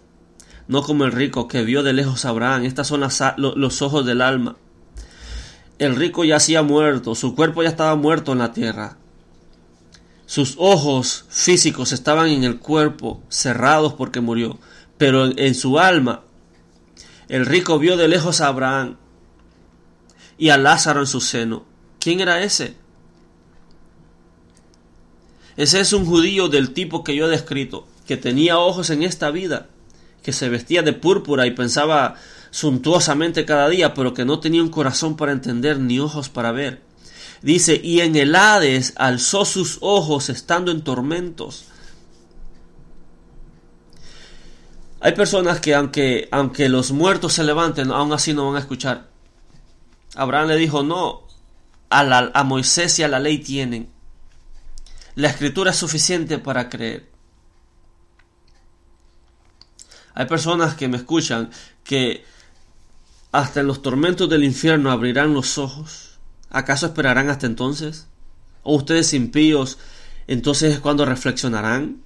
no 0.68 0.84
como 0.84 1.06
el 1.06 1.12
rico 1.12 1.48
que 1.48 1.64
vio 1.64 1.84
de 1.84 1.94
lejos 1.94 2.26
a 2.26 2.30
Abraham. 2.30 2.66
Estas 2.66 2.88
son 2.88 3.02
los 3.02 3.82
ojos 3.82 4.06
del 4.06 4.22
alma. 4.22 4.58
El 5.80 5.96
rico 5.96 6.24
ya 6.24 6.38
ha 6.38 6.62
muerto, 6.64 7.16
su 7.16 7.36
cuerpo 7.36 7.64
ya 7.64 7.70
estaba 7.70 7.96
muerto 7.96 8.32
en 8.34 8.40
la 8.40 8.52
tierra. 8.52 8.98
Sus 10.26 10.56
ojos 10.58 11.26
físicos 11.30 11.94
estaban 11.94 12.30
en 12.30 12.44
el 12.44 12.60
cuerpo, 12.60 13.22
cerrados 13.30 13.94
porque 13.94 14.20
murió, 14.20 14.60
pero 14.98 15.26
en, 15.26 15.40
en 15.40 15.56
su 15.56 15.80
alma 15.80 16.24
el 17.30 17.46
rico 17.46 17.80
vio 17.80 17.96
de 17.96 18.08
lejos 18.08 18.42
a 18.42 18.48
Abraham 18.48 18.98
y 20.38 20.50
a 20.50 20.58
Lázaro 20.58 21.02
en 21.02 21.08
su 21.08 21.22
seno. 21.22 21.64
¿Quién 22.00 22.20
era 22.20 22.44
ese? 22.44 22.76
Ese 25.56 25.80
es 25.80 25.94
un 25.94 26.06
judío 26.06 26.50
del 26.50 26.74
tipo 26.74 27.04
que 27.04 27.16
yo 27.16 27.28
he 27.28 27.30
descrito, 27.30 27.88
que 28.06 28.18
tenía 28.18 28.58
ojos 28.58 28.90
en 28.90 29.04
esta 29.04 29.32
vida 29.32 29.70
que 30.24 30.34
se 30.34 30.50
vestía 30.50 30.82
de 30.82 30.94
púrpura 30.94 31.46
y 31.46 31.52
pensaba 31.52 32.16
suntuosamente 32.52 33.46
cada 33.46 33.70
día, 33.70 33.94
pero 33.94 34.14
que 34.14 34.26
no 34.26 34.40
tenía 34.40 34.64
un 34.64 34.70
corazón 34.70 35.16
para 35.16 35.32
entender 35.32 35.80
ni 35.80 36.00
ojos 36.00 36.30
para 36.30 36.52
ver. 36.52 36.82
Dice, 37.42 37.80
y 37.82 38.02
en 38.02 38.16
el 38.16 38.36
Hades 38.36 38.94
alzó 38.96 39.46
sus 39.46 39.78
ojos 39.82 40.30
estando 40.30 40.72
en 40.72 40.84
tormentos. 40.84 41.66
Hay 45.00 45.14
personas 45.14 45.60
que 45.60 45.76
aunque, 45.76 46.28
aunque 46.32 46.70
los 46.70 46.92
muertos 46.92 47.34
se 47.34 47.44
levanten, 47.44 47.92
aún 47.92 48.12
así 48.12 48.34
no 48.34 48.48
van 48.48 48.56
a 48.56 48.60
escuchar. 48.60 49.10
Abraham 50.16 50.48
le 50.48 50.56
dijo, 50.56 50.82
no, 50.82 51.28
a, 51.90 52.32
a 52.34 52.44
Moisés 52.44 52.98
y 52.98 53.04
a 53.04 53.08
la 53.08 53.20
ley 53.20 53.38
tienen. 53.38 53.90
La 55.14 55.30
escritura 55.30 55.72
es 55.72 55.78
suficiente 55.78 56.40
para 56.40 56.70
creer. 56.70 57.17
Hay 60.18 60.26
personas 60.26 60.74
que 60.74 60.88
me 60.88 60.98
escuchan 60.98 61.52
que 61.84 62.26
hasta 63.32 63.60
en 63.60 63.68
los 63.68 63.84
tormentos 63.84 64.28
del 64.28 64.44
infierno 64.44 64.90
abrirán 64.90 65.36
los 65.36 65.60
ojos. 65.60 66.18
¿Acaso 66.50 66.88
esperarán 66.88 67.30
hasta 67.30 67.46
entonces? 67.46 68.08
¿O 68.64 68.76
ustedes 68.78 69.14
impíos, 69.14 69.78
entonces 70.26 70.74
es 70.74 70.80
cuando 70.80 71.06
reflexionarán? 71.06 72.02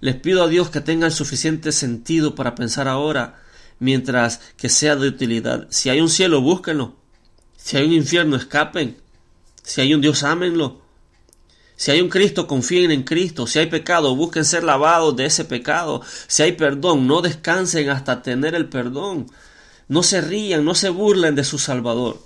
Les 0.00 0.16
pido 0.16 0.44
a 0.44 0.48
Dios 0.48 0.68
que 0.68 0.82
tengan 0.82 1.12
suficiente 1.12 1.72
sentido 1.72 2.34
para 2.34 2.54
pensar 2.54 2.88
ahora, 2.88 3.40
mientras 3.78 4.42
que 4.58 4.68
sea 4.68 4.96
de 4.96 5.08
utilidad. 5.08 5.68
Si 5.70 5.88
hay 5.88 6.02
un 6.02 6.10
cielo, 6.10 6.42
búsquenlo. 6.42 6.94
Si 7.56 7.78
hay 7.78 7.86
un 7.86 7.94
infierno, 7.94 8.36
escapen. 8.36 8.98
Si 9.62 9.80
hay 9.80 9.94
un 9.94 10.02
Dios, 10.02 10.24
ámenlo. 10.24 10.82
Si 11.76 11.90
hay 11.90 12.00
un 12.00 12.08
Cristo, 12.08 12.46
confíen 12.46 12.90
en 12.90 13.02
Cristo. 13.02 13.46
Si 13.46 13.58
hay 13.58 13.66
pecado, 13.66 14.16
busquen 14.16 14.46
ser 14.46 14.64
lavados 14.64 15.14
de 15.14 15.26
ese 15.26 15.44
pecado. 15.44 16.02
Si 16.26 16.42
hay 16.42 16.52
perdón, 16.52 17.06
no 17.06 17.20
descansen 17.20 17.90
hasta 17.90 18.22
tener 18.22 18.54
el 18.54 18.68
perdón. 18.68 19.30
No 19.86 20.02
se 20.02 20.22
rían, 20.22 20.64
no 20.64 20.74
se 20.74 20.88
burlen 20.88 21.34
de 21.34 21.44
su 21.44 21.58
Salvador. 21.58 22.18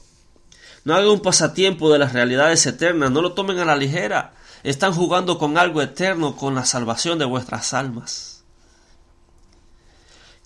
No 0.85 0.95
hagan 0.95 1.09
un 1.09 1.21
pasatiempo 1.21 1.93
de 1.93 1.99
las 1.99 2.13
realidades 2.13 2.65
eternas, 2.65 3.11
no 3.11 3.21
lo 3.21 3.33
tomen 3.33 3.59
a 3.59 3.65
la 3.65 3.77
ligera. 3.77 4.35
Están 4.63 4.95
jugando 4.95 5.37
con 5.37 5.59
algo 5.59 5.83
eterno, 5.83 6.37
con 6.37 6.55
la 6.55 6.65
salvación 6.65 7.19
de 7.19 7.25
vuestras 7.25 7.75
almas. 7.75 8.45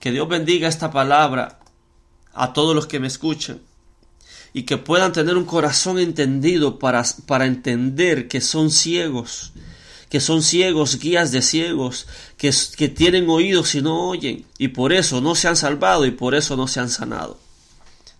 Que 0.00 0.12
Dios 0.12 0.28
bendiga 0.28 0.66
esta 0.66 0.90
palabra 0.90 1.60
a 2.32 2.52
todos 2.52 2.74
los 2.74 2.86
que 2.86 3.00
me 3.00 3.06
escuchan 3.06 3.60
y 4.54 4.62
que 4.62 4.78
puedan 4.78 5.12
tener 5.12 5.36
un 5.36 5.44
corazón 5.44 5.98
entendido 5.98 6.78
para, 6.78 7.04
para 7.26 7.44
entender 7.44 8.28
que 8.28 8.40
son 8.40 8.70
ciegos, 8.70 9.52
que 10.08 10.20
son 10.20 10.42
ciegos, 10.42 11.00
guías 11.00 11.32
de 11.32 11.42
ciegos, 11.42 12.06
que, 12.38 12.52
que 12.76 12.88
tienen 12.88 13.28
oídos 13.28 13.74
y 13.74 13.82
no 13.82 14.08
oyen, 14.08 14.46
y 14.56 14.68
por 14.68 14.92
eso 14.92 15.20
no 15.20 15.34
se 15.34 15.48
han 15.48 15.56
salvado 15.56 16.06
y 16.06 16.12
por 16.12 16.36
eso 16.36 16.56
no 16.56 16.68
se 16.68 16.78
han 16.78 16.88
sanado. 16.88 17.36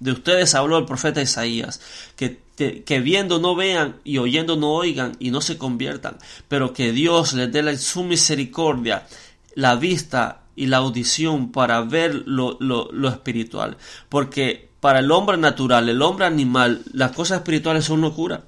De 0.01 0.11
ustedes 0.11 0.57
habló 0.57 0.77
el 0.77 0.87
profeta 0.87 1.23
Isaías, 1.23 1.81
que, 2.17 2.41
que 2.57 3.01
viendo 3.01 3.39
no 3.39 3.55
vean 3.55 4.01
y 4.03 4.19
oyendo 4.19 4.57
no 4.57 4.75
oigan 4.75 5.17
y 5.21 5.31
no 5.31 5.41
se 5.41 5.57
conviertan, 5.57 6.19
pero 6.49 6.73
que 6.73 6.91
Dios 6.91 7.33
les 7.35 7.51
dé 7.53 7.63
la, 7.63 7.79
su 7.79 8.03
misericordia 8.03 9.07
la 9.55 9.77
vista 9.77 10.43
y 10.57 10.67
la 10.67 10.79
audición 10.79 11.53
para 11.53 11.81
ver 11.83 12.25
lo, 12.27 12.57
lo, 12.61 12.91
lo 12.93 13.09
espiritual. 13.09 13.77
Porque 14.09 14.74
para 14.85 14.99
el 14.99 15.11
hombre 15.13 15.39
natural, 15.39 15.89
el 15.89 16.03
hombre 16.03 16.27
animal, 16.27 16.83
las 16.93 17.13
cosas 17.13 17.39
espirituales 17.39 17.87
son 17.87 18.03
locura. 18.03 18.45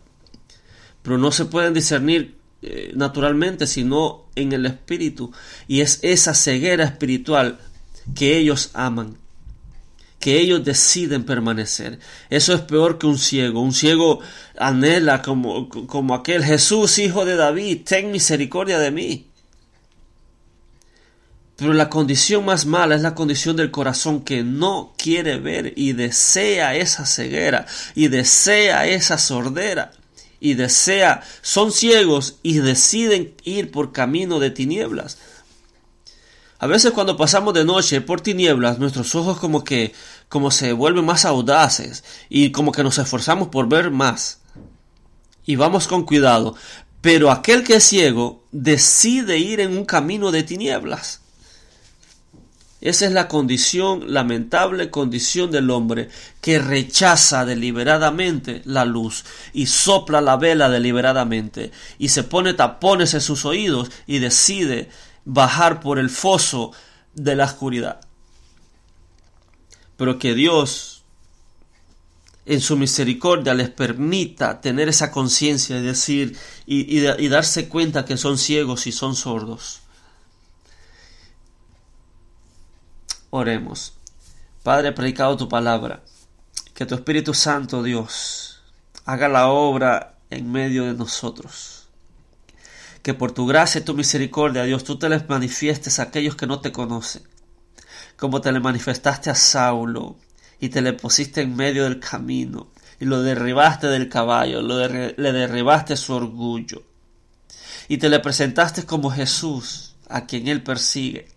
Pero 1.01 1.17
no 1.17 1.33
se 1.33 1.47
pueden 1.47 1.73
discernir 1.73 2.37
eh, 2.61 2.93
naturalmente, 2.95 3.67
sino 3.67 4.27
en 4.35 4.53
el 4.53 4.67
espíritu. 4.67 5.33
Y 5.67 5.81
es 5.81 5.99
esa 6.03 6.35
ceguera 6.35 6.85
espiritual 6.85 7.59
que 8.15 8.37
ellos 8.37 8.69
aman, 8.75 9.17
que 10.21 10.39
ellos 10.39 10.63
deciden 10.63 11.25
permanecer. 11.25 12.01
Eso 12.29 12.53
es 12.53 12.61
peor 12.61 12.99
que 12.99 13.07
un 13.07 13.17
ciego. 13.17 13.63
Un 13.63 13.73
ciego 13.73 14.21
anhela 14.59 15.23
como, 15.23 15.71
como 15.71 16.15
aquel 16.15 16.45
Jesús, 16.45 16.99
hijo 16.99 17.25
de 17.25 17.37
David, 17.37 17.81
ten 17.87 18.13
misericordia 18.13 18.79
de 18.79 18.91
mí. 18.91 19.26
Pero 21.57 21.73
la 21.73 21.89
condición 21.89 22.45
más 22.45 22.67
mala 22.67 22.95
es 22.95 23.03
la 23.03 23.15
condición 23.15 23.57
del 23.57 23.71
corazón 23.71 24.23
que 24.23 24.43
no 24.43 24.93
quiere 24.99 25.39
ver 25.39 25.73
y 25.77 25.93
desea 25.93 26.77
esa 26.77 27.07
ceguera 27.07 27.67
y 27.95 28.09
desea 28.09 28.87
esa 28.87 29.17
sordera 29.17 29.93
y 30.39 30.55
desea, 30.55 31.23
son 31.43 31.73
ciegos 31.73 32.37
y 32.43 32.59
deciden 32.59 33.35
ir 33.45 33.71
por 33.71 33.93
camino 33.93 34.39
de 34.39 34.51
tinieblas. 34.51 35.19
A 36.59 36.67
veces 36.67 36.93
cuando 36.93 37.17
pasamos 37.17 37.53
de 37.55 37.65
noche 37.65 38.01
por 38.01 38.21
tinieblas, 38.21 38.79
nuestros 38.79 39.15
ojos 39.15 39.39
como 39.39 39.65
que 39.65 39.93
como 40.29 40.51
se 40.51 40.73
vuelven 40.73 41.05
más 41.05 41.25
audaces 41.25 42.05
y 42.29 42.51
como 42.51 42.73
que 42.73 42.83
nos 42.83 42.99
esforzamos 42.99 43.49
por 43.49 43.69
ver 43.69 43.91
más. 43.91 44.41
Y 45.45 45.57
vamos 45.57 45.87
con 45.87 46.05
cuidado. 46.05 46.57
Pero 47.01 47.31
aquel 47.31 47.63
que 47.63 47.77
es 47.77 47.85
ciego 47.85 48.45
decide 48.53 49.39
ir 49.39 49.61
en 49.61 49.77
un 49.77 49.85
camino 49.85 50.33
de 50.33 50.43
tinieblas. 50.43 51.21
Esa 52.87 53.07
es 53.07 53.11
la 53.11 53.27
condición, 53.27 54.13
lamentable 54.13 54.91
condición 54.91 55.51
del 55.51 55.71
hombre 55.71 56.09
que 56.41 56.61
rechaza 56.61 57.45
deliberadamente 57.45 58.63
la 58.65 58.85
luz 58.85 59.25
y 59.53 59.67
sopla 59.67 60.21
la 60.21 60.37
vela 60.37 60.69
deliberadamente 60.69 61.73
y 61.99 62.11
se 62.11 62.23
pone 62.23 62.55
tapones 62.55 63.13
en 63.15 63.23
sus 63.23 63.45
oídos 63.45 63.91
y 64.07 64.21
decide 64.21 64.89
bajar 65.25 65.81
por 65.81 65.99
el 65.99 66.11
foso 66.11 66.71
de 67.13 67.35
la 67.35 67.47
oscuridad. 67.47 68.03
Pero 69.97 70.21
que 70.21 70.35
Dios 70.35 71.03
en 72.45 72.61
su 72.61 72.77
misericordia 72.77 73.53
les 73.53 73.71
permita 73.71 74.61
tener 74.61 74.89
esa 74.89 75.11
conciencia 75.11 75.77
y 75.77 75.83
decir 75.83 76.39
y, 76.67 77.01
y 77.01 77.29
darse 77.29 77.69
cuenta 77.69 78.05
que 78.05 78.17
son 78.17 78.39
ciegos 78.39 78.87
y 78.87 78.93
son 78.93 79.17
sordos. 79.17 79.81
Oremos. 83.31 83.95
Padre, 84.63 84.93
predicado 84.93 85.37
tu 85.37 85.49
palabra. 85.49 86.03
Que 86.75 86.87
tu 86.87 86.95
Espíritu 86.95 87.35
Santo, 87.35 87.83
Dios, 87.83 88.63
haga 89.05 89.29
la 89.29 89.49
obra 89.49 90.19
en 90.31 90.51
medio 90.53 90.85
de 90.85 90.95
nosotros. 90.95 91.89
Que 93.03 93.15
por 93.15 93.33
tu 93.33 93.47
gracia 93.47 93.81
y 93.81 93.85
tu 93.85 93.95
misericordia, 93.95 94.65
Dios, 94.65 94.85
tú 94.85 94.99
te 94.99 95.09
les 95.09 95.29
manifiestes 95.29 95.99
a 95.99 96.05
aquellos 96.05 96.37
que 96.37 96.47
no 96.47 96.61
te 96.61 96.73
conocen. 96.73 97.23
Como 98.17 98.41
te 98.41 98.53
le 98.53 98.61
manifestaste 98.61 99.31
a 99.31 99.35
Saulo 99.35 100.17
y 100.61 100.69
te 100.69 100.81
le 100.81 100.93
pusiste 100.93 101.43
en 101.43 101.57
medio 101.57 101.85
del 101.85 102.01
camino 102.01 102.69
y 103.01 103.05
lo 103.07 103.23
derribaste 103.23 103.89
del 103.89 104.09
caballo, 104.09 104.63
lo 104.63 104.87
le 104.89 105.33
derribaste 105.33 105.97
su 105.97 106.15
orgullo. 106.15 106.83
Y 107.89 107.99
te 107.99 108.09
le 108.09 108.21
presentaste 108.21 108.85
como 108.85 109.11
Jesús, 109.11 109.95
a 110.09 110.27
quien 110.27 110.49
él 110.49 110.63
persigue 110.63 111.36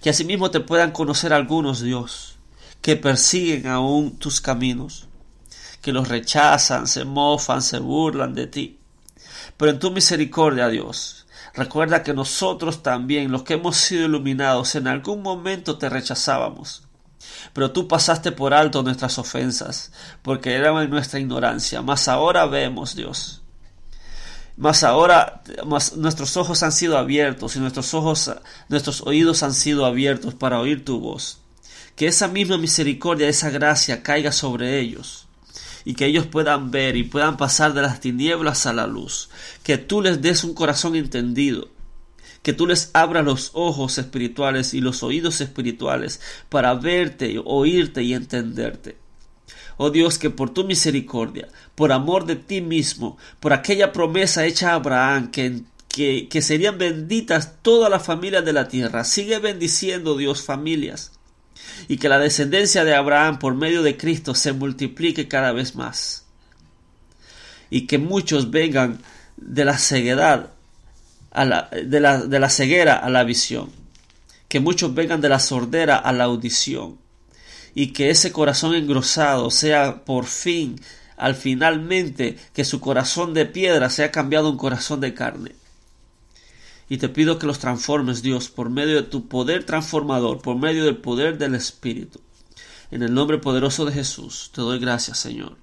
que 0.00 0.10
asimismo 0.10 0.50
te 0.50 0.60
puedan 0.60 0.92
conocer 0.92 1.32
algunos, 1.32 1.80
Dios, 1.80 2.36
que 2.80 2.96
persiguen 2.96 3.66
aún 3.66 4.18
tus 4.18 4.40
caminos, 4.40 5.08
que 5.80 5.92
los 5.92 6.08
rechazan, 6.08 6.86
se 6.86 7.04
mofan, 7.04 7.62
se 7.62 7.78
burlan 7.78 8.34
de 8.34 8.46
ti. 8.46 8.78
Pero 9.56 9.72
en 9.72 9.78
tu 9.78 9.90
misericordia, 9.90 10.68
Dios, 10.68 11.26
recuerda 11.54 12.02
que 12.02 12.14
nosotros 12.14 12.82
también, 12.82 13.32
los 13.32 13.42
que 13.42 13.54
hemos 13.54 13.76
sido 13.76 14.06
iluminados, 14.06 14.74
en 14.74 14.88
algún 14.88 15.22
momento 15.22 15.78
te 15.78 15.88
rechazábamos. 15.88 16.82
Pero 17.52 17.72
tú 17.72 17.88
pasaste 17.88 18.32
por 18.32 18.54
alto 18.54 18.82
nuestras 18.82 19.18
ofensas, 19.18 19.92
porque 20.22 20.54
eran 20.54 20.76
en 20.82 20.90
nuestra 20.90 21.18
ignorancia. 21.18 21.82
Mas 21.82 22.08
ahora 22.08 22.46
vemos, 22.46 22.94
Dios, 22.94 23.42
mas 24.56 24.84
ahora 24.84 25.42
nuestros 25.96 26.36
ojos 26.36 26.62
han 26.62 26.72
sido 26.72 26.96
abiertos 26.96 27.56
y 27.56 27.60
nuestros 27.60 27.92
ojos, 27.92 28.32
nuestros 28.68 29.02
oídos 29.02 29.42
han 29.42 29.52
sido 29.52 29.84
abiertos 29.84 30.34
para 30.34 30.60
oír 30.60 30.84
tu 30.84 30.98
voz. 30.98 31.40
Que 31.94 32.06
esa 32.06 32.28
misma 32.28 32.56
misericordia, 32.56 33.28
esa 33.28 33.50
gracia 33.50 34.02
caiga 34.02 34.32
sobre 34.32 34.80
ellos 34.80 35.26
y 35.84 35.94
que 35.94 36.06
ellos 36.06 36.26
puedan 36.26 36.70
ver 36.70 36.96
y 36.96 37.04
puedan 37.04 37.36
pasar 37.36 37.74
de 37.74 37.82
las 37.82 38.00
tinieblas 38.00 38.66
a 38.66 38.72
la 38.72 38.86
luz. 38.86 39.28
Que 39.62 39.78
tú 39.78 40.00
les 40.00 40.20
des 40.20 40.42
un 40.42 40.54
corazón 40.54 40.96
entendido. 40.96 41.68
Que 42.42 42.52
tú 42.52 42.66
les 42.66 42.90
abras 42.92 43.24
los 43.24 43.50
ojos 43.54 43.98
espirituales 43.98 44.72
y 44.74 44.80
los 44.80 45.02
oídos 45.02 45.40
espirituales 45.40 46.20
para 46.48 46.74
verte, 46.74 47.40
oírte 47.44 48.02
y 48.02 48.14
entenderte. 48.14 48.96
Oh 49.76 49.90
Dios, 49.90 50.18
que 50.18 50.30
por 50.30 50.50
tu 50.50 50.64
misericordia, 50.64 51.48
por 51.74 51.92
amor 51.92 52.24
de 52.24 52.36
ti 52.36 52.60
mismo, 52.60 53.18
por 53.40 53.52
aquella 53.52 53.92
promesa 53.92 54.46
hecha 54.46 54.70
a 54.70 54.74
Abraham, 54.74 55.30
que, 55.30 55.62
que, 56.28 56.42
serían 56.42 56.78
benditas 56.78 57.56
todas 57.62 57.90
las 57.90 58.02
familias 58.02 58.44
de 58.44 58.54
la 58.54 58.68
tierra, 58.68 59.04
sigue 59.04 59.38
bendiciendo 59.38 60.16
Dios 60.16 60.42
familias. 60.42 61.12
Y 61.88 61.98
que 61.98 62.08
la 62.08 62.18
descendencia 62.18 62.84
de 62.84 62.94
Abraham 62.94 63.38
por 63.38 63.54
medio 63.54 63.82
de 63.82 63.96
Cristo 63.96 64.34
se 64.34 64.52
multiplique 64.52 65.28
cada 65.28 65.52
vez 65.52 65.74
más. 65.74 66.24
Y 67.68 67.86
que 67.86 67.98
muchos 67.98 68.50
vengan 68.50 69.00
de 69.36 69.64
la 69.64 69.76
ceguedad 69.76 70.52
a 71.32 71.44
la, 71.44 71.68
de, 71.70 72.00
la, 72.00 72.18
de 72.18 72.38
la 72.38 72.48
ceguera 72.48 72.96
a 72.96 73.10
la 73.10 73.24
visión. 73.24 73.70
Que 74.48 74.60
muchos 74.60 74.94
vengan 74.94 75.20
de 75.20 75.28
la 75.28 75.38
sordera 75.38 75.96
a 75.96 76.12
la 76.12 76.24
audición 76.24 76.98
y 77.76 77.88
que 77.88 78.08
ese 78.08 78.32
corazón 78.32 78.74
engrosado 78.74 79.50
sea 79.50 80.06
por 80.06 80.24
fin, 80.24 80.80
al 81.18 81.34
finalmente, 81.34 82.38
que 82.54 82.64
su 82.64 82.80
corazón 82.80 83.34
de 83.34 83.44
piedra 83.44 83.90
sea 83.90 84.10
cambiado 84.10 84.48
un 84.48 84.56
corazón 84.56 85.00
de 85.00 85.12
carne. 85.12 85.54
Y 86.88 86.96
te 86.96 87.10
pido 87.10 87.38
que 87.38 87.46
los 87.46 87.58
transformes, 87.58 88.22
Dios, 88.22 88.48
por 88.48 88.70
medio 88.70 88.96
de 88.96 89.02
tu 89.02 89.28
poder 89.28 89.64
transformador, 89.64 90.40
por 90.40 90.56
medio 90.56 90.86
del 90.86 90.96
poder 90.96 91.36
del 91.36 91.54
Espíritu. 91.54 92.22
En 92.90 93.02
el 93.02 93.12
nombre 93.12 93.36
poderoso 93.36 93.84
de 93.84 93.92
Jesús, 93.92 94.50
te 94.54 94.62
doy 94.62 94.78
gracias, 94.78 95.18
Señor. 95.18 95.58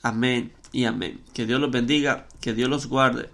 Amén 0.00 0.54
y 0.72 0.86
amén. 0.86 1.20
Que 1.34 1.44
Dios 1.44 1.60
los 1.60 1.70
bendiga, 1.70 2.26
que 2.40 2.54
Dios 2.54 2.70
los 2.70 2.86
guarde. 2.86 3.28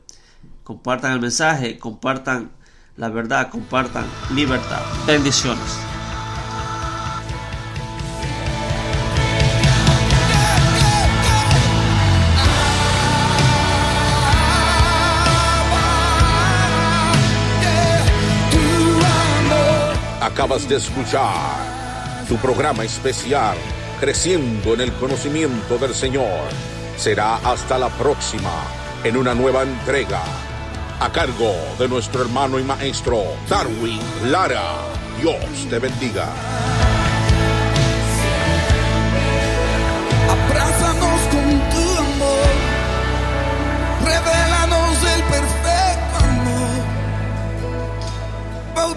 Compartan 0.65 1.13
el 1.13 1.21
mensaje, 1.21 1.79
compartan 1.79 2.51
la 2.97 3.09
verdad, 3.09 3.51
compartan 3.51 4.05
libertad. 4.35 4.83
Bendiciones. 5.07 5.96
Acabas 20.37 20.69
de 20.69 20.77
escuchar 20.77 21.33
tu 22.29 22.37
programa 22.37 22.85
especial 22.85 23.57
Creciendo 23.99 24.75
en 24.75 24.83
el 24.83 24.93
conocimiento 24.93 25.79
del 25.79 25.95
Señor. 25.95 26.51
Será 26.99 27.37
hasta 27.37 27.79
la 27.79 27.89
próxima 27.89 28.53
en 29.03 29.17
una 29.17 29.35
nueva 29.35 29.63
entrega 29.63 30.21
a 31.01 31.11
cargo 31.11 31.55
de 31.79 31.89
nuestro 31.89 32.21
hermano 32.21 32.59
y 32.59 32.65
maestro 32.65 33.23
Darwin 33.49 33.99
Lara. 34.31 34.75
Dios 35.23 35.41
te 35.71 35.79
bendiga. 35.79 36.29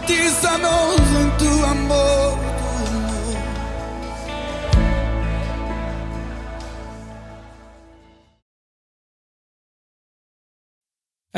Bautízanos 0.09 1.01
en 1.21 1.37
tu 1.37 1.65
amor. 1.65 2.48